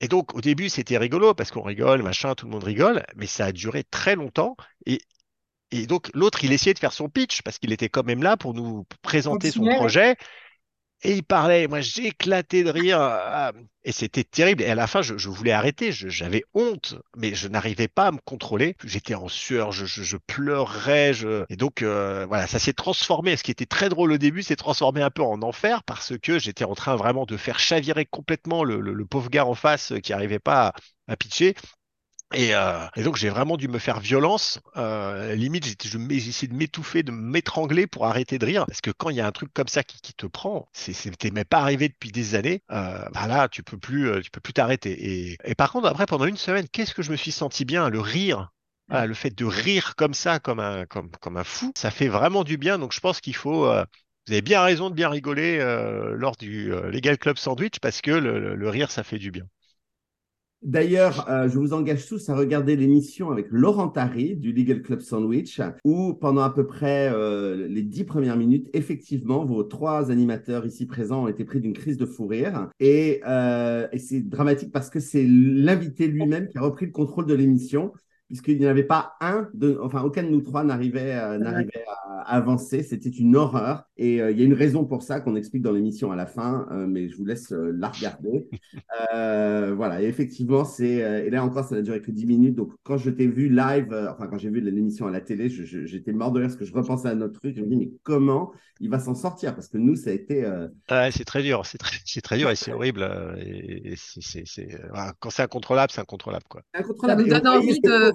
et 0.02 0.08
donc, 0.10 0.36
au 0.36 0.41
début, 0.41 0.67
c'était 0.69 0.98
rigolo 0.98 1.34
parce 1.34 1.50
qu'on 1.52 1.62
rigole, 1.62 2.04
machin, 2.04 2.36
tout 2.36 2.46
le 2.46 2.52
monde 2.52 2.63
rigole, 2.65 3.06
mais 3.15 3.26
ça 3.26 3.46
a 3.46 3.52
duré 3.54 3.84
très 3.86 4.15
longtemps. 4.15 4.58
Et, 4.86 5.00
et 5.81 5.88
donc, 5.88 6.09
l'autre, 6.13 6.43
il 6.43 6.53
essayait 6.53 6.73
de 6.73 6.79
faire 6.79 6.93
son 6.93 7.09
pitch 7.09 7.41
parce 7.43 7.59
qu'il 7.59 7.71
était 7.73 7.89
quand 7.89 8.03
même 8.05 8.23
là 8.23 8.38
pour 8.38 8.53
nous 8.53 8.86
présenter 9.01 9.51
son 9.51 9.65
Continuer, 9.65 9.67
projet. 9.67 10.15
Et 11.05 11.15
il 11.15 11.23
parlait, 11.23 11.67
moi 11.67 11.81
j'éclatais 11.81 12.63
de 12.63 12.69
rire, 12.69 12.97
euh, 13.01 13.51
et 13.83 13.91
c'était 13.91 14.23
terrible. 14.23 14.63
Et 14.63 14.67
à 14.69 14.75
la 14.75 14.88
fin, 14.88 15.01
je, 15.01 15.17
je 15.17 15.27
voulais 15.29 15.51
arrêter, 15.51 15.91
j'avais 15.91 16.43
honte, 16.53 16.95
mais 17.17 17.36
je 17.36 17.49
n'arrivais 17.49 17.89
pas 17.89 18.07
à 18.07 18.12
me 18.13 18.19
contrôler. 18.23 18.77
J'étais 18.86 19.13
en 19.13 19.27
sueur, 19.27 19.73
je, 19.73 19.86
je, 19.86 20.01
je 20.01 20.15
pleurais, 20.15 21.13
je... 21.13 21.43
et 21.49 21.57
donc 21.57 21.81
euh, 21.81 22.25
voilà, 22.27 22.47
ça 22.47 22.57
s'est 22.57 22.71
transformé. 22.71 23.36
Ce 23.36 23.43
qui 23.43 23.51
était 23.51 23.65
très 23.65 23.89
drôle 23.89 24.13
au 24.13 24.17
début, 24.17 24.43
s'est 24.43 24.55
transformé 24.55 25.01
un 25.01 25.09
peu 25.09 25.23
en 25.23 25.41
enfer 25.41 25.83
parce 25.83 26.17
que 26.17 26.39
j'étais 26.39 26.63
en 26.63 26.73
train 26.75 26.95
vraiment 26.95 27.25
de 27.25 27.36
faire 27.36 27.59
chavirer 27.59 28.05
complètement 28.05 28.63
le, 28.63 28.79
le- 28.79 28.93
le 28.93 29.05
pauvre 29.05 29.29
gars 29.29 29.45
en 29.45 29.55
face 29.55 29.91
euh, 29.91 29.99
qui 29.99 30.13
n'arrivait 30.13 30.39
pas 30.39 30.67
à, 30.67 30.73
à 31.13 31.17
pitcher. 31.17 31.53
Et, 32.36 32.56
euh, 32.56 32.88
et 32.96 33.04
donc 33.04 33.15
j'ai 33.15 33.30
vraiment 33.30 33.58
dû 33.58 33.67
me 33.67 33.78
faire 33.78 34.00
violence. 34.00 34.60
Euh, 34.76 35.36
limite, 35.36 35.65
j'ai 35.65 36.00
essayé 36.30 36.48
de 36.48 36.56
m'étouffer, 36.56 37.04
de 37.04 37.12
m'étrangler 37.12 37.86
pour 37.86 38.08
arrêter 38.08 38.39
de 38.39 38.46
rire. 38.46 38.65
Parce 38.65 38.82
que 38.82 38.89
quand 38.89 39.10
il 39.12 39.17
y 39.17 39.22
a 39.22 39.28
un 39.28 39.32
truc 39.32 39.54
comme 39.54 39.67
ça 39.67 39.84
qui, 39.84 40.02
qui 40.02 40.13
te 40.15 40.26
prend, 40.26 40.67
c'est, 40.74 40.93
c'était 40.93 41.30
même 41.30 41.46
pas 41.46 41.60
arrivé 41.62 41.89
depuis 41.89 42.12
des 42.12 42.34
années. 42.34 42.63
Euh, 42.72 43.06
bah 43.13 43.28
là, 43.28 43.48
tu 43.50 43.62
peux 43.62 43.78
plus, 43.78 44.10
euh, 44.10 44.22
tu 44.22 44.32
peux 44.32 44.39
plus 44.41 44.54
t'arrêter. 44.54 44.91
Et, 45.32 45.38
et 45.43 45.54
par 45.56 45.72
contre, 45.72 45.88
après, 45.88 46.08
pendant 46.08 46.26
une 46.26 46.38
semaine, 46.38 46.67
qu'est-ce 46.69 46.96
que 46.96 47.04
je 47.04 47.12
me 47.12 47.17
suis 47.17 47.32
senti 47.32 47.65
bien, 47.65 47.89
le 47.89 48.00
rire. 48.00 48.50
Voilà, 48.89 49.06
le 49.06 49.13
fait 49.13 49.30
de 49.32 49.46
rire 49.46 49.96
comme 49.96 50.13
ça, 50.15 50.39
comme 50.39 50.60
un, 50.60 50.86
comme, 50.88 51.12
comme 51.22 51.38
un 51.38 51.43
fou, 51.43 51.72
ça 51.78 51.91
fait 51.91 52.08
vraiment 52.08 52.43
du 52.43 52.58
bien. 52.58 52.80
Donc 52.80 52.93
je 52.93 53.00
pense 53.00 53.22
qu'il 53.22 53.36
faut. 53.36 53.65
euh, 53.67 53.86
vous 54.28 54.34
avez 54.34 54.41
bien 54.41 54.62
raison 54.63 54.89
de 54.89 54.96
bien 54.96 55.10
rigoler 55.10 55.60
euh, 55.60 56.15
lors 56.17 56.36
du 56.38 56.74
euh, 56.74 56.89
Legal 56.89 57.17
Club 57.17 57.38
Sandwich 57.38 57.80
parce 57.82 58.02
que 58.02 58.12
le, 58.12 58.39
le- 58.39 58.56
le 58.56 58.69
rire, 58.69 58.89
ça 58.91 59.04
fait 59.04 59.19
du 59.19 59.30
bien. 59.32 59.43
D'ailleurs, 60.63 61.30
euh, 61.30 61.49
je 61.49 61.60
vous 61.60 61.73
engage 61.73 62.08
tous 62.08 62.30
à 62.30 62.36
regarder 62.36 62.78
l'émission 62.78 63.32
avec 63.32 63.47
Laurent 63.49 63.89
Tari 63.89 64.36
du 64.36 64.54
Legal 64.54 64.82
Club 64.82 65.02
Sandwich, 65.02 65.60
où 65.84 66.13
pendant 66.13 66.41
à 66.41 66.49
peu 66.49 66.65
près 66.65 67.12
euh, 67.12 67.67
les 67.67 67.82
dix 67.82 68.06
premières 68.06 68.38
minutes, 68.38 68.69
effectivement, 68.73 69.43
vos 69.43 69.63
trois 69.63 70.10
animateurs 70.10 70.65
ici 70.65 70.86
présents 70.86 71.23
ont 71.23 71.28
été 71.28 71.43
pris 71.43 71.60
d'une 71.60 71.73
crise 71.73 71.97
de 71.97 72.06
fou 72.06 72.28
rire. 72.28 72.69
Et, 72.80 73.21
euh, 73.28 73.88
et 73.91 73.99
c'est 73.99 74.21
dramatique 74.21 74.71
parce 74.71 74.89
que 74.89 75.02
c'est 75.02 75.26
l'invité 75.28 76.08
lui-même 76.08 76.47
qui 76.47 76.58
a 76.58 76.62
repris 76.62 76.86
le 76.86 76.93
contrôle 76.93 77.26
de 77.26 77.34
l'émission, 77.34 77.91
puisqu'il 78.34 78.58
n'y 78.58 78.65
avait 78.65 78.84
pas 78.84 79.13
un, 79.22 79.48
de, 79.54 79.78
enfin 79.84 80.02
aucun 80.02 80.24
de 80.24 80.30
nous 80.30 80.41
trois 80.41 80.63
n'arrivait 80.63 81.13
euh, 81.15 81.38
n'arrivait 81.38 81.84
à, 81.88 82.22
à 82.22 82.36
avancer. 82.38 82.82
C'était 82.82 83.10
une 83.10 83.36
horreur. 83.36 83.84
Et 83.98 84.22
euh, 84.22 84.32
il 84.32 84.39
y 84.39 84.41
a 84.41 84.46
une 84.46 84.54
raison 84.56 84.86
pour 84.86 85.04
ça 85.04 85.19
qu'on 85.22 85.36
explique 85.36 85.62
dans 85.62 85.72
l'émission 85.72 86.12
à 86.12 86.15
la 86.15 86.26
fin, 86.26 86.67
euh, 86.72 86.88
mais 86.88 87.10
je 87.10 87.15
vous 87.15 87.26
laisse 87.26 87.52
euh, 87.52 87.72
la 87.78 87.89
regarder. 87.89 88.48
Euh, 89.13 89.74
voilà, 89.76 90.02
et 90.02 90.06
effectivement, 90.06 90.65
c'est. 90.65 91.04
euh, 91.04 91.24
et 91.26 91.30
là 91.30 91.43
encore, 91.43 91.65
ça 91.65 91.76
n'a 91.76 91.82
duré 91.82 92.02
que 92.02 92.12
10 92.12 92.26
minutes. 92.26 92.56
Donc, 92.56 92.72
quand 92.84 92.98
je 92.98 93.10
t'ai 93.10 93.28
vu 93.28 93.50
live, 93.50 93.91
euh, 93.91 94.12
enfin, 94.12 94.28
quand 94.28 94.38
j'ai 94.38 94.50
vu 94.50 94.62
l'émission 94.62 95.08
à 95.08 95.12
la 95.12 95.22
télé, 95.22 95.50
j'étais 95.50 96.12
mort 96.13 96.32
de 96.32 96.39
rire 96.39 96.48
parce 96.48 96.58
que 96.58 96.65
je 96.65 96.74
repensais 96.74 97.10
à 97.10 97.15
notre 97.15 97.39
truc. 97.39 97.56
Je 97.56 97.62
me 97.62 97.67
dis, 97.67 97.76
mais 97.76 97.91
comment 98.04 98.52
il 98.80 98.89
va 98.89 99.00
s'en 99.00 99.13
sortir? 99.15 99.56
Parce 99.56 99.67
que 99.67 99.78
nous, 99.78 99.96
ça 99.96 100.10
a 100.10 100.13
été. 100.13 100.43
euh, 100.46 100.67
Ouais, 100.89 101.10
c'est 101.12 101.26
très 101.26 101.41
dur, 101.43 101.65
c'est 101.65 101.78
très, 101.78 102.38
dur 102.38 102.50
et 102.50 102.56
c'est 102.56 102.72
horrible. 102.74 103.08
Et, 103.39 103.93
quand 105.19 105.30
c'est 105.30 105.43
incontrôlable, 105.43 105.91
c'est 105.91 106.02
incontrôlable, 106.02 106.46
quoi. 106.50 106.62
Ça 106.74 106.80
incontrôlable. 106.82 107.24
nous 107.24 107.28
Et 107.28 107.34
on 107.34 107.39
donne 107.39 107.48
envie 107.48 107.80
de, 107.82 108.12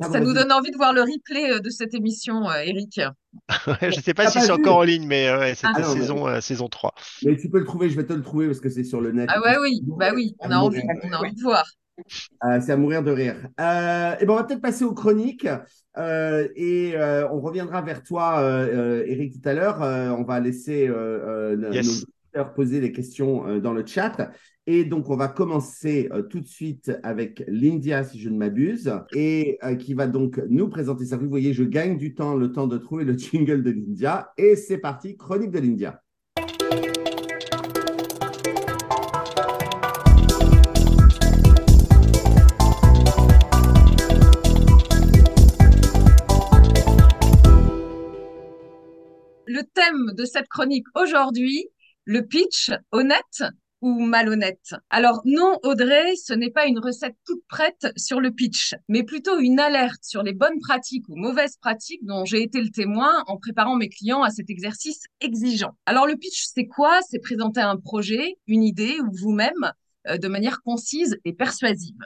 ça 0.00 0.20
nous 0.20 0.26
vas-y. 0.26 0.34
donne 0.34 0.52
envie 0.52 0.70
de 0.70 0.76
voir 0.76 0.92
le 0.92 1.02
replay 1.02 1.52
euh, 1.52 1.58
de 1.60 1.70
cette 1.70 1.94
émission, 1.94 2.48
euh, 2.50 2.60
Eric. 2.64 3.00
Je 3.82 4.00
sais 4.00 4.14
pas 4.14 4.24
T'as 4.24 4.30
si 4.30 4.38
pas 4.38 4.44
c'est 4.46 4.50
encore 4.52 4.78
en 4.78 4.82
ligne, 4.82 5.06
mais 5.06 5.28
euh, 5.28 5.38
ouais, 5.38 5.54
c'était 5.54 5.68
Ah 5.74 5.78
mais- 5.78 6.00
saison, 6.00 6.26
euh, 6.26 6.40
saison 6.40 6.68
3. 6.68 6.94
Mais 7.24 7.36
tu 7.36 7.48
peux 7.48 7.58
le 7.58 7.64
trouver, 7.64 7.88
je 7.90 7.96
vais 7.96 8.06
te 8.06 8.12
le 8.12 8.22
trouver 8.22 8.46
parce 8.46 8.60
que 8.60 8.68
c'est 8.70 8.84
sur 8.84 9.00
le 9.00 9.12
net. 9.12 9.28
Ah 9.32 9.40
ouais, 9.40 9.56
oui, 9.60 9.80
bah 9.98 10.10
oui, 10.14 10.34
on 10.40 10.50
a 10.50 10.56
envie, 10.56 10.82
on 11.04 11.12
a 11.12 11.18
envie 11.18 11.34
de 11.34 11.40
voir. 11.42 11.64
Euh, 12.44 12.58
c'est 12.64 12.72
à 12.72 12.76
mourir 12.76 13.02
de 13.02 13.10
rire. 13.10 13.36
Euh, 13.60 14.16
et 14.18 14.24
ben, 14.26 14.32
on 14.32 14.36
va 14.36 14.44
peut-être 14.44 14.62
passer 14.62 14.84
aux 14.84 14.94
chroniques 14.94 15.46
euh, 15.98 16.48
et 16.56 16.92
euh, 16.96 17.28
on 17.30 17.40
reviendra 17.40 17.82
vers 17.82 18.02
toi, 18.02 18.40
euh, 18.40 19.04
Eric, 19.06 19.34
tout 19.40 19.48
à 19.48 19.52
l'heure. 19.52 19.78
on 20.18 20.24
va 20.24 20.40
laisser 20.40 20.90
Yes. 21.70 21.86
nos 21.86 22.06
poser 22.54 22.80
des 22.80 22.92
questions 22.92 23.58
dans 23.58 23.72
le 23.72 23.84
chat. 23.86 24.30
Et 24.66 24.84
donc, 24.84 25.10
on 25.10 25.16
va 25.16 25.28
commencer 25.28 26.08
tout 26.30 26.40
de 26.40 26.46
suite 26.46 26.92
avec 27.02 27.42
l'India, 27.48 28.04
si 28.04 28.20
je 28.20 28.28
ne 28.28 28.36
m'abuse, 28.36 28.92
et 29.12 29.58
qui 29.78 29.94
va 29.94 30.06
donc 30.06 30.40
nous 30.48 30.68
présenter 30.68 31.04
ça. 31.04 31.16
Vous 31.16 31.28
voyez, 31.28 31.52
je 31.52 31.64
gagne 31.64 31.98
du 31.98 32.14
temps, 32.14 32.36
le 32.36 32.52
temps 32.52 32.66
de 32.66 32.78
trouver 32.78 33.04
le 33.04 33.12
jingle 33.18 33.62
de 33.62 33.70
l'India. 33.70 34.32
Et 34.36 34.56
c'est 34.56 34.78
parti, 34.78 35.16
chronique 35.16 35.50
de 35.50 35.58
l'India. 35.58 36.00
Le 49.54 49.62
thème 49.74 50.14
de 50.16 50.24
cette 50.24 50.48
chronique 50.48 50.86
aujourd'hui, 50.94 51.68
le 52.04 52.26
pitch 52.26 52.70
honnête 52.90 53.42
ou 53.80 54.00
malhonnête? 54.00 54.74
Alors 54.90 55.22
non, 55.24 55.58
Audrey, 55.64 56.14
ce 56.16 56.32
n'est 56.32 56.50
pas 56.50 56.66
une 56.66 56.78
recette 56.78 57.16
toute 57.26 57.42
prête 57.48 57.88
sur 57.96 58.20
le 58.20 58.30
pitch, 58.30 58.74
mais 58.88 59.02
plutôt 59.02 59.38
une 59.38 59.58
alerte 59.58 60.02
sur 60.02 60.22
les 60.22 60.32
bonnes 60.32 60.60
pratiques 60.60 61.08
ou 61.08 61.16
mauvaises 61.16 61.56
pratiques 61.56 62.04
dont 62.04 62.24
j'ai 62.24 62.42
été 62.42 62.60
le 62.60 62.70
témoin 62.70 63.24
en 63.26 63.36
préparant 63.38 63.76
mes 63.76 63.88
clients 63.88 64.22
à 64.22 64.30
cet 64.30 64.50
exercice 64.50 65.02
exigeant. 65.20 65.76
Alors 65.86 66.06
le 66.06 66.16
pitch, 66.16 66.44
c'est 66.52 66.66
quoi? 66.66 67.00
C'est 67.08 67.18
présenter 67.18 67.60
un 67.60 67.76
projet, 67.76 68.36
une 68.46 68.62
idée 68.62 68.98
ou 69.00 69.10
vous-même 69.12 69.72
euh, 70.08 70.16
de 70.16 70.28
manière 70.28 70.62
concise 70.62 71.18
et 71.24 71.32
persuasive. 71.32 71.98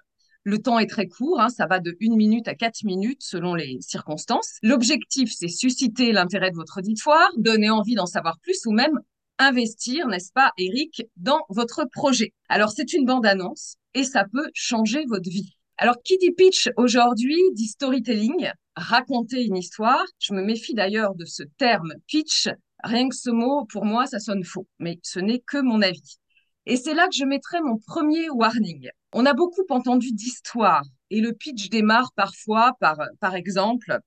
Le 0.45 0.59
temps 0.59 0.79
est 0.79 0.87
très 0.87 1.09
court, 1.09 1.41
hein, 1.41 1.49
ça 1.49 1.67
va 1.67 1.81
de 1.81 1.97
une 1.99 2.15
minute 2.15 2.47
à 2.47 2.55
quatre 2.55 2.85
minutes 2.85 3.23
selon 3.23 3.55
les 3.55 3.79
circonstances. 3.81 4.59
L'objectif, 4.63 5.33
c'est 5.37 5.49
susciter 5.49 6.13
l'intérêt 6.13 6.53
de 6.53 6.57
votre 6.57 6.79
auditoire, 6.79 7.29
donner 7.37 7.69
envie 7.69 7.97
d'en 7.97 8.07
savoir 8.07 8.39
plus 8.39 8.65
ou 8.67 8.71
même 8.71 9.01
investir, 9.39 10.09
n'est-ce 10.09 10.33
pas, 10.33 10.53
Eric, 10.59 11.03
dans 11.17 11.41
votre 11.49 11.85
projet. 11.93 12.33
Alors, 12.49 12.71
c'est 12.71 12.93
une 12.93 13.05
bande-annonce 13.05 13.77
et 13.95 14.05
ça 14.05 14.25
peut 14.31 14.51
changer 14.55 15.05
votre 15.07 15.29
vie. 15.29 15.57
Alors, 15.79 15.97
qui 16.03 16.17
dit 16.19 16.33
pitch 16.33 16.71
aujourd'hui 16.77 17.37
dit 17.53 17.67
storytelling, 17.67 18.51
raconter 18.77 19.45
une 19.45 19.57
histoire. 19.57 20.05
Je 20.19 20.33
me 20.33 20.43
méfie 20.43 20.75
d'ailleurs 20.75 21.15
de 21.15 21.25
ce 21.25 21.43
terme 21.59 21.93
pitch. 22.07 22.49
Rien 22.83 23.09
que 23.09 23.17
ce 23.17 23.31
mot, 23.31 23.67
pour 23.67 23.85
moi, 23.85 24.07
ça 24.07 24.19
sonne 24.19 24.45
faux, 24.45 24.67
mais 24.79 24.99
ce 25.03 25.19
n'est 25.19 25.41
que 25.41 25.59
mon 25.59 25.83
avis. 25.83 26.19
Et 26.67 26.77
c'est 26.77 26.95
là 26.95 27.07
que 27.09 27.15
je 27.15 27.25
mettrai 27.25 27.61
mon 27.61 27.79
premier 27.79 28.29
warning. 28.31 28.89
On 29.13 29.27
a 29.27 29.35
beaucoup 29.35 29.65
entendu 29.71 30.13
d'histoires 30.13 30.85
et 31.11 31.21
le 31.21 31.33
pitch 31.33 31.69
démarre 31.69 32.13
parfois 32.17 32.73
par, 32.81 32.99
par 33.21 33.35
exemple, 33.35 33.99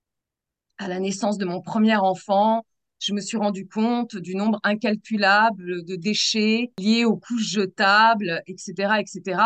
à 0.78 0.88
la 0.88 1.00
naissance 1.00 1.38
de 1.38 1.46
mon 1.46 1.62
premier 1.62 1.96
enfant, 1.96 2.63
je 3.00 3.14
me 3.14 3.22
suis 3.22 3.38
rendu 3.38 3.68
compte 3.68 4.16
du 4.16 4.36
nombre 4.36 4.60
incalculable 4.64 5.86
de 5.86 5.96
déchets 5.96 6.72
liés 6.78 7.06
aux 7.06 7.18
couches 7.18 7.50
jetables, 7.50 8.42
etc., 8.48 9.00
etc., 9.00 9.42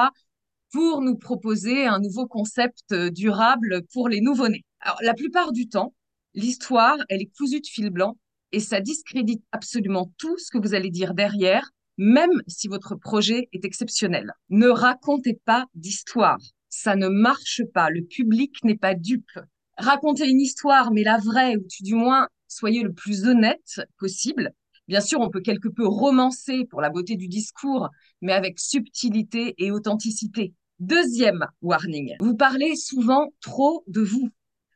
pour 0.72 1.02
nous 1.02 1.16
proposer 1.16 1.86
un 1.86 2.00
nouveau 2.00 2.26
concept 2.26 2.94
durable 2.94 3.84
pour 3.94 4.10
les 4.10 4.22
nouveau-nés. 4.22 4.66
Alors, 4.80 4.98
la 5.04 5.13
plupart 5.13 5.52
du 5.52 5.70
temps, 5.70 5.94
l'histoire, 6.34 6.98
elle 7.10 7.22
est 7.22 7.32
cousue 7.38 7.62
de 7.62 7.68
fil 7.68 7.92
blanc 7.92 8.18
et 8.52 8.60
ça 8.60 8.82
discrédite 8.82 9.44
absolument 9.52 10.12
tout 10.18 10.38
ce 10.39 10.50
que 10.50 10.58
vous 10.58 10.74
allez 10.74 10.89
dire 10.89 11.13
derrière 11.13 11.70
même 11.98 12.42
si 12.48 12.68
votre 12.68 12.96
projet 12.96 13.50
est 13.54 13.66
exceptionnel. 13.66 14.34
Ne 14.50 14.68
racontez 14.68 15.39
pas 15.46 15.66
d'histoire. 15.76 16.39
Ça 16.70 16.96
ne 16.96 17.08
marche 17.08 17.62
pas. 17.74 17.89
Le 17.89 18.04
public 18.04 18.56
n'est 18.63 18.78
pas 18.78 18.96
dupe. 18.96 19.39
Racontez 19.78 20.28
une 20.28 20.42
histoire, 20.42 20.92
mais 20.92 21.04
la 21.04 21.18
vraie, 21.18 21.56
ou 21.56 21.66
du 21.82 21.94
moins 21.96 22.28
soyez 22.54 22.84
le 22.84 22.94
plus 22.94 23.26
honnête 23.26 23.82
possible. 23.98 24.54
Bien 24.88 25.02
sûr, 25.02 25.20
on 25.22 25.30
peut 25.30 25.42
quelque 25.42 25.70
peu 25.70 25.88
romancer 25.88 26.66
pour 26.70 26.82
la 26.82 26.89
beauté 26.89 27.16
du 27.16 27.28
discours, 27.28 27.89
mais 28.22 28.34
avec 28.34 28.60
subtilité 28.60 29.56
et 29.58 29.72
authenticité. 29.72 30.54
Deuxième 30.80 31.46
warning, 31.62 32.16
vous 32.20 32.36
parlez 32.36 32.76
souvent 32.76 33.34
trop 33.39 33.84
de 33.88 34.02
vous. 34.02 34.30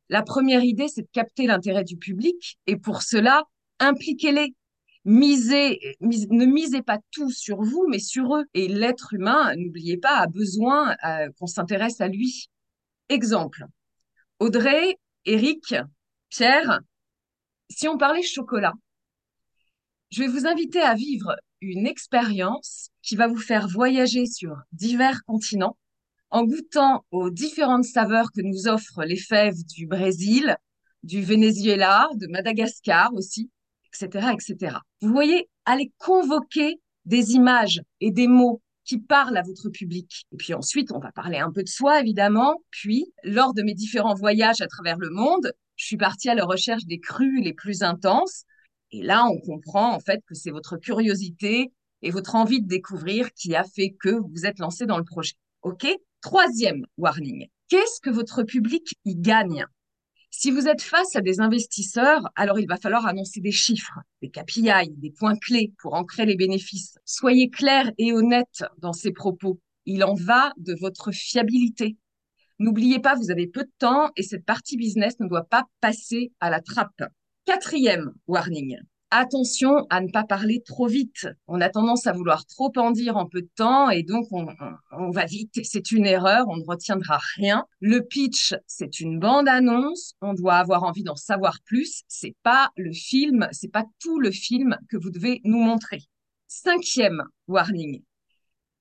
La 0.09 0.21
première 0.21 0.63
idée, 0.63 0.87
c'est 0.87 1.01
de 1.01 1.09
capter 1.11 1.47
l'intérêt 1.47 1.83
du 1.83 1.97
public, 1.97 2.57
et 2.65 2.77
pour 2.77 3.01
cela, 3.01 3.43
impliquez-les, 3.79 4.53
ne 5.03 6.45
misez 6.45 6.81
pas 6.81 6.99
tout 7.11 7.29
sur 7.29 7.61
vous, 7.61 7.85
mais 7.89 7.99
sur 7.99 8.37
eux. 8.37 8.45
Et 8.53 8.69
l'être 8.69 9.13
humain, 9.13 9.53
n'oubliez 9.57 9.97
pas, 9.97 10.19
a 10.19 10.27
besoin 10.27 10.95
euh, 11.05 11.29
qu'on 11.37 11.47
s'intéresse 11.47 11.99
à 11.99 12.07
lui. 12.07 12.49
Exemple, 13.09 13.65
Audrey, 14.39 14.97
Eric, 15.25 15.75
Pierre, 16.29 16.79
si 17.69 17.87
on 17.87 17.97
parlait 17.97 18.23
chocolat, 18.23 18.73
je 20.09 20.21
vais 20.21 20.27
vous 20.27 20.47
inviter 20.47 20.81
à 20.81 20.95
vivre 20.95 21.35
une 21.61 21.87
expérience 21.87 22.89
qui 23.01 23.15
va 23.15 23.27
vous 23.27 23.37
faire 23.37 23.67
voyager 23.67 24.25
sur 24.25 24.55
divers 24.71 25.23
continents 25.25 25.77
en 26.29 26.43
goûtant 26.43 27.05
aux 27.11 27.29
différentes 27.29 27.85
saveurs 27.85 28.31
que 28.31 28.41
nous 28.41 28.67
offrent 28.67 29.03
les 29.03 29.17
fèves 29.17 29.63
du 29.65 29.87
Brésil, 29.87 30.57
du 31.03 31.21
Venezuela, 31.21 32.09
de 32.15 32.27
Madagascar 32.27 33.13
aussi, 33.13 33.49
etc., 33.87 34.29
etc. 34.33 34.77
Vous 35.01 35.09
voyez, 35.09 35.49
allez 35.65 35.91
convoquer 35.97 36.81
des 37.05 37.31
images 37.33 37.81
et 38.01 38.11
des 38.11 38.27
mots 38.27 38.61
qui 38.83 38.99
parlent 38.99 39.37
à 39.37 39.41
votre 39.41 39.69
public. 39.69 40.25
Et 40.31 40.37
puis 40.37 40.53
ensuite, 40.53 40.91
on 40.91 40.99
va 40.99 41.11
parler 41.11 41.37
un 41.37 41.51
peu 41.51 41.63
de 41.63 41.69
soi, 41.69 41.99
évidemment. 41.99 42.55
Puis, 42.71 43.11
lors 43.23 43.53
de 43.53 43.61
mes 43.61 43.73
différents 43.73 44.15
voyages 44.15 44.61
à 44.61 44.67
travers 44.67 44.97
le 44.97 45.09
monde, 45.09 45.51
je 45.77 45.85
suis 45.85 45.97
partie 45.97 46.29
à 46.29 46.35
la 46.35 46.43
recherche 46.43 46.85
des 46.85 46.99
crues 46.99 47.41
les 47.41 47.53
plus 47.53 47.83
intenses. 47.83 48.43
Et 48.91 49.03
là, 49.03 49.25
on 49.25 49.39
comprend 49.39 49.93
en 49.93 49.99
fait 49.99 50.21
que 50.27 50.35
c'est 50.35 50.51
votre 50.51 50.77
curiosité 50.77 51.71
et 52.01 52.11
votre 52.11 52.35
envie 52.35 52.61
de 52.61 52.67
découvrir 52.67 53.31
qui 53.33 53.55
a 53.55 53.63
fait 53.63 53.95
que 53.99 54.09
vous 54.09 54.45
êtes 54.45 54.59
lancé 54.59 54.85
dans 54.85 54.97
le 54.97 55.03
projet. 55.03 55.33
OK? 55.61 55.87
Troisième 56.21 56.85
warning. 56.97 57.47
Qu'est-ce 57.69 58.01
que 58.01 58.09
votre 58.09 58.43
public 58.43 58.95
y 59.05 59.15
gagne? 59.15 59.65
Si 60.29 60.51
vous 60.51 60.67
êtes 60.67 60.81
face 60.81 61.15
à 61.15 61.21
des 61.21 61.39
investisseurs, 61.39 62.29
alors 62.35 62.59
il 62.59 62.67
va 62.67 62.77
falloir 62.77 63.07
annoncer 63.07 63.39
des 63.39 63.51
chiffres, 63.51 63.99
des 64.21 64.29
KPI, 64.29 64.91
des 64.97 65.11
points 65.11 65.37
clés 65.37 65.73
pour 65.79 65.93
ancrer 65.93 66.25
les 66.25 66.35
bénéfices. 66.35 66.97
Soyez 67.05 67.49
clair 67.49 67.91
et 67.97 68.13
honnête 68.13 68.63
dans 68.77 68.93
ces 68.93 69.11
propos. 69.11 69.59
Il 69.85 70.03
en 70.03 70.13
va 70.13 70.51
de 70.57 70.75
votre 70.79 71.11
fiabilité. 71.11 71.97
N'oubliez 72.59 72.99
pas, 72.99 73.15
vous 73.15 73.29
avez 73.29 73.47
peu 73.47 73.63
de 73.63 73.71
temps 73.77 74.09
et 74.15 74.23
cette 74.23 74.45
partie 74.45 74.77
business 74.77 75.19
ne 75.19 75.27
doit 75.27 75.45
pas 75.45 75.65
passer 75.79 76.31
à 76.39 76.49
la 76.49 76.59
trappe. 76.59 77.03
Quatrième 77.45 78.11
warning. 78.27 78.77
Attention 79.11 79.85
à 79.89 80.01
ne 80.01 80.09
pas 80.09 80.25
parler 80.25 80.61
trop 80.65 80.87
vite. 80.87 81.27
On 81.47 81.61
a 81.61 81.69
tendance 81.69 82.07
à 82.07 82.13
vouloir 82.13 82.45
trop 82.45 82.73
en 82.75 82.91
dire 82.91 83.15
en 83.15 83.25
peu 83.25 83.41
de 83.41 83.49
temps 83.55 83.89
et 83.89 84.03
donc 84.03 84.27
on, 84.31 85.11
va 85.11 85.25
vite. 85.25 85.59
C'est 85.63 85.91
une 85.91 86.05
erreur, 86.05 86.45
on 86.49 86.57
ne 86.57 86.65
retiendra 86.65 87.19
rien. 87.35 87.65
Le 87.79 88.01
pitch, 88.01 88.53
c'est 88.65 88.99
une 88.99 89.19
bande-annonce. 89.19 90.15
On 90.21 90.33
doit 90.33 90.55
avoir 90.55 90.83
envie 90.83 91.03
d'en 91.03 91.15
savoir 91.15 91.59
plus. 91.63 92.01
C'est 92.07 92.35
pas 92.43 92.69
le 92.75 92.91
film, 92.91 93.47
c'est 93.51 93.71
pas 93.71 93.85
tout 93.99 94.19
le 94.19 94.31
film 94.31 94.77
que 94.89 94.97
vous 94.97 95.11
devez 95.11 95.39
nous 95.45 95.59
montrer. 95.59 96.01
Cinquième 96.47 97.23
warning. 97.47 98.03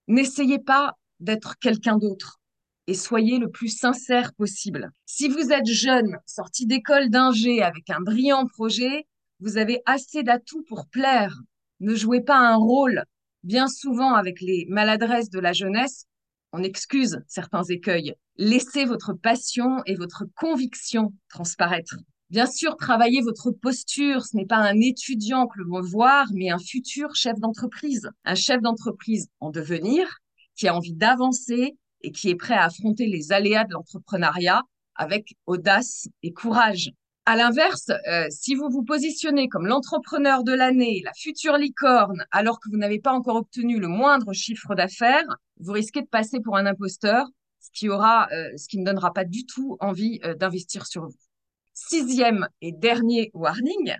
N'essayez 0.09 0.59
pas 0.59 0.95
d'être 1.21 1.57
quelqu'un 1.59 1.99
d'autre 1.99 2.41
et 2.87 2.94
soyez 2.94 3.38
le 3.38 3.51
plus 3.51 3.68
sincère 3.68 4.33
possible. 4.35 4.90
Si 5.07 5.29
vous 5.29 5.51
êtes 5.53 5.66
jeune, 5.66 6.16
sorti 6.27 6.66
d'école 6.66 7.11
d'ingé 7.11 7.62
avec 7.62 7.90
un 7.90 8.01
brillant 8.01 8.46
projet, 8.46 9.07
vous 9.40 9.59
avez 9.59 9.83
assez 9.87 10.22
d'atouts 10.22 10.64
pour 10.68 10.87
plaire. 10.87 11.37
Ne 11.81 11.94
jouez 11.94 12.20
pas 12.20 12.38
un 12.38 12.57
rôle. 12.57 13.05
Bien 13.42 13.68
souvent, 13.68 14.14
avec 14.14 14.40
les 14.40 14.66
maladresses 14.68 15.31
de 15.31 15.40
la 15.40 15.53
jeunesse, 15.53 16.07
on 16.53 16.62
excuse 16.62 17.20
certains 17.29 17.64
écueils. 17.64 18.14
Laissez 18.37 18.85
votre 18.85 19.12
passion 19.12 19.83
et 19.85 19.94
votre 19.94 20.25
conviction 20.37 21.12
transparaître. 21.29 21.96
Bien 22.31 22.46
sûr, 22.46 22.77
travaillez 22.77 23.20
votre 23.20 23.51
posture. 23.51 24.25
Ce 24.25 24.37
n'est 24.37 24.46
pas 24.46 24.57
un 24.57 24.81
étudiant 24.81 25.46
que 25.46 25.59
l'on 25.59 25.81
veut 25.81 25.87
voir, 25.87 26.27
mais 26.33 26.51
un 26.51 26.59
futur 26.59 27.14
chef 27.14 27.38
d'entreprise. 27.38 28.09
Un 28.25 28.35
chef 28.35 28.61
d'entreprise 28.62 29.29
en 29.40 29.51
devenir 29.51 30.09
qui 30.57 30.66
a 30.66 30.75
envie 30.75 30.94
d'avancer 30.94 31.77
et 32.03 32.13
qui 32.13 32.31
est 32.31 32.37
prêt 32.37 32.55
à 32.55 32.65
affronter 32.65 33.07
les 33.07 33.33
aléas 33.33 33.65
de 33.65 33.73
l'entrepreneuriat 33.73 34.63
avec 34.95 35.35
audace 35.47 36.09
et 36.23 36.33
courage. 36.33 36.93
À 37.29 37.35
l'inverse, 37.35 37.91
euh, 38.09 38.27
si 38.31 38.55
vous 38.55 38.69
vous 38.71 38.85
positionnez 38.85 39.49
comme 39.49 39.67
l'entrepreneur 39.67 40.45
de 40.45 40.53
l'année, 40.53 41.03
la 41.05 41.13
future 41.13 41.57
licorne, 41.57 42.25
alors 42.31 42.61
que 42.61 42.71
vous 42.71 42.77
n'avez 42.77 43.01
pas 43.01 43.13
encore 43.13 43.37
obtenu 43.37 43.81
le 43.81 43.89
moindre 43.89 44.33
chiffre 44.33 44.77
d'affaires, 44.77 45.27
vous 45.59 45.73
risquez 45.73 46.03
de 46.03 46.07
passer 46.07 46.39
pour 46.41 46.57
un 46.57 46.67
imposteur, 46.67 47.27
ce 47.59 47.69
qui 47.73 47.89
aura, 47.89 48.29
euh, 48.33 48.57
ce 48.57 48.69
qui 48.69 48.79
ne 48.79 48.85
donnera 48.85 49.13
pas 49.13 49.25
du 49.25 49.45
tout 49.45 49.77
envie 49.81 50.21
euh, 50.25 50.35
d'investir 50.35 50.87
sur 50.87 51.07
vous. 51.07 51.19
Sixième 51.73 52.49
et 52.61 52.71
dernier 52.71 53.33
warning, 53.35 53.97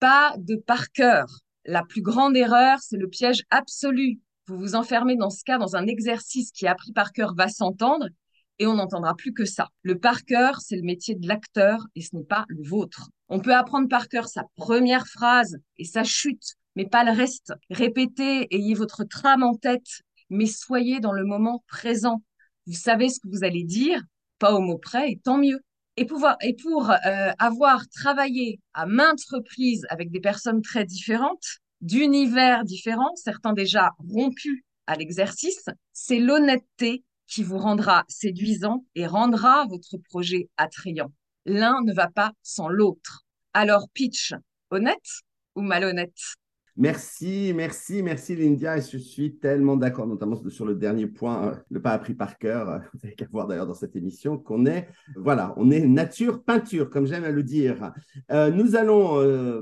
pas 0.00 0.34
de 0.36 0.56
par 0.56 0.90
cœur. 0.90 1.26
La 1.64 1.84
plus 1.84 2.02
grande 2.02 2.36
erreur, 2.36 2.78
c'est 2.80 2.96
le 2.96 3.08
piège 3.08 3.44
absolu. 3.50 4.18
Vous 4.48 4.56
vous 4.56 4.74
enfermez 4.74 5.14
dans 5.14 5.28
ce 5.28 5.44
cas 5.44 5.58
dans 5.58 5.76
un 5.76 5.86
exercice 5.86 6.52
qui, 6.52 6.66
appris 6.66 6.92
par 6.92 7.12
cœur, 7.12 7.34
va 7.34 7.48
s'entendre 7.48 8.06
et 8.58 8.66
on 8.66 8.76
n'entendra 8.76 9.14
plus 9.14 9.34
que 9.34 9.44
ça. 9.44 9.68
Le 9.82 9.98
par 9.98 10.24
cœur, 10.24 10.62
c'est 10.62 10.76
le 10.76 10.82
métier 10.82 11.14
de 11.14 11.28
l'acteur 11.28 11.86
et 11.94 12.00
ce 12.00 12.16
n'est 12.16 12.24
pas 12.24 12.46
le 12.48 12.66
vôtre. 12.66 13.10
On 13.28 13.40
peut 13.40 13.54
apprendre 13.54 13.88
par 13.88 14.08
cœur 14.08 14.26
sa 14.26 14.44
première 14.56 15.06
phrase 15.06 15.58
et 15.76 15.84
sa 15.84 16.02
chute, 16.02 16.54
mais 16.76 16.86
pas 16.86 17.04
le 17.04 17.12
reste. 17.12 17.52
Répétez, 17.68 18.46
ayez 18.50 18.72
votre 18.72 19.04
trame 19.04 19.42
en 19.42 19.54
tête, 19.54 20.00
mais 20.30 20.46
soyez 20.46 20.98
dans 20.98 21.12
le 21.12 21.26
moment 21.26 21.62
présent. 21.68 22.22
Vous 22.66 22.72
savez 22.72 23.10
ce 23.10 23.20
que 23.20 23.28
vous 23.28 23.44
allez 23.44 23.64
dire, 23.64 24.02
pas 24.38 24.54
au 24.54 24.60
mot 24.60 24.78
près, 24.78 25.12
et 25.12 25.18
tant 25.18 25.36
mieux. 25.36 25.60
Et, 25.98 26.06
pouvoir, 26.06 26.36
et 26.40 26.54
pour 26.54 26.90
euh, 26.90 27.32
avoir 27.38 27.86
travaillé 27.88 28.60
à 28.72 28.86
maintes 28.86 29.24
reprises 29.30 29.84
avec 29.90 30.10
des 30.10 30.20
personnes 30.20 30.62
très 30.62 30.84
différentes, 30.84 31.58
d'univers 31.80 32.64
différents, 32.64 33.14
certains 33.16 33.52
déjà 33.52 33.92
rompus 33.98 34.62
à 34.86 34.96
l'exercice, 34.96 35.66
c'est 35.92 36.18
l'honnêteté 36.18 37.04
qui 37.26 37.42
vous 37.42 37.58
rendra 37.58 38.04
séduisant 38.08 38.84
et 38.94 39.06
rendra 39.06 39.66
votre 39.66 39.98
projet 39.98 40.48
attrayant. 40.56 41.12
L'un 41.44 41.82
ne 41.84 41.92
va 41.92 42.08
pas 42.08 42.32
sans 42.42 42.68
l'autre. 42.68 43.24
Alors 43.52 43.88
pitch, 43.92 44.34
honnête 44.70 45.22
ou 45.54 45.62
malhonnête? 45.62 46.37
Merci, 46.80 47.52
merci, 47.56 48.04
merci 48.04 48.36
Lindia. 48.36 48.78
Je 48.78 48.98
suis 48.98 49.34
tellement 49.34 49.76
d'accord, 49.76 50.06
notamment 50.06 50.40
sur 50.48 50.64
le 50.64 50.76
dernier 50.76 51.08
point, 51.08 51.48
euh, 51.48 51.54
le 51.72 51.82
pas 51.82 51.90
appris 51.90 52.14
par 52.14 52.38
cœur. 52.38 52.70
Euh, 52.70 52.78
vous 52.94 53.00
avez 53.02 53.16
qu'à 53.16 53.26
voir 53.32 53.48
d'ailleurs 53.48 53.66
dans 53.66 53.74
cette 53.74 53.96
émission 53.96 54.38
qu'on 54.38 54.64
est, 54.64 54.86
voilà, 55.16 55.54
on 55.56 55.72
est 55.72 55.80
nature 55.80 56.40
peinture, 56.44 56.88
comme 56.88 57.04
j'aime 57.04 57.24
à 57.24 57.32
le 57.32 57.42
dire. 57.42 57.90
Euh, 58.30 58.52
nous 58.52 58.76
allons 58.76 59.18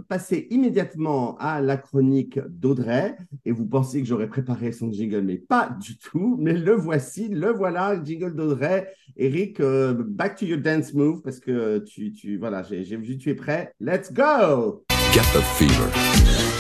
passer 0.09 0.47
immédiatement 0.51 1.39
à 1.39 1.63
la 1.63 1.79
chronique 1.79 2.39
d'Audrey. 2.51 3.17
Et 3.47 3.53
vous 3.53 3.65
pensez 3.65 4.03
que 4.03 4.07
j'aurais 4.07 4.29
préparé 4.29 4.71
son 4.73 4.93
jingle, 4.93 5.23
mais 5.23 5.39
pas 5.39 5.75
du 5.81 5.97
tout. 5.97 6.37
Mais 6.39 6.53
le 6.53 6.73
voici, 6.73 7.29
le 7.29 7.51
voilà, 7.51 7.99
jingle 8.05 8.35
d'Audrey. 8.35 8.93
Eric, 9.17 9.63
back 9.63 10.37
to 10.37 10.45
your 10.45 10.61
dance 10.61 10.93
move 10.93 11.23
parce 11.23 11.41
que 11.41 11.79
tu, 11.79 12.13
tu 12.13 12.37
voilà, 12.37 12.63
j'ai 12.63 12.97
vu 12.99 13.17
tu 13.17 13.31
es 13.31 13.35
prêt. 13.35 13.73
Let's 13.81 14.13
go. 14.13 14.85
Get 15.15 15.23
the 15.33 15.41
fever. 15.57 16.56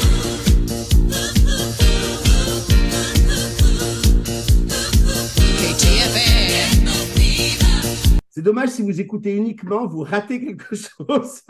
C'est 8.37 8.43
dommage 8.43 8.68
si 8.68 8.82
vous 8.82 9.01
écoutez 9.01 9.34
uniquement, 9.34 9.87
vous 9.87 10.03
ratez 10.03 10.45
quelque 10.45 10.74
chose. 10.76 11.41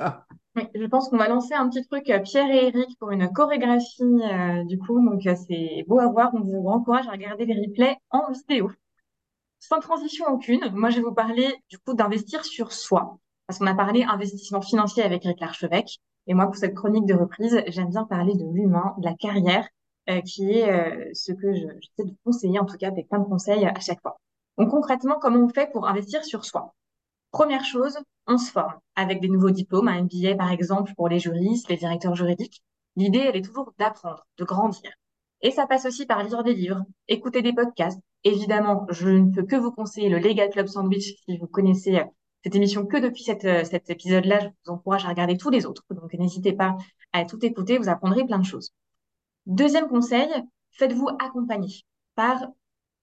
oui, 0.55 0.69
je 0.73 0.85
pense 0.85 1.09
qu'on 1.09 1.17
va 1.17 1.27
lancer 1.27 1.53
un 1.53 1.69
petit 1.69 1.85
truc 1.85 2.09
euh, 2.11 2.21
Pierre 2.21 2.49
et 2.49 2.69
Eric 2.69 2.97
pour 3.01 3.11
une 3.11 3.29
chorégraphie 3.33 4.05
euh, 4.05 4.63
du 4.63 4.79
coup, 4.79 5.05
donc 5.05 5.27
euh, 5.27 5.35
c'est 5.35 5.85
beau 5.89 5.99
à 5.99 6.07
voir. 6.07 6.31
On 6.33 6.43
vous 6.43 6.69
encourage 6.69 7.09
à 7.09 7.11
regarder 7.11 7.45
les 7.45 7.61
replays 7.61 7.97
en 8.11 8.31
vidéo. 8.31 8.71
Sans 9.59 9.81
transition 9.81 10.27
aucune, 10.29 10.61
moi 10.75 10.91
je 10.91 10.99
vais 10.99 11.03
vous 11.03 11.13
parler 11.13 11.53
du 11.69 11.77
coup 11.79 11.95
d'investir 11.95 12.45
sur 12.45 12.71
soi, 12.71 13.19
parce 13.49 13.59
qu'on 13.59 13.67
a 13.67 13.75
parlé 13.75 14.05
investissement 14.05 14.61
financier 14.61 15.03
avec 15.03 15.27
Eric 15.27 15.41
Larchevêque, 15.41 15.99
et 16.29 16.35
moi 16.35 16.47
pour 16.47 16.55
cette 16.55 16.77
chronique 16.77 17.07
de 17.07 17.15
reprise, 17.15 17.65
j'aime 17.67 17.89
bien 17.89 18.05
parler 18.05 18.35
de 18.37 18.45
l'humain, 18.55 18.95
de 18.99 19.07
la 19.07 19.15
carrière, 19.15 19.67
qui 20.25 20.53
est 20.53 21.15
ce 21.15 21.33
que 21.33 21.53
j'essaie 21.53 22.09
de 22.09 22.15
conseiller 22.25 22.61
en 22.61 22.65
tout 22.65 22.77
cas 22.77 22.87
avec 22.87 23.09
plein 23.09 23.19
de 23.19 23.25
conseils 23.25 23.67
à 23.67 23.81
chaque 23.81 24.01
fois. 24.03 24.21
Donc 24.59 24.71
concrètement, 24.71 25.19
comment 25.21 25.41
on 25.41 25.49
fait 25.49 25.71
pour 25.71 25.87
investir 25.87 26.25
sur 26.25 26.45
soi? 26.45 26.75
Première 27.31 27.65
chose, 27.65 27.99
on 28.27 28.39
se 28.39 28.51
forme 28.51 28.79
avec 28.95 29.21
des 29.21 29.29
nouveaux 29.29 29.51
diplômes, 29.51 29.89
un 29.89 30.03
MBA 30.03 30.37
par 30.37 30.51
exemple 30.51 30.93
pour 30.97 31.09
les 31.09 31.19
juristes, 31.19 31.69
les 31.69 31.77
directeurs 31.77 32.15
juridiques. 32.15 32.63
L'idée, 32.97 33.19
elle 33.19 33.37
est 33.37 33.45
toujours 33.45 33.73
d'apprendre, 33.79 34.27
de 34.39 34.45
grandir. 34.45 34.91
Et 35.43 35.51
ça 35.51 35.67
passe 35.67 35.85
aussi 35.85 36.07
par 36.07 36.23
lire 36.23 36.43
des 36.43 36.55
livres, 36.55 36.83
écouter 37.09 37.43
des 37.43 37.53
podcasts. 37.53 38.01
Évidemment, 38.25 38.87
je 38.89 39.09
ne 39.09 39.31
peux 39.31 39.45
que 39.45 39.57
vous 39.57 39.71
conseiller 39.71 40.09
le 40.09 40.19
Legal 40.19 40.49
Club 40.51 40.67
Sandwich 40.67 41.15
si 41.25 41.37
vous 41.37 41.47
connaissez 41.47 41.99
euh, 41.99 42.05
cette 42.43 42.55
émission 42.55 42.87
que 42.87 42.97
depuis 42.97 43.25
euh, 43.45 43.65
cet 43.65 43.91
épisode-là. 43.91 44.41
Je 44.41 44.47
vous 44.65 44.73
encourage 44.73 45.05
à 45.05 45.09
regarder 45.09 45.37
tous 45.37 45.51
les 45.51 45.67
autres. 45.67 45.83
Donc 45.91 46.15
n'hésitez 46.15 46.53
pas 46.53 46.77
à 47.13 47.25
tout 47.25 47.45
écouter, 47.45 47.77
vous 47.77 47.89
apprendrez 47.89 48.25
plein 48.25 48.39
de 48.39 48.45
choses. 48.45 48.73
Deuxième 49.47 49.89
conseil, 49.89 50.29
faites-vous 50.73 51.09
accompagner 51.21 51.83
par 52.15 52.41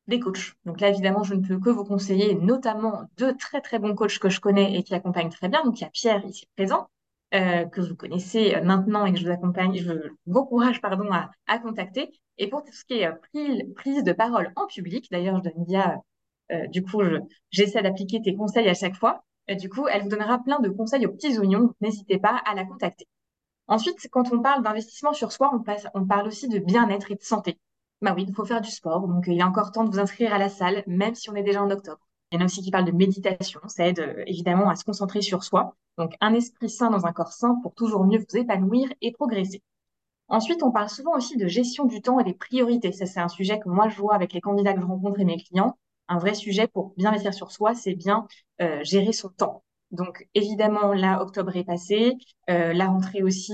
des 0.07 0.19
coachs. 0.19 0.53
Donc 0.65 0.81
là, 0.81 0.89
évidemment, 0.89 1.23
je 1.23 1.33
ne 1.33 1.45
peux 1.45 1.59
que 1.59 1.69
vous 1.69 1.85
conseiller 1.85 2.35
notamment 2.35 3.03
deux 3.17 3.35
très 3.37 3.61
très 3.61 3.79
bons 3.79 3.95
coachs 3.95 4.19
que 4.19 4.29
je 4.29 4.39
connais 4.39 4.75
et 4.75 4.83
qui 4.83 4.93
accompagnent 4.93 5.29
très 5.29 5.49
bien. 5.49 5.63
Donc 5.63 5.79
il 5.79 5.83
y 5.83 5.87
a 5.87 5.89
Pierre 5.89 6.25
ici 6.25 6.47
présent, 6.55 6.89
euh, 7.33 7.65
que 7.65 7.81
vous 7.81 7.95
connaissez 7.95 8.59
maintenant 8.61 9.05
et 9.05 9.13
que 9.13 9.17
je 9.19 9.25
vous 9.25 9.31
accompagne, 9.31 9.75
je 9.77 9.91
vous 10.27 10.37
encourage 10.37 10.81
pardon, 10.81 11.09
à, 11.11 11.59
contacter. 11.59 12.11
Et 12.37 12.47
pour 12.47 12.63
tout 12.63 12.73
ce 12.73 12.85
qui 12.85 12.99
est 12.99 13.07
euh, 13.07 13.65
prise, 13.75 14.03
de 14.03 14.13
parole 14.13 14.51
en 14.55 14.67
public, 14.67 15.07
d'ailleurs, 15.11 15.37
je 15.37 15.49
donne 15.49 15.65
bien, 15.65 16.01
euh, 16.51 16.67
du 16.67 16.83
coup, 16.83 17.01
j'essaie 17.49 17.81
d'appliquer 17.81 18.21
tes 18.21 18.35
conseils 18.35 18.69
à 18.69 18.73
chaque 18.73 18.95
fois. 18.95 19.23
Du 19.59 19.69
coup, 19.69 19.87
elle 19.87 20.03
vous 20.03 20.09
donnera 20.09 20.39
plein 20.43 20.59
de 20.59 20.69
conseils 20.69 21.05
aux 21.05 21.11
petits 21.11 21.37
oignons. 21.39 21.73
N'hésitez 21.81 22.17
pas 22.17 22.41
à 22.45 22.55
la 22.55 22.65
contacter. 22.65 23.07
Ensuite, 23.67 24.07
quand 24.11 24.31
on 24.31 24.41
parle 24.41 24.63
d'investissement 24.63 25.13
sur 25.13 25.31
soi, 25.31 25.51
on, 25.53 25.59
passe, 25.59 25.87
on 25.95 26.05
parle 26.05 26.27
aussi 26.27 26.47
de 26.49 26.59
bien-être 26.59 27.11
et 27.11 27.15
de 27.15 27.23
santé. 27.23 27.57
Bah 28.03 28.13
oui, 28.17 28.25
il 28.27 28.35
faut 28.35 28.43
faire 28.43 28.59
du 28.59 28.69
sport. 28.69 29.07
Donc, 29.07 29.25
il 29.27 29.39
est 29.39 29.43
encore 29.43 29.71
temps 29.71 29.85
de 29.85 29.89
vous 29.89 29.99
inscrire 29.99 30.33
à 30.33 30.37
la 30.37 30.49
salle, 30.49 30.83
même 30.87 31.15
si 31.15 31.29
on 31.29 31.35
est 31.35 31.43
déjà 31.43 31.63
en 31.63 31.71
octobre. 31.71 32.01
Il 32.31 32.35
y 32.35 32.37
en 32.37 32.41
a 32.41 32.45
aussi 32.45 32.61
qui 32.61 32.69
parlent 32.69 32.83
de 32.85 32.91
méditation. 32.91 33.61
Ça 33.67 33.87
aide 33.87 33.99
euh, 33.99 34.23
évidemment 34.27 34.69
à 34.69 34.75
se 34.75 34.83
concentrer 34.83 35.21
sur 35.21 35.43
soi. 35.45 35.77
Donc, 35.97 36.13
un 36.19 36.33
esprit 36.33 36.69
sain 36.69 36.89
dans 36.89 37.05
un 37.05 37.13
corps 37.13 37.31
sain 37.31 37.55
pour 37.63 37.73
toujours 37.75 38.03
mieux 38.05 38.19
vous 38.19 38.37
épanouir 38.37 38.89
et 39.01 39.13
progresser. 39.13 39.63
Ensuite, 40.27 40.63
on 40.63 40.71
parle 40.71 40.89
souvent 40.89 41.15
aussi 41.15 41.37
de 41.37 41.47
gestion 41.47 41.85
du 41.85 42.01
temps 42.01 42.19
et 42.19 42.25
des 42.25 42.33
priorités. 42.33 42.91
Ça, 42.91 43.05
c'est 43.05 43.21
un 43.21 43.29
sujet 43.29 43.59
que 43.59 43.69
moi, 43.69 43.87
je 43.87 43.97
vois 43.97 44.15
avec 44.15 44.33
les 44.33 44.41
candidats 44.41 44.73
que 44.73 44.81
je 44.81 44.85
rencontre 44.85 45.21
et 45.21 45.25
mes 45.25 45.37
clients. 45.37 45.77
Un 46.09 46.17
vrai 46.17 46.33
sujet 46.33 46.67
pour 46.67 46.93
bien 46.97 47.09
investir 47.09 47.33
sur 47.33 47.53
soi, 47.53 47.73
c'est 47.73 47.95
bien 47.95 48.27
euh, 48.61 48.83
gérer 48.83 49.13
son 49.13 49.29
temps. 49.29 49.63
Donc, 49.91 50.27
évidemment, 50.33 50.93
là, 50.93 51.21
octobre 51.21 51.55
est 51.55 51.63
passé, 51.63 52.15
euh, 52.49 52.73
la 52.73 52.87
rentrée 52.87 53.23
aussi. 53.23 53.53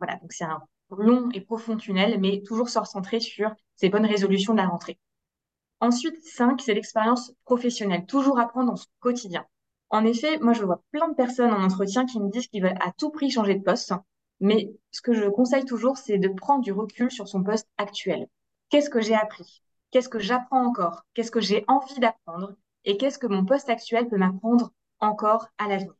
voilà, 0.00 0.16
donc 0.20 0.32
c'est 0.32 0.44
un 0.44 0.62
long 0.90 1.28
et 1.32 1.40
profond 1.40 1.76
tunnel, 1.76 2.18
mais 2.20 2.42
toujours 2.42 2.68
se 2.68 2.78
recentrer 2.78 3.20
sur 3.20 3.54
ces 3.76 3.88
bonnes 3.88 4.06
résolutions 4.06 4.52
de 4.54 4.58
la 4.58 4.68
rentrée. 4.68 4.98
Ensuite, 5.80 6.16
5, 6.24 6.60
c'est 6.60 6.74
l'expérience 6.74 7.32
professionnelle, 7.44 8.06
toujours 8.06 8.38
apprendre 8.38 8.70
dans 8.70 8.76
son 8.76 8.88
quotidien. 9.00 9.44
En 9.90 10.04
effet, 10.04 10.38
moi, 10.38 10.52
je 10.52 10.64
vois 10.64 10.82
plein 10.92 11.08
de 11.08 11.14
personnes 11.14 11.52
en 11.52 11.62
entretien 11.62 12.06
qui 12.06 12.20
me 12.20 12.30
disent 12.30 12.48
qu'ils 12.48 12.62
veulent 12.62 12.78
à 12.80 12.92
tout 12.92 13.10
prix 13.10 13.30
changer 13.30 13.54
de 13.54 13.62
poste, 13.62 13.92
mais 14.40 14.70
ce 14.90 15.00
que 15.00 15.12
je 15.14 15.28
conseille 15.28 15.64
toujours, 15.64 15.96
c'est 15.96 16.18
de 16.18 16.28
prendre 16.28 16.62
du 16.62 16.72
recul 16.72 17.10
sur 17.10 17.28
son 17.28 17.42
poste 17.42 17.68
actuel. 17.76 18.28
Qu'est-ce 18.70 18.90
que 18.90 19.00
j'ai 19.00 19.14
appris? 19.14 19.62
Qu'est-ce 19.90 20.08
que 20.08 20.18
j'apprends 20.18 20.64
encore? 20.66 21.04
Qu'est-ce 21.14 21.30
que 21.30 21.40
j'ai 21.40 21.64
envie 21.68 22.00
d'apprendre? 22.00 22.54
Et 22.84 22.96
qu'est-ce 22.96 23.18
que 23.18 23.26
mon 23.26 23.44
poste 23.44 23.68
actuel 23.70 24.08
peut 24.08 24.18
m'apprendre 24.18 24.72
encore 25.00 25.48
à 25.58 25.68
l'avenir? 25.68 25.97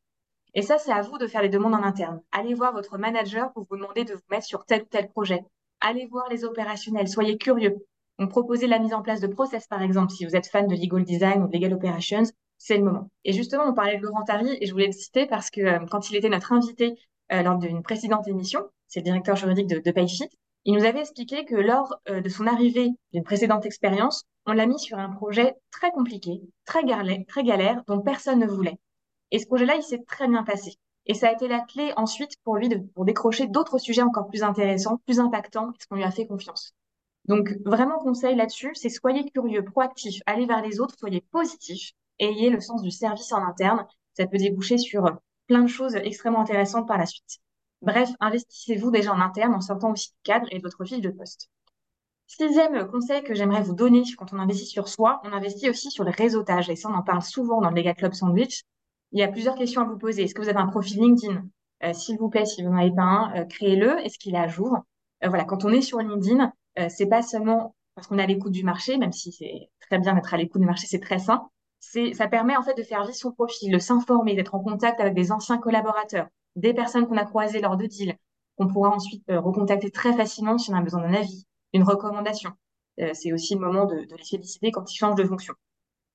Et 0.58 0.62
ça, 0.62 0.76
c'est 0.76 0.90
à 0.90 1.02
vous 1.02 1.18
de 1.18 1.28
faire 1.28 1.40
les 1.40 1.48
demandes 1.48 1.76
en 1.76 1.84
interne. 1.84 2.20
Allez 2.32 2.52
voir 2.52 2.72
votre 2.72 2.98
manager 2.98 3.52
pour 3.52 3.64
vous 3.70 3.76
demander 3.76 4.02
de 4.02 4.14
vous 4.14 4.20
mettre 4.28 4.44
sur 4.44 4.64
tel 4.64 4.82
ou 4.82 4.86
tel 4.86 5.08
projet. 5.08 5.44
Allez 5.80 6.06
voir 6.06 6.28
les 6.30 6.44
opérationnels, 6.44 7.06
soyez 7.06 7.38
curieux. 7.38 7.76
On 8.18 8.26
proposait 8.26 8.66
la 8.66 8.80
mise 8.80 8.92
en 8.92 9.00
place 9.00 9.20
de 9.20 9.28
process, 9.28 9.68
par 9.68 9.82
exemple, 9.82 10.10
si 10.10 10.24
vous 10.26 10.34
êtes 10.34 10.48
fan 10.48 10.66
de 10.66 10.74
legal 10.74 11.04
design 11.04 11.44
ou 11.44 11.46
de 11.46 11.52
legal 11.52 11.74
operations, 11.74 12.24
c'est 12.56 12.76
le 12.76 12.82
moment. 12.82 13.08
Et 13.24 13.32
justement, 13.32 13.66
on 13.68 13.72
parlait 13.72 13.98
de 13.98 14.02
Laurent 14.02 14.24
Tari 14.24 14.58
et 14.60 14.66
je 14.66 14.72
voulais 14.72 14.86
le 14.86 14.92
citer 14.92 15.26
parce 15.26 15.48
que 15.48 15.60
euh, 15.60 15.78
quand 15.92 16.10
il 16.10 16.16
était 16.16 16.28
notre 16.28 16.52
invité 16.52 16.98
euh, 17.30 17.42
lors 17.42 17.56
d'une 17.56 17.84
précédente 17.84 18.26
émission, 18.26 18.64
c'est 18.88 18.98
le 18.98 19.04
directeur 19.04 19.36
juridique 19.36 19.68
de, 19.68 19.78
de 19.78 19.90
Payfit, 19.92 20.28
il 20.64 20.74
nous 20.74 20.84
avait 20.84 21.02
expliqué 21.02 21.44
que 21.44 21.54
lors 21.54 21.94
euh, 22.08 22.20
de 22.20 22.28
son 22.28 22.48
arrivée 22.48 22.90
d'une 23.12 23.22
précédente 23.22 23.64
expérience, 23.64 24.24
on 24.44 24.54
l'a 24.54 24.66
mis 24.66 24.80
sur 24.80 24.98
un 24.98 25.10
projet 25.10 25.54
très 25.70 25.92
compliqué, 25.92 26.40
très 26.64 26.82
galère, 26.82 27.84
dont 27.86 28.00
personne 28.00 28.40
ne 28.40 28.46
voulait. 28.48 28.80
Et 29.30 29.38
ce 29.38 29.46
projet-là, 29.46 29.76
il 29.76 29.82
s'est 29.82 30.04
très 30.06 30.28
bien 30.28 30.42
passé. 30.42 30.76
Et 31.06 31.14
ça 31.14 31.28
a 31.28 31.32
été 31.32 31.48
la 31.48 31.60
clé 31.60 31.92
ensuite 31.96 32.32
pour 32.44 32.56
lui 32.56 32.68
de, 32.68 32.76
pour 32.94 33.04
décrocher 33.04 33.46
d'autres 33.46 33.78
sujets 33.78 34.02
encore 34.02 34.28
plus 34.28 34.42
intéressants, 34.42 34.98
plus 35.06 35.20
impactants, 35.20 35.72
parce 35.72 35.86
qu'on 35.86 35.96
lui 35.96 36.04
a 36.04 36.10
fait 36.10 36.26
confiance. 36.26 36.74
Donc, 37.24 37.54
vraiment, 37.64 37.98
conseil 37.98 38.36
là-dessus, 38.36 38.74
c'est 38.74 38.88
soyez 38.88 39.28
curieux, 39.30 39.64
proactif, 39.64 40.20
allez 40.26 40.46
vers 40.46 40.62
les 40.62 40.80
autres, 40.80 40.94
soyez 40.98 41.22
positif, 41.30 41.92
ayez 42.18 42.50
le 42.50 42.60
sens 42.60 42.82
du 42.82 42.90
service 42.90 43.32
en 43.32 43.42
interne. 43.42 43.86
Ça 44.14 44.26
peut 44.26 44.38
déboucher 44.38 44.78
sur 44.78 45.18
plein 45.46 45.62
de 45.62 45.68
choses 45.68 45.94
extrêmement 45.96 46.40
intéressantes 46.40 46.86
par 46.86 46.98
la 46.98 47.06
suite. 47.06 47.38
Bref, 47.82 48.10
investissez-vous 48.20 48.90
déjà 48.90 49.12
en 49.12 49.20
interne 49.20 49.54
en 49.54 49.60
sortant 49.60 49.92
aussi 49.92 50.10
du 50.10 50.18
cadre 50.24 50.48
et 50.50 50.58
de 50.58 50.62
votre 50.62 50.84
fiche 50.84 51.00
de 51.00 51.10
poste. 51.10 51.48
Sixième 52.26 52.86
conseil 52.88 53.22
que 53.22 53.34
j'aimerais 53.34 53.62
vous 53.62 53.74
donner 53.74 54.02
quand 54.16 54.32
on 54.32 54.38
investit 54.38 54.66
sur 54.66 54.88
soi, 54.88 55.20
on 55.24 55.32
investit 55.32 55.70
aussi 55.70 55.90
sur 55.90 56.04
le 56.04 56.10
réseautage. 56.10 56.68
Et 56.68 56.76
ça, 56.76 56.90
on 56.90 56.94
en 56.94 57.02
parle 57.02 57.22
souvent 57.22 57.60
dans 57.60 57.70
le 57.70 57.76
Lega 57.76 57.94
Club 57.94 58.12
Sandwich 58.12 58.64
il 59.12 59.20
y 59.20 59.22
a 59.22 59.28
plusieurs 59.28 59.54
questions 59.54 59.82
à 59.82 59.84
vous 59.84 59.98
poser. 59.98 60.24
Est-ce 60.24 60.34
que 60.34 60.42
vous 60.42 60.48
avez 60.48 60.58
un 60.58 60.66
profil 60.66 61.00
LinkedIn? 61.00 61.44
Euh, 61.84 61.92
S'il 61.92 62.18
vous 62.18 62.28
plaît, 62.28 62.44
si 62.44 62.62
vous 62.62 62.70
n'en 62.70 62.78
avez 62.78 62.94
pas 62.94 63.02
un, 63.02 63.36
euh, 63.36 63.44
créez-le. 63.44 63.98
Est-ce 64.00 64.18
qu'il 64.18 64.34
est 64.34 64.38
à 64.38 64.48
jour 64.48 64.76
euh, 65.24 65.28
Voilà, 65.28 65.44
quand 65.44 65.64
on 65.64 65.70
est 65.70 65.82
sur 65.82 65.98
LinkedIn, 65.98 66.52
c'est 66.90 67.08
pas 67.08 67.22
seulement 67.22 67.74
parce 67.96 68.06
qu'on 68.06 68.20
est 68.20 68.22
à 68.22 68.26
l'écoute 68.26 68.52
du 68.52 68.62
marché, 68.62 68.98
même 68.98 69.10
si 69.10 69.32
c'est 69.32 69.68
très 69.80 69.98
bien 69.98 70.14
d'être 70.14 70.32
à 70.32 70.36
l'écoute 70.36 70.60
du 70.60 70.66
marché, 70.66 70.86
c'est 70.86 71.00
très 71.00 71.18
sain. 71.18 71.48
C'est, 71.80 72.12
ça 72.12 72.28
permet 72.28 72.56
en 72.56 72.62
fait 72.62 72.74
de 72.74 72.84
faire 72.84 73.02
vivre 73.02 73.16
son 73.16 73.32
profil, 73.32 73.72
de 73.72 73.78
s'informer, 73.80 74.36
d'être 74.36 74.54
en 74.54 74.60
contact 74.60 75.00
avec 75.00 75.14
des 75.14 75.32
anciens 75.32 75.58
collaborateurs, 75.58 76.28
des 76.54 76.72
personnes 76.74 77.08
qu'on 77.08 77.16
a 77.16 77.24
croisées 77.24 77.60
lors 77.60 77.76
de 77.76 77.86
deals, 77.86 78.16
qu'on 78.56 78.68
pourra 78.68 78.90
ensuite 78.90 79.24
recontacter 79.28 79.90
très 79.90 80.12
facilement 80.12 80.56
si 80.56 80.70
on 80.70 80.74
a 80.74 80.82
besoin 80.82 81.00
d'un 81.00 81.14
avis, 81.14 81.46
une 81.72 81.82
recommandation. 81.82 82.52
c'est 83.12 83.32
aussi 83.32 83.54
le 83.54 83.60
moment 83.60 83.86
de, 83.86 84.04
de 84.04 84.14
les 84.14 84.24
féliciter 84.24 84.70
quand 84.70 84.88
ils 84.92 84.96
changent 84.96 85.16
de 85.16 85.24
fonction. 85.24 85.54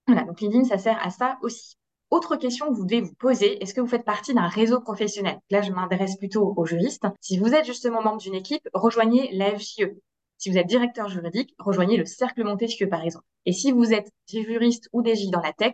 Voilà, 0.08 0.24
donc 0.24 0.39
LinkedIn, 0.39 0.64
ça 0.64 0.78
sert 0.78 1.06
à 1.06 1.10
ça 1.10 1.38
aussi. 1.41 1.76
Autre 2.14 2.36
question 2.36 2.70
que 2.70 2.76
vous 2.76 2.86
devez 2.86 3.01
vous 3.01 3.16
poser, 3.16 3.59
est-ce 3.59 3.74
que 3.74 3.82
vous 3.82 3.88
faites 3.88 4.05
partie 4.05 4.36
d'un 4.36 4.47
réseau 4.47 4.80
professionnel? 4.80 5.39
Là, 5.49 5.64
je 5.64 5.72
m'adresse 5.72 6.16
plutôt 6.16 6.53
aux 6.55 6.64
juristes. 6.64 7.07
Si 7.20 7.39
vous 7.39 7.55
êtes 7.55 7.66
justement 7.66 8.03
membre 8.03 8.20
d'une 8.20 8.36
équipe, 8.36 8.70
rejoignez 8.72 9.32
la 9.32 9.57
FJE. 9.57 9.89
Si 10.38 10.51
vous 10.51 10.59
êtes 10.59 10.68
directeur 10.68 11.09
juridique, 11.09 11.55
rejoignez 11.57 11.97
le 11.97 12.05
cercle 12.05 12.43
Montesquieu, 12.43 12.88
par 12.88 13.01
exemple. 13.01 13.26
Et 13.47 13.51
si 13.51 13.72
vous 13.72 13.93
êtes 13.93 14.11
juriste 14.30 14.89
ou 14.93 15.03
DJ 15.03 15.32
dans 15.32 15.41
la 15.41 15.53
tech, 15.53 15.74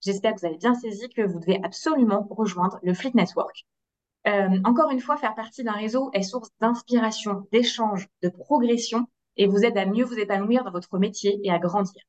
j'espère 0.00 0.36
que 0.36 0.38
vous 0.38 0.46
avez 0.46 0.58
bien 0.58 0.74
saisi 0.74 1.08
que 1.08 1.22
vous 1.22 1.40
devez 1.40 1.58
absolument 1.64 2.24
rejoindre 2.30 2.78
le 2.84 2.94
Fleet 2.94 3.14
Network. 3.14 3.66
Euh, 4.28 4.60
encore 4.64 4.92
une 4.92 5.00
fois, 5.00 5.16
faire 5.16 5.34
partie 5.34 5.64
d'un 5.64 5.72
réseau 5.72 6.10
est 6.12 6.22
source 6.22 6.50
d'inspiration, 6.60 7.48
d'échange, 7.50 8.06
de 8.22 8.28
progression 8.28 9.08
et 9.36 9.48
vous 9.48 9.64
aide 9.64 9.76
à 9.76 9.86
mieux 9.86 10.04
vous 10.04 10.20
épanouir 10.20 10.62
dans 10.62 10.70
votre 10.70 11.00
métier 11.00 11.40
et 11.42 11.50
à 11.50 11.58
grandir. 11.58 12.04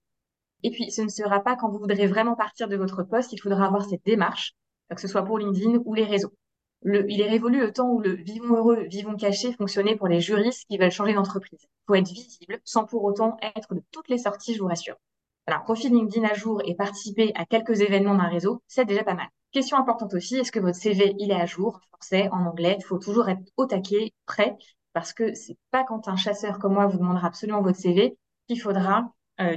Et 0.64 0.72
puis, 0.72 0.92
ce 0.92 1.02
ne 1.02 1.10
sera 1.10 1.40
pas 1.42 1.56
quand 1.56 1.70
vous 1.70 1.80
voudrez 1.80 2.08
vraiment 2.08 2.36
partir 2.36 2.68
de 2.68 2.76
votre 2.76 3.04
poste, 3.04 3.34
il 3.34 3.40
faudra 3.40 3.66
avoir 3.66 3.86
cette 3.86 4.06
démarche, 4.06 4.54
que 4.90 5.02
ce 5.02 5.08
soit 5.08 5.24
pour 5.24 5.38
LinkedIn 5.38 5.80
ou 5.86 5.94
les 5.94 6.06
réseaux. 6.06 6.34
Il 6.84 7.22
est 7.22 7.30
révolu 7.30 7.60
le 7.60 7.72
temps 7.72 7.90
où 7.90 8.00
le 8.00 8.14
vivons 8.14 8.56
heureux, 8.56 8.84
vivons 8.84 9.16
cachés 9.16 9.54
fonctionnait 9.54 9.96
pour 9.96 10.08
les 10.08 10.20
juristes 10.20 10.66
qui 10.68 10.78
veulent 10.78 10.92
changer 10.92 11.14
d'entreprise. 11.14 11.60
Il 11.62 11.84
faut 11.88 11.96
être 11.96 12.10
visible 12.10 12.60
sans 12.66 12.86
pour 12.86 13.04
autant 13.04 13.38
être 13.56 13.76
de 13.76 13.84
toutes 13.92 14.10
les 14.10 14.18
sorties, 14.18 14.56
je 14.56 14.62
vous 14.62 14.68
rassure. 14.68 14.96
Alors, 15.46 15.64
profil 15.64 15.92
LinkedIn 15.92 16.28
à 16.28 16.34
jour 16.34 16.62
et 16.66 16.76
participer 16.76 17.32
à 17.36 17.46
quelques 17.46 17.82
événements 17.82 18.16
d'un 18.16 18.28
réseau, 18.28 18.64
c'est 18.68 18.86
déjà 18.86 19.04
pas 19.04 19.14
mal. 19.14 19.28
Question 19.52 19.78
importante 19.78 20.14
aussi, 20.14 20.38
est-ce 20.38 20.52
que 20.52 20.60
votre 20.60 20.78
CV, 20.78 21.14
il 21.20 21.32
est 21.32 21.36
à 21.36 21.46
jour, 21.46 21.76
en 21.76 21.98
français, 21.98 22.30
en 22.32 22.46
anglais? 22.46 22.78
Il 22.80 22.84
faut 22.84 23.00
toujours 23.00 23.28
être 23.30 23.42
au 23.58 23.66
taquet, 23.66 24.14
prêt, 24.26 24.56
parce 24.94 25.14
que 25.14 25.34
c'est 25.34 25.58
pas 25.72 25.84
quand 25.84 26.08
un 26.08 26.16
chasseur 26.16 26.58
comme 26.58 26.74
moi 26.74 26.88
vous 26.88 26.98
demandera 26.98 27.28
absolument 27.28 27.62
votre 27.62 27.78
CV 27.78 28.18
qu'il 28.48 28.62
faudra 28.62 29.00
euh, 29.00 29.04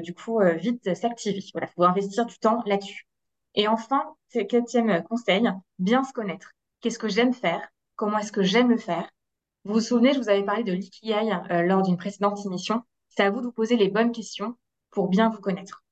du 0.01 0.15
coup 0.15 0.41
euh, 0.41 0.55
vite 0.55 0.95
s'activer. 0.95 1.43
Voilà, 1.53 1.67
faut 1.69 1.85
investir 1.85 2.27
du 2.27 2.39
temps 2.39 2.63
là-dessus. 2.67 3.07
Et 3.55 3.69
enfin, 3.69 4.03
quatrième 4.49 5.03
conseil, 5.05 5.49
bien 5.79 6.03
se 6.05 6.13
connaître. 6.13 6.53
Qu'est-ce 6.81 6.99
que 6.99 7.09
j'aime 7.09 7.33
faire? 7.33 7.69
Comment 7.97 8.19
est-ce 8.19 8.33
que 8.33 8.43
j'aime 8.43 8.71
le 8.71 8.77
faire? 8.77 9.09
Vous 9.65 9.75
vous 9.75 9.81
souvenez, 9.81 10.13
je 10.13 10.19
vous 10.19 10.29
avais 10.29 10.45
parlé 10.45 10.65
de 10.65 10.73
l'ikigai 10.73 11.31
euh, 11.51 11.63
lors 11.63 11.83
d'une 11.83 11.97
précédente 11.97 12.45
émission. 12.45 12.83
C'est 13.09 13.23
à 13.23 13.31
vous 13.31 13.41
de 13.41 13.47
vous 13.47 13.53
poser 13.53 13.77
les 13.77 13.89
bonnes 13.89 14.13
questions 14.13 14.57
pour 14.91 15.09
bien 15.09 15.31
vous 15.31 15.41
connaître. 15.41 15.85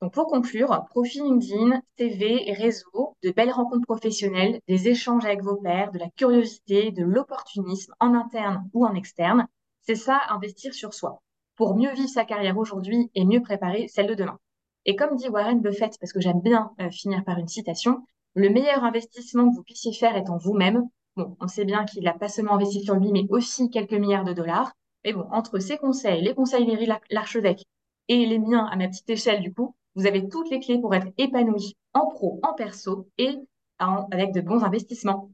Donc 0.00 0.14
pour 0.14 0.28
conclure, 0.28 0.84
profil 0.90 1.24
LinkedIn, 1.24 1.82
CV, 1.98 2.52
réseau, 2.52 3.16
de 3.24 3.30
belles 3.30 3.50
rencontres 3.50 3.86
professionnelles, 3.86 4.60
des 4.68 4.88
échanges 4.88 5.24
avec 5.24 5.42
vos 5.42 5.56
pairs, 5.56 5.90
de 5.90 5.98
la 5.98 6.08
curiosité, 6.10 6.92
de 6.92 7.02
l'opportunisme 7.02 7.92
en 7.98 8.14
interne 8.14 8.70
ou 8.72 8.86
en 8.86 8.94
externe, 8.94 9.48
c'est 9.82 9.96
ça 9.96 10.20
investir 10.28 10.72
sur 10.72 10.94
soi 10.94 11.20
pour 11.58 11.76
mieux 11.76 11.92
vivre 11.92 12.08
sa 12.08 12.24
carrière 12.24 12.56
aujourd'hui 12.56 13.10
et 13.16 13.24
mieux 13.24 13.42
préparer 13.42 13.88
celle 13.88 14.06
de 14.06 14.14
demain. 14.14 14.38
Et 14.86 14.94
comme 14.94 15.16
dit 15.16 15.28
Warren 15.28 15.60
Buffett, 15.60 15.98
parce 16.00 16.12
que 16.12 16.20
j'aime 16.20 16.40
bien 16.40 16.70
euh, 16.80 16.88
finir 16.90 17.24
par 17.24 17.36
une 17.38 17.48
citation, 17.48 18.06
le 18.34 18.48
meilleur 18.48 18.84
investissement 18.84 19.50
que 19.50 19.56
vous 19.56 19.64
puissiez 19.64 19.92
faire 19.92 20.16
est 20.16 20.30
en 20.30 20.38
vous-même. 20.38 20.84
Bon, 21.16 21.36
on 21.40 21.48
sait 21.48 21.64
bien 21.64 21.84
qu'il 21.84 22.04
n'a 22.04 22.14
pas 22.14 22.28
seulement 22.28 22.54
investi 22.54 22.84
sur 22.84 22.94
lui, 22.94 23.10
mais 23.10 23.26
aussi 23.30 23.70
quelques 23.70 23.92
milliards 23.92 24.24
de 24.24 24.32
dollars. 24.32 24.72
Mais 25.04 25.12
bon, 25.12 25.26
entre 25.32 25.58
ses 25.58 25.78
conseils, 25.78 26.22
les 26.22 26.32
conseils 26.32 26.64
d'Éric 26.64 26.90
l'archevêque 27.10 27.64
et 28.06 28.24
les 28.24 28.38
miens 28.38 28.64
à 28.66 28.76
ma 28.76 28.86
petite 28.86 29.10
échelle, 29.10 29.42
du 29.42 29.52
coup, 29.52 29.74
vous 29.96 30.06
avez 30.06 30.28
toutes 30.28 30.50
les 30.50 30.60
clés 30.60 30.80
pour 30.80 30.94
être 30.94 31.08
épanoui 31.18 31.76
en 31.92 32.06
pro, 32.06 32.38
en 32.44 32.54
perso 32.54 33.08
et 33.18 33.36
avec 33.78 34.32
de 34.32 34.40
bons 34.40 34.62
investissements. 34.62 35.30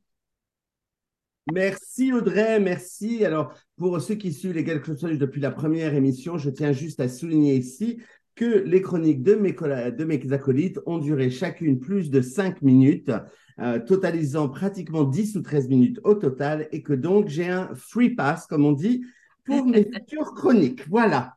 Merci 1.52 2.12
Audrey, 2.12 2.58
merci. 2.58 3.24
Alors, 3.24 3.54
pour 3.76 4.00
ceux 4.00 4.14
qui 4.14 4.32
suivent 4.32 4.54
les 4.54 4.64
Galles 4.64 4.80
depuis 5.18 5.40
la 5.40 5.50
première 5.50 5.94
émission, 5.94 6.38
je 6.38 6.48
tiens 6.48 6.72
juste 6.72 7.00
à 7.00 7.08
souligner 7.08 7.54
ici 7.56 8.00
que 8.34 8.62
les 8.64 8.80
chroniques 8.80 9.22
de 9.22 9.34
mes, 9.34 9.52
de 9.52 10.04
mes 10.04 10.32
acolytes 10.32 10.80
ont 10.86 10.98
duré 10.98 11.30
chacune 11.30 11.78
plus 11.78 12.10
de 12.10 12.20
5 12.20 12.62
minutes, 12.62 13.12
euh, 13.60 13.78
totalisant 13.78 14.48
pratiquement 14.48 15.04
10 15.04 15.36
ou 15.36 15.42
13 15.42 15.68
minutes 15.68 16.00
au 16.02 16.14
total, 16.14 16.66
et 16.72 16.82
que 16.82 16.94
donc 16.94 17.28
j'ai 17.28 17.48
un 17.48 17.74
free 17.74 18.10
pass, 18.10 18.46
comme 18.46 18.64
on 18.64 18.72
dit, 18.72 19.04
pour 19.44 19.66
mes 19.66 19.84
futures 19.92 20.34
chroniques. 20.34 20.88
Voilà 20.88 21.36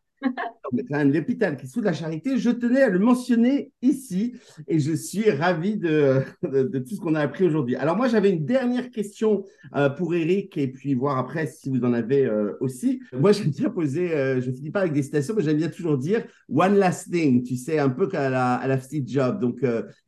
l'hôpital 0.72 1.57
qui 1.57 1.68
sous 1.68 1.82
la 1.82 1.93
charité, 1.93 2.38
je 2.38 2.49
tenais 2.49 2.82
à 2.82 2.89
le 2.89 2.99
mentionner 2.99 3.72
ici 3.82 4.36
et 4.68 4.80
je 4.80 4.93
suis 4.93 5.30
ravi 5.30 5.78
de, 5.78 6.22
de, 6.43 6.80
tout 6.80 6.95
ce 6.95 6.99
qu'on 6.99 7.15
a 7.15 7.22
appris 7.22 7.45
aujourd'hui. 7.45 7.76
Alors 7.76 7.95
moi, 7.95 8.07
j'avais 8.07 8.30
une 8.32 8.45
dernière 8.45 8.89
question 8.89 9.45
euh, 9.76 9.89
pour 9.89 10.13
Eric 10.15 10.57
et 10.57 10.68
puis 10.68 10.93
voir 10.93 11.18
après 11.18 11.47
si 11.47 11.70
vous 11.70 11.84
en 11.84 11.93
avez 11.93 12.26
euh, 12.26 12.53
aussi. 12.59 13.01
Moi, 13.13 13.32
j'aime 13.32 13.51
bien 13.51 13.70
poser, 13.70 14.13
euh, 14.13 14.41
je 14.41 14.51
finis 14.51 14.72
pas 14.72 14.82
avec 14.82 14.93
des 14.93 15.03
citations, 15.03 15.34
mais 15.36 15.43
j'aime 15.43 15.57
bien 15.57 15.70
toujours 15.70 15.97
dire 15.97 16.26
one 16.49 16.78
last 16.78 17.11
thing, 17.11 17.43
tu 17.43 17.55
sais, 17.55 17.80
un 17.80 17.89
peu 17.89 18.09
à 18.13 18.30
la, 18.30 18.55
à 18.55 18.68
la 18.68 18.80
Steve 18.80 19.05
Job. 19.07 19.39
Donc, 19.39 19.65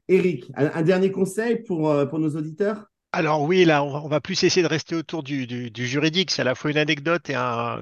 Eric, 0.07 0.51
un, 0.55 0.81
dernier 0.81 1.11
conseil 1.11 1.63
pour, 1.63 1.93
pour 2.09 2.19
nos 2.19 2.35
auditeurs? 2.35 2.89
Alors 3.11 3.41
oui, 3.41 3.65
là, 3.65 3.83
on 3.83 4.07
va, 4.07 4.21
plus 4.21 4.43
essayer 4.43 4.61
de 4.61 4.67
rester 4.67 4.93
autour 4.95 5.23
du, 5.23 5.71
juridique. 5.75 6.29
C'est 6.29 6.41
à 6.41 6.45
la 6.45 6.53
fois 6.53 6.69
une 6.69 6.77
anecdote 6.77 7.29
et 7.29 7.35
un, 7.35 7.81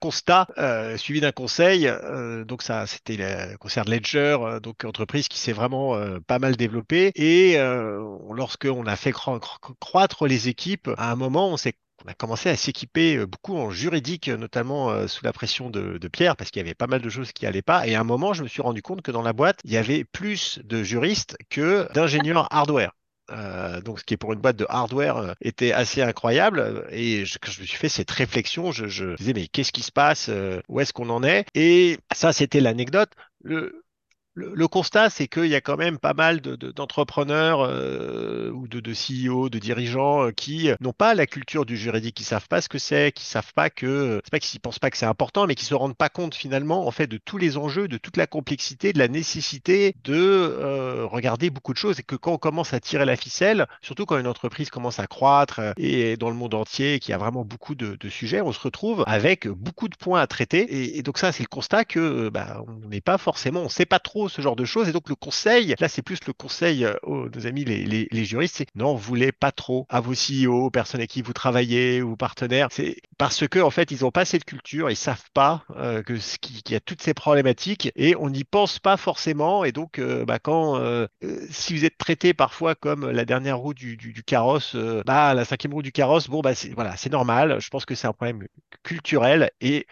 constat 0.00 0.46
euh, 0.56 0.96
suivi 0.96 1.20
d'un 1.20 1.32
conseil. 1.32 1.88
Euh, 1.88 2.44
donc 2.44 2.62
ça, 2.62 2.86
c'était 2.86 3.16
le 3.16 3.56
concert 3.56 3.84
de 3.84 3.90
Ledger, 3.90 4.36
euh, 4.40 4.60
donc 4.60 4.84
entreprise 4.84 5.26
qui 5.26 5.38
s'est 5.38 5.52
vraiment 5.52 5.98
pas 6.28 6.38
mal 6.38 6.56
développée. 6.56 7.10
Et 7.16 7.56
lorsqu'on 8.30 8.86
a 8.86 8.96
fait 8.96 9.12
croître 9.12 10.26
les 10.26 10.48
équipes, 10.48 10.90
à 10.96 11.10
un 11.10 11.16
moment, 11.16 11.48
on 11.48 11.56
s'est 11.56 11.74
on 12.04 12.08
a 12.08 12.14
commencé 12.14 12.48
à 12.48 12.54
s'équiper 12.54 13.26
beaucoup 13.26 13.56
en 13.56 13.70
juridique, 13.70 14.28
notamment 14.28 15.08
sous 15.08 15.24
la 15.24 15.32
pression 15.32 15.68
de, 15.68 15.98
de 15.98 16.08
Pierre, 16.08 16.36
parce 16.36 16.52
qu'il 16.52 16.62
y 16.62 16.64
avait 16.64 16.74
pas 16.74 16.86
mal 16.86 17.02
de 17.02 17.10
choses 17.10 17.32
qui 17.32 17.44
n'allaient 17.44 17.60
pas. 17.60 17.88
Et 17.88 17.96
à 17.96 18.00
un 18.00 18.04
moment, 18.04 18.32
je 18.32 18.44
me 18.44 18.48
suis 18.48 18.62
rendu 18.62 18.82
compte 18.82 19.02
que 19.02 19.10
dans 19.10 19.22
la 19.22 19.32
boîte, 19.32 19.58
il 19.64 19.72
y 19.72 19.76
avait 19.76 20.04
plus 20.04 20.60
de 20.62 20.84
juristes 20.84 21.36
que 21.50 21.92
d'ingénieurs 21.94 22.46
hardware. 22.52 22.92
Euh, 23.30 23.80
donc, 23.80 24.00
ce 24.00 24.04
qui 24.04 24.14
est 24.14 24.16
pour 24.16 24.32
une 24.32 24.40
boîte 24.40 24.56
de 24.56 24.66
hardware 24.68 25.16
euh, 25.18 25.32
était 25.40 25.72
assez 25.72 26.02
incroyable. 26.02 26.86
Et 26.90 27.24
je, 27.24 27.38
quand 27.38 27.50
je 27.50 27.60
me 27.60 27.66
suis 27.66 27.76
fait 27.78 27.88
cette 27.88 28.10
réflexion, 28.10 28.72
je, 28.72 28.86
je 28.86 29.14
disais 29.16 29.32
mais 29.34 29.46
qu'est-ce 29.48 29.72
qui 29.72 29.82
se 29.82 29.92
passe? 29.92 30.28
Euh, 30.28 30.60
Où 30.68 30.80
est-ce 30.80 30.92
qu'on 30.92 31.10
en 31.10 31.22
est? 31.22 31.46
Et 31.54 31.98
ça, 32.12 32.32
c'était 32.32 32.60
l'anecdote. 32.60 33.10
Le, 33.42 33.84
le, 34.38 34.68
constat, 34.68 35.10
c'est 35.10 35.28
qu'il 35.28 35.46
y 35.46 35.54
a 35.54 35.60
quand 35.60 35.76
même 35.76 35.98
pas 35.98 36.14
mal 36.14 36.40
d'entrepreneurs 36.40 37.60
euh, 37.62 38.50
ou 38.50 38.68
de, 38.68 38.80
de, 38.80 38.92
CEO, 38.92 39.48
de 39.48 39.58
dirigeants 39.58 40.26
euh, 40.26 40.30
qui 40.30 40.70
n'ont 40.80 40.92
pas 40.92 41.14
la 41.14 41.26
culture 41.26 41.66
du 41.66 41.76
juridique, 41.76 42.14
qui 42.14 42.24
savent 42.24 42.48
pas 42.48 42.60
ce 42.60 42.68
que 42.68 42.78
c'est, 42.78 43.12
qui 43.12 43.24
savent 43.24 43.52
pas 43.54 43.70
que 43.70 44.20
c'est 44.24 44.30
pas 44.30 44.38
qu'ils 44.38 44.60
pensent 44.60 44.78
pas 44.78 44.90
que 44.90 44.96
c'est 44.96 45.06
important, 45.06 45.46
mais 45.46 45.54
qui 45.54 45.64
se 45.64 45.74
rendent 45.74 45.96
pas 45.96 46.08
compte 46.08 46.34
finalement 46.34 46.86
en 46.86 46.90
fait 46.90 47.06
de 47.06 47.18
tous 47.18 47.38
les 47.38 47.56
enjeux, 47.56 47.88
de 47.88 47.98
toute 47.98 48.16
la 48.16 48.26
complexité, 48.26 48.92
de 48.92 48.98
la 48.98 49.08
nécessité 49.08 49.94
de 50.04 50.14
euh, 50.14 51.06
regarder 51.06 51.50
beaucoup 51.50 51.72
de 51.72 51.78
choses 51.78 51.98
et 52.00 52.02
que 52.02 52.16
quand 52.16 52.32
on 52.32 52.38
commence 52.38 52.74
à 52.74 52.80
tirer 52.80 53.04
la 53.04 53.16
ficelle, 53.16 53.66
surtout 53.82 54.06
quand 54.06 54.18
une 54.18 54.26
entreprise 54.26 54.70
commence 54.70 54.98
à 54.98 55.06
croître 55.06 55.60
et 55.76 56.16
dans 56.16 56.30
le 56.30 56.36
monde 56.36 56.54
entier, 56.54 57.00
qui 57.00 57.12
a 57.12 57.18
vraiment 57.18 57.44
beaucoup 57.44 57.74
de, 57.74 57.96
sujets, 58.08 58.40
on 58.40 58.52
se 58.52 58.60
retrouve 58.60 59.04
avec 59.06 59.48
beaucoup 59.48 59.88
de 59.88 59.96
points 59.96 60.20
à 60.20 60.26
traiter. 60.26 60.96
Et, 60.96 61.02
donc 61.02 61.18
ça, 61.18 61.32
c'est 61.32 61.42
le 61.42 61.48
constat 61.48 61.84
que 61.84 62.30
bah, 62.30 62.62
on 62.66 62.88
n'est 62.88 63.00
pas 63.00 63.18
forcément, 63.18 63.60
on 63.60 63.68
sait 63.68 63.84
pas 63.84 63.98
trop 63.98 64.27
ce 64.28 64.42
genre 64.42 64.56
de 64.56 64.64
choses. 64.64 64.88
Et 64.88 64.92
donc 64.92 65.08
le 65.08 65.14
conseil, 65.14 65.74
là 65.78 65.88
c'est 65.88 66.02
plus 66.02 66.18
le 66.26 66.32
conseil 66.32 66.84
euh, 66.84 66.94
aux 67.02 67.28
amis 67.46 67.64
les, 67.64 68.08
les, 68.10 68.24
juristes, 68.24 68.56
c'est 68.56 68.74
n'en 68.74 68.94
voulez 68.94 69.32
pas 69.32 69.52
trop 69.52 69.86
à 69.88 70.00
vos 70.00 70.12
CEO, 70.12 70.66
aux 70.66 70.70
personnes 70.70 71.00
avec 71.00 71.10
qui 71.10 71.22
vous 71.22 71.32
travaillez, 71.32 72.02
ou 72.02 72.16
partenaires. 72.16 72.68
C'est 72.70 72.96
parce 73.18 73.46
que 73.48 73.58
en 73.58 73.70
fait 73.70 73.90
ils 73.90 74.02
n'ont 74.02 74.10
pas 74.10 74.24
cette 74.24 74.44
culture, 74.44 74.90
ils 74.90 74.96
savent 74.96 75.30
pas 75.34 75.64
euh, 75.76 76.02
que 76.02 76.18
ce 76.18 76.38
qu'il 76.38 76.60
y 76.70 76.74
a 76.74 76.80
toutes 76.80 77.02
ces 77.02 77.14
problématiques 77.14 77.90
et 77.96 78.14
on 78.16 78.30
n'y 78.30 78.44
pense 78.44 78.78
pas 78.78 78.96
forcément. 78.96 79.64
Et 79.64 79.72
donc 79.72 79.98
euh, 79.98 80.24
bah, 80.24 80.38
quand 80.38 80.58
si 81.50 81.76
vous 81.76 81.84
êtes 81.84 81.98
traité 81.98 82.34
parfois 82.34 82.74
comme 82.74 83.10
la 83.10 83.24
dernière 83.24 83.58
roue 83.58 83.74
du, 83.74 83.96
du, 83.96 84.22
carrosse, 84.22 84.76
bah 85.06 85.34
la 85.34 85.44
cinquième 85.44 85.72
roue 85.72 85.82
du 85.82 85.92
carrosse, 85.92 86.28
bon 86.28 86.40
bah 86.40 86.54
c'est 86.54 86.70
voilà 86.70 86.96
c'est 86.96 87.10
normal. 87.10 87.58
Je 87.60 87.68
pense 87.70 87.84
que 87.84 87.94
c'est 87.94 88.06
un 88.06 88.12
problème 88.12 88.46
culturel 88.82 89.50
et 89.60 89.86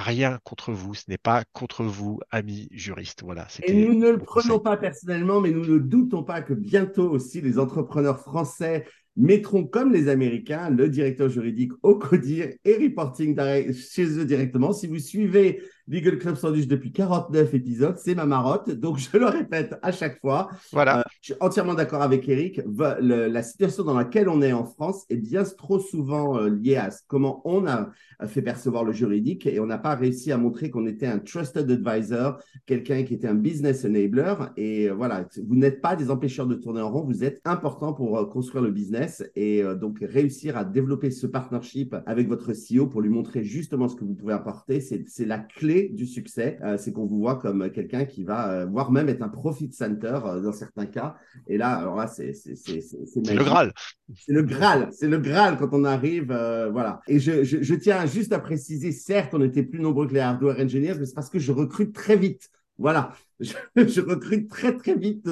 rien 0.00 0.38
contre 0.44 0.72
vous, 0.72 0.94
ce 0.94 1.04
n'est 1.08 1.18
pas 1.18 1.44
contre 1.52 1.84
vous, 1.84 2.20
amis 2.30 2.68
juristes. 2.72 3.22
Voilà, 3.22 3.46
Et 3.64 3.72
nous 3.72 3.94
ne 3.94 4.10
le 4.10 4.18
prenons 4.18 4.58
pas 4.58 4.76
personnellement, 4.76 5.40
mais 5.40 5.50
nous 5.50 5.66
ne 5.66 5.78
doutons 5.78 6.22
pas 6.22 6.42
que 6.42 6.54
bientôt 6.54 7.10
aussi 7.10 7.40
les 7.40 7.58
entrepreneurs 7.58 8.20
français 8.20 8.84
mettront 9.16 9.64
comme 9.64 9.92
les 9.92 10.08
Américains 10.08 10.70
le 10.70 10.88
directeur 10.88 11.28
juridique 11.28 11.72
au 11.82 11.96
CODIR 11.96 12.54
et 12.64 12.76
reporting 12.76 13.36
chez 13.74 14.18
eux 14.18 14.24
directement. 14.24 14.72
Si 14.72 14.86
vous 14.86 14.98
suivez 14.98 15.62
Legal 15.92 16.16
Club 16.16 16.36
Sandwich 16.36 16.66
depuis 16.68 16.90
49 16.90 17.52
épisodes, 17.52 17.98
c'est 17.98 18.14
ma 18.14 18.24
marotte. 18.24 18.70
Donc, 18.70 18.96
je 18.98 19.18
le 19.18 19.26
répète 19.26 19.74
à 19.82 19.92
chaque 19.92 20.18
fois. 20.20 20.48
Voilà. 20.72 21.00
Euh, 21.00 21.02
je 21.20 21.32
suis 21.32 21.34
entièrement 21.40 21.74
d'accord 21.74 22.00
avec 22.00 22.26
Eric. 22.30 22.62
la 22.78 23.42
situation 23.42 23.84
dans 23.84 23.92
laquelle 23.92 24.30
on 24.30 24.40
est 24.40 24.54
en 24.54 24.64
France 24.64 25.04
est 25.10 25.18
bien 25.18 25.44
trop 25.44 25.78
souvent 25.78 26.38
euh, 26.38 26.48
liée 26.48 26.76
à 26.76 26.88
comment 27.08 27.42
on 27.44 27.66
a 27.66 27.90
fait 28.26 28.40
percevoir 28.40 28.84
le 28.84 28.92
juridique 28.92 29.46
et 29.46 29.60
on 29.60 29.66
n'a 29.66 29.76
pas 29.76 29.94
réussi 29.94 30.32
à 30.32 30.38
montrer 30.38 30.70
qu'on 30.70 30.86
était 30.86 31.06
un 31.06 31.18
trusted 31.18 31.70
advisor, 31.70 32.38
quelqu'un 32.64 33.02
qui 33.02 33.12
était 33.12 33.28
un 33.28 33.34
business 33.34 33.84
enabler. 33.84 34.34
Et 34.56 34.88
euh, 34.88 34.94
voilà, 34.94 35.26
vous 35.46 35.56
n'êtes 35.56 35.82
pas 35.82 35.94
des 35.94 36.10
empêcheurs 36.10 36.46
de 36.46 36.54
tourner 36.54 36.80
en 36.80 36.90
rond, 36.90 37.04
vous 37.04 37.22
êtes 37.22 37.42
important 37.44 37.92
pour 37.92 38.30
construire 38.30 38.64
le 38.64 38.70
business 38.70 39.22
et 39.36 39.62
donc 39.78 39.98
réussir 40.00 40.56
à 40.56 40.64
développer 40.64 41.10
ce 41.10 41.26
partnership 41.26 41.94
avec 42.06 42.28
votre 42.28 42.52
CEO 42.52 42.86
pour 42.86 43.02
lui 43.02 43.10
montrer 43.10 43.44
justement 43.44 43.88
ce 43.88 43.96
que 43.96 44.04
vous 44.04 44.14
pouvez 44.14 44.32
apporter. 44.32 44.80
C'est 44.80 45.26
la 45.26 45.38
clé 45.38 45.81
clé 45.88 45.94
du 45.94 46.06
succès, 46.06 46.58
euh, 46.62 46.76
c'est 46.76 46.92
qu'on 46.92 47.06
vous 47.06 47.18
voit 47.18 47.36
comme 47.36 47.70
quelqu'un 47.70 48.04
qui 48.04 48.24
va, 48.24 48.50
euh, 48.50 48.66
voire 48.66 48.90
même 48.92 49.08
être 49.08 49.22
un 49.22 49.28
profit 49.28 49.70
center 49.72 50.18
euh, 50.24 50.40
dans 50.40 50.52
certains 50.52 50.86
cas. 50.86 51.16
Et 51.46 51.56
là, 51.56 51.70
alors 51.70 51.96
là, 51.96 52.06
c'est 52.06 52.32
le. 52.32 53.44
Graal. 53.44 53.72
C'est 54.14 54.32
le 54.32 54.42
Graal, 54.42 54.88
c'est 54.92 55.08
le 55.08 55.18
Graal 55.18 55.56
quand 55.56 55.70
on 55.72 55.84
arrive, 55.84 56.30
euh, 56.30 56.70
voilà. 56.70 57.00
Et 57.08 57.18
je, 57.18 57.44
je, 57.44 57.62
je 57.62 57.74
tiens 57.74 58.04
juste 58.06 58.32
à 58.32 58.38
préciser, 58.38 58.92
certes, 58.92 59.34
on 59.34 59.42
était 59.42 59.62
plus 59.62 59.80
nombreux 59.80 60.06
que 60.06 60.14
les 60.14 60.20
hardware 60.20 60.60
engineers, 60.60 60.94
mais 60.98 61.06
c'est 61.06 61.14
parce 61.14 61.30
que 61.30 61.38
je 61.38 61.52
recrute 61.52 61.94
très 61.94 62.16
vite. 62.16 62.50
Voilà, 62.82 63.12
je, 63.40 63.54
je 63.76 64.00
recrute 64.00 64.50
très 64.50 64.76
très 64.76 64.96
vite, 64.96 65.28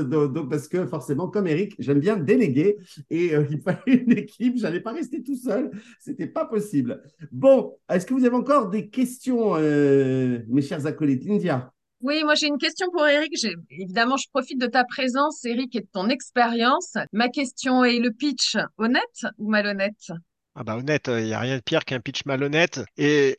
parce 0.48 0.68
que 0.68 0.86
forcément, 0.86 1.26
comme 1.26 1.48
Eric, 1.48 1.74
j'aime 1.80 1.98
bien 1.98 2.16
déléguer 2.16 2.76
et 3.10 3.34
euh, 3.34 3.44
il 3.50 3.60
fallait 3.60 4.04
une 4.06 4.12
équipe, 4.12 4.56
j'allais 4.56 4.78
pas 4.78 4.92
rester 4.92 5.20
tout 5.24 5.36
seul, 5.36 5.72
c'était 5.98 6.28
pas 6.28 6.44
possible. 6.44 7.02
Bon, 7.32 7.76
est-ce 7.90 8.06
que 8.06 8.14
vous 8.14 8.24
avez 8.24 8.36
encore 8.36 8.70
des 8.70 8.88
questions, 8.88 9.56
euh, 9.56 10.38
mes 10.48 10.62
chers 10.62 10.86
acolytes, 10.86 11.28
India? 11.28 11.72
Oui, 12.02 12.22
moi 12.22 12.36
j'ai 12.36 12.46
une 12.46 12.56
question 12.56 12.86
pour 12.92 13.04
Eric. 13.04 13.32
Évidemment, 13.68 14.16
je 14.16 14.28
profite 14.32 14.60
de 14.60 14.68
ta 14.68 14.84
présence, 14.84 15.44
Eric, 15.44 15.74
et 15.74 15.80
de 15.80 15.88
ton 15.92 16.08
expérience. 16.08 16.94
Ma 17.12 17.28
question 17.28 17.84
est 17.84 17.98
le 17.98 18.12
pitch 18.12 18.56
honnête 18.78 19.26
ou 19.38 19.50
malhonnête? 19.50 20.12
Ah 20.54 20.62
bah 20.62 20.76
honnête, 20.76 21.08
il 21.08 21.24
n'y 21.24 21.32
a 21.32 21.40
rien 21.40 21.56
de 21.56 21.62
pire 21.62 21.84
qu'un 21.84 22.00
pitch 22.00 22.24
malhonnête. 22.26 22.80
Et 22.96 23.32
euh, 23.32 23.34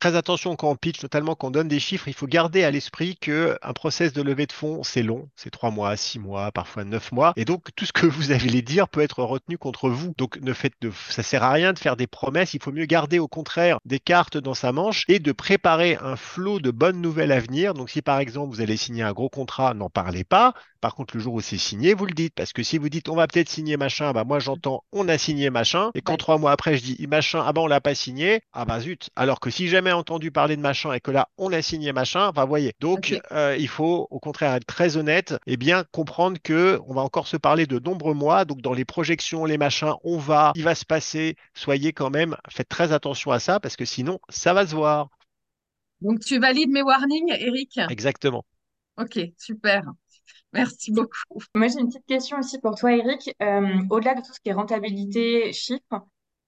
très 0.00 0.16
attention 0.16 0.56
quand 0.56 0.70
on 0.70 0.76
pitch, 0.76 1.02
notamment 1.02 1.34
quand 1.34 1.48
on 1.48 1.50
donne 1.50 1.68
des 1.68 1.80
chiffres, 1.80 2.08
il 2.08 2.14
faut 2.14 2.26
garder 2.26 2.64
à 2.64 2.70
l'esprit 2.70 3.16
que 3.16 3.58
un 3.62 3.72
process 3.72 4.12
de 4.12 4.22
levée 4.22 4.46
de 4.46 4.52
fonds, 4.52 4.82
c'est 4.82 5.02
long, 5.02 5.28
c'est 5.36 5.50
trois 5.50 5.70
mois, 5.70 5.96
six 5.96 6.18
mois, 6.18 6.50
parfois 6.52 6.84
neuf 6.84 7.12
mois. 7.12 7.32
Et 7.36 7.44
donc 7.44 7.68
tout 7.76 7.84
ce 7.84 7.92
que 7.92 8.06
vous 8.06 8.32
allez 8.32 8.62
dire 8.62 8.88
peut 8.88 9.00
être 9.00 9.22
retenu 9.22 9.58
contre 9.58 9.90
vous. 9.90 10.14
Donc 10.16 10.38
ne 10.40 10.52
faites 10.52 10.74
de, 10.80 10.90
ça 11.08 11.22
sert 11.22 11.42
à 11.42 11.50
rien 11.50 11.72
de 11.72 11.78
faire 11.78 11.96
des 11.96 12.06
promesses. 12.06 12.54
Il 12.54 12.62
faut 12.62 12.72
mieux 12.72 12.86
garder 12.86 13.18
au 13.18 13.28
contraire 13.28 13.78
des 13.84 14.00
cartes 14.00 14.38
dans 14.38 14.54
sa 14.54 14.72
manche 14.72 15.04
et 15.08 15.18
de 15.18 15.32
préparer 15.32 15.96
un 16.00 16.16
flot 16.16 16.60
de 16.60 16.70
bonnes 16.70 17.00
nouvelles 17.00 17.32
à 17.32 17.40
venir. 17.40 17.74
Donc 17.74 17.90
si 17.90 18.02
par 18.02 18.18
exemple 18.18 18.54
vous 18.54 18.60
allez 18.60 18.76
signer 18.76 19.02
un 19.02 19.12
gros 19.12 19.28
contrat, 19.28 19.74
n'en 19.74 19.90
parlez 19.90 20.24
pas. 20.24 20.54
Par 20.80 20.94
contre, 20.94 21.16
le 21.16 21.22
jour 21.22 21.34
où 21.34 21.40
c'est 21.40 21.58
signé, 21.58 21.94
vous 21.94 22.06
le 22.06 22.14
dites. 22.14 22.34
Parce 22.34 22.52
que 22.52 22.62
si 22.62 22.78
vous 22.78 22.88
dites 22.88 23.08
on 23.08 23.16
va 23.16 23.26
peut-être 23.26 23.48
signer 23.48 23.76
machin, 23.76 24.12
bah 24.12 24.24
moi 24.24 24.38
j'entends 24.38 24.84
on 24.92 25.08
a 25.08 25.18
signé 25.18 25.50
machin. 25.50 25.90
Et 25.94 26.00
quand 26.00 26.16
trois 26.16 26.38
mois 26.38 26.52
après 26.52 26.76
je 26.76 26.82
dis 26.82 27.06
machin, 27.06 27.42
ah 27.44 27.52
bah 27.52 27.60
on 27.60 27.66
l'a 27.66 27.80
pas 27.80 27.94
signé, 27.94 28.40
ah 28.52 28.64
bah 28.64 28.80
zut. 28.80 29.10
Alors 29.16 29.40
que 29.40 29.50
si 29.50 29.68
jamais 29.68 29.92
entendu 29.92 30.30
parler 30.30 30.56
de 30.56 30.62
machin 30.62 30.92
et 30.92 31.00
que 31.00 31.10
là 31.10 31.28
on 31.36 31.52
a 31.52 31.62
signé 31.62 31.92
machin, 31.92 32.32
bah 32.32 32.44
voyez. 32.44 32.72
Donc 32.80 33.18
euh, 33.32 33.56
il 33.58 33.68
faut 33.68 34.06
au 34.10 34.18
contraire 34.18 34.54
être 34.54 34.66
très 34.66 34.96
honnête 34.96 35.34
et 35.46 35.56
bien 35.56 35.84
comprendre 35.92 36.38
que 36.42 36.80
on 36.86 36.94
va 36.94 37.02
encore 37.02 37.28
se 37.28 37.36
parler 37.36 37.66
de 37.66 37.78
nombreux 37.78 38.14
mois. 38.14 38.44
Donc 38.44 38.60
dans 38.60 38.72
les 38.72 38.84
projections, 38.84 39.44
les 39.44 39.58
machins, 39.58 39.94
on 40.04 40.18
va, 40.18 40.52
il 40.54 40.64
va 40.64 40.74
se 40.74 40.84
passer. 40.84 41.36
Soyez 41.54 41.92
quand 41.92 42.10
même, 42.10 42.36
faites 42.48 42.68
très 42.68 42.92
attention 42.92 43.30
à 43.30 43.38
ça 43.38 43.60
parce 43.60 43.76
que 43.76 43.84
sinon 43.84 44.18
ça 44.28 44.54
va 44.54 44.66
se 44.66 44.74
voir. 44.74 45.08
Donc 46.00 46.20
tu 46.20 46.38
valides 46.38 46.70
mes 46.70 46.82
warnings, 46.82 47.32
Eric? 47.38 47.78
Exactement. 47.90 48.44
Ok, 48.96 49.18
super. 49.38 49.82
Merci 50.52 50.92
beaucoup. 50.92 51.40
Moi, 51.54 51.68
j'ai 51.68 51.80
une 51.80 51.88
petite 51.88 52.06
question 52.06 52.38
aussi 52.38 52.58
pour 52.60 52.74
toi, 52.74 52.92
Eric. 52.92 53.34
Euh, 53.42 53.82
au-delà 53.90 54.14
de 54.14 54.20
tout 54.20 54.32
ce 54.32 54.40
qui 54.40 54.48
est 54.50 54.52
rentabilité, 54.52 55.52
chiffres, 55.52 56.06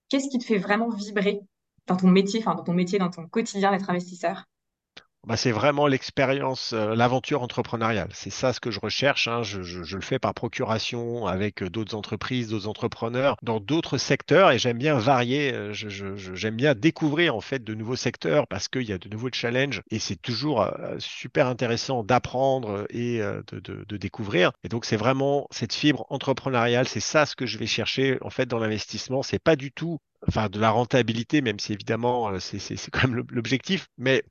qu'est-ce 0.09 0.29
qui 0.29 0.39
te 0.39 0.45
fait 0.45 0.59
vraiment 0.59 0.91
vibrer 0.91 1.41
dans 1.87 1.97
ton 1.97 2.09
métier, 2.09 2.41
enfin 2.41 2.55
dans 2.55 2.65
ton 2.65 2.75
métier, 2.75 2.99
dans 2.99 3.11
ton 3.11 3.27
quotidien 3.29 3.73
d'être 3.73 3.91
investisseur? 3.91 4.45
Bah, 5.25 5.37
c'est 5.37 5.53
vraiment 5.53 5.87
l'expérience, 5.87 6.73
euh, 6.73 6.97
l'aventure 6.97 7.43
entrepreneuriale. 7.43 8.09
C'est 8.13 8.31
ça 8.31 8.53
ce 8.53 8.59
que 8.59 8.73
je 8.73 8.81
recherche. 8.81 9.29
hein. 9.29 9.45
Je, 9.45 9.63
je- 9.63 9.85
je 9.85 9.95
le 9.97 10.03
fais 10.03 10.19
par 10.19 10.35
procuration 10.35 11.27
avec 11.29 11.63
euh, 11.63 11.71
d'autres 11.71 11.95
entreprises, 11.95 12.49
d'autres 12.49 12.67
entrepreneurs 12.67 13.37
dans 13.41 13.61
d'autres 13.61 13.99
secteurs 13.99 14.51
et 14.51 14.59
j'aime 14.59 14.79
bien 14.79 14.97
varier. 14.99 15.53
euh, 15.55 15.73
j'aime 15.73 16.57
bien 16.57 16.75
découvrir 16.75 17.37
en 17.37 17.41
fait 17.41 17.63
de 17.63 17.73
nouveaux 17.75 17.95
secteurs 17.95 18.49
parce 18.49 18.67
qu'il 18.69 18.83
y 18.83 18.93
a 18.93 18.99
de 18.99 19.09
nouveaux 19.09 19.31
challenges 19.33 19.83
et 19.93 20.01
c'est 20.01 20.21
toujours 20.21 20.69
super 20.99 21.47
intéressant 21.47 22.03
d'apprendre 22.03 22.85
et 22.91 23.19
de, 23.21 23.61
de- 23.61 23.85
de 23.89 23.97
découvrir. 23.97 24.51
Et 24.65 24.69
donc 24.69 24.85
c'est 24.85 24.97
vraiment 24.97 25.47
cette 25.53 25.73
fibre 25.73 26.05
entrepreneuriale. 26.11 26.89
C'est 26.89 26.99
ça 27.01 27.27
ce 27.27 27.37
que 27.37 27.47
je 27.47 27.59
vais 27.59 27.67
chercher 27.67 28.19
en 28.23 28.31
fait 28.31 28.47
dans 28.47 28.59
l'investissement. 28.59 29.23
C'est 29.23 29.39
pas 29.39 29.55
du 29.55 29.71
tout, 29.71 29.99
enfin, 30.27 30.49
de 30.49 30.59
la 30.59 30.71
rentabilité, 30.71 31.43
même 31.43 31.61
si 31.61 31.73
évidemment 31.73 32.29
c'est 32.41 32.91
quand 32.91 33.03
même 33.03 33.15
l'ob- 33.17 33.31
l'objectif, 33.31 33.87
mais 33.99 34.25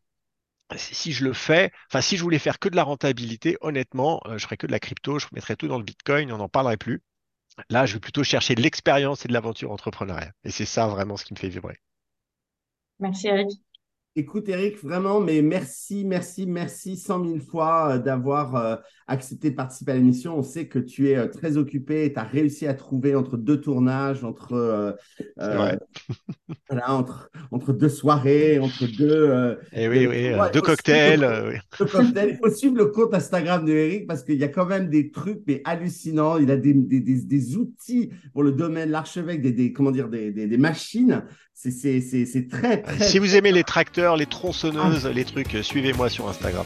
si 0.77 1.11
je 1.11 1.23
le 1.23 1.33
fais, 1.33 1.71
enfin 1.89 2.01
si 2.01 2.17
je 2.17 2.23
voulais 2.23 2.39
faire 2.39 2.59
que 2.59 2.69
de 2.69 2.75
la 2.75 2.83
rentabilité, 2.83 3.57
honnêtement, 3.61 4.21
euh, 4.25 4.37
je 4.37 4.43
ferais 4.43 4.57
que 4.57 4.67
de 4.67 4.71
la 4.71 4.79
crypto, 4.79 5.19
je 5.19 5.27
mettrais 5.33 5.55
tout 5.55 5.67
dans 5.67 5.77
le 5.77 5.83
Bitcoin, 5.83 6.31
on 6.31 6.37
n'en 6.37 6.49
parlerait 6.49 6.77
plus. 6.77 7.01
Là, 7.69 7.85
je 7.85 7.93
vais 7.93 7.99
plutôt 7.99 8.23
chercher 8.23 8.55
de 8.55 8.61
l'expérience 8.61 9.25
et 9.25 9.27
de 9.27 9.33
l'aventure 9.33 9.71
entrepreneuriale. 9.71 10.33
Et 10.43 10.51
c'est 10.51 10.65
ça 10.65 10.87
vraiment 10.87 11.17
ce 11.17 11.25
qui 11.25 11.33
me 11.33 11.39
fait 11.39 11.49
vibrer. 11.49 11.77
Merci, 12.99 13.27
Eric. 13.27 13.49
Écoute, 14.15 14.49
Eric, 14.49 14.77
vraiment, 14.83 15.21
mais 15.21 15.41
merci, 15.41 16.03
merci, 16.03 16.45
merci 16.45 16.97
cent 16.97 17.19
mille 17.19 17.41
fois 17.41 17.93
euh, 17.93 17.97
d'avoir 17.97 18.55
euh, 18.55 18.75
accepté 19.11 19.51
de 19.51 19.55
participer 19.55 19.91
à 19.91 19.95
l'émission. 19.95 20.37
On 20.37 20.43
sait 20.43 20.67
que 20.67 20.79
tu 20.79 21.09
es 21.09 21.15
euh, 21.17 21.27
très 21.27 21.57
occupé 21.57 22.05
et 22.05 22.13
tu 22.13 22.19
as 22.19 22.23
réussi 22.23 22.65
à 22.67 22.73
trouver 22.73 23.15
entre 23.15 23.37
deux 23.37 23.59
tournages, 23.61 24.23
entre, 24.23 24.53
euh, 24.53 24.91
euh, 25.39 25.75
voilà, 26.69 26.93
entre, 26.93 27.29
entre 27.51 27.73
deux 27.73 27.89
soirées, 27.89 28.59
entre 28.59 28.85
deux, 28.97 29.09
euh, 29.11 29.55
Et 29.73 29.87
oui, 29.87 30.03
deux 30.03 30.07
oui, 30.09 30.27
euh, 30.33 30.61
cocktails. 30.61 31.23
euh. 31.23 31.53
Il 31.79 32.37
faut 32.41 32.49
suivre 32.49 32.77
le 32.77 32.85
compte 32.87 33.13
Instagram 33.13 33.65
de 33.65 33.71
Eric 33.71 34.07
parce 34.07 34.23
qu'il 34.23 34.35
y 34.37 34.43
a 34.43 34.47
quand 34.47 34.65
même 34.65 34.89
des 34.89 35.11
trucs 35.11 35.41
mais 35.47 35.61
hallucinants. 35.65 36.37
Il 36.37 36.49
a 36.51 36.57
des, 36.57 36.73
des, 36.73 36.99
des, 36.99 37.21
des 37.21 37.57
outils 37.57 38.11
pour 38.33 38.43
le 38.43 38.51
domaine, 38.51 38.89
l'archevêque, 38.89 39.41
des, 39.41 39.51
des, 39.51 39.73
comment 39.73 39.91
dire, 39.91 40.09
des, 40.09 40.31
des, 40.31 40.47
des 40.47 40.57
machines. 40.57 41.23
C'est 41.53 41.69
c'est- 41.71 42.01
c'est- 42.01 42.25
c'est 42.25 42.47
très, 42.47 42.81
très, 42.81 43.03
Si 43.03 43.19
vous 43.19 43.35
aimez 43.35 43.51
les 43.51 43.63
tracteurs, 43.63 44.17
les 44.17 44.25
tronçonneuses, 44.25 45.05
les 45.13 45.25
trucs, 45.25 45.57
suivez-moi 45.61 46.09
sur 46.09 46.27
Instagram. 46.27 46.65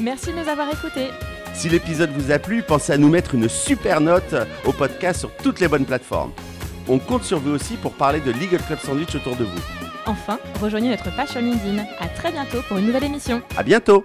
Merci 0.00 0.30
de 0.32 0.36
nous 0.42 0.48
avoir 0.48 0.68
écoutés. 0.72 1.08
Si 1.54 1.68
l'épisode 1.68 2.10
vous 2.10 2.30
a 2.32 2.38
plu, 2.38 2.62
pensez 2.62 2.92
à 2.92 2.98
nous 2.98 3.08
mettre 3.08 3.34
une 3.34 3.48
super 3.48 4.00
note 4.00 4.34
au 4.64 4.72
podcast 4.72 5.20
sur 5.20 5.30
toutes 5.36 5.60
les 5.60 5.68
bonnes 5.68 5.84
plateformes. 5.84 6.32
On 6.88 6.98
compte 6.98 7.24
sur 7.24 7.38
vous 7.38 7.50
aussi 7.52 7.74
pour 7.76 7.92
parler 7.92 8.20
de 8.20 8.32
Legal 8.32 8.60
Club 8.66 8.78
Sandwich 8.80 9.14
autour 9.14 9.36
de 9.36 9.44
vous. 9.44 9.60
Enfin, 10.06 10.38
rejoignez 10.60 10.90
notre 10.90 11.14
page 11.14 11.28
sur 11.28 11.40
LinkedIn. 11.40 11.84
À 12.00 12.08
très 12.08 12.32
bientôt 12.32 12.58
pour 12.66 12.78
une 12.78 12.86
nouvelle 12.86 13.04
émission. 13.04 13.42
À 13.56 13.62
bientôt! 13.62 14.04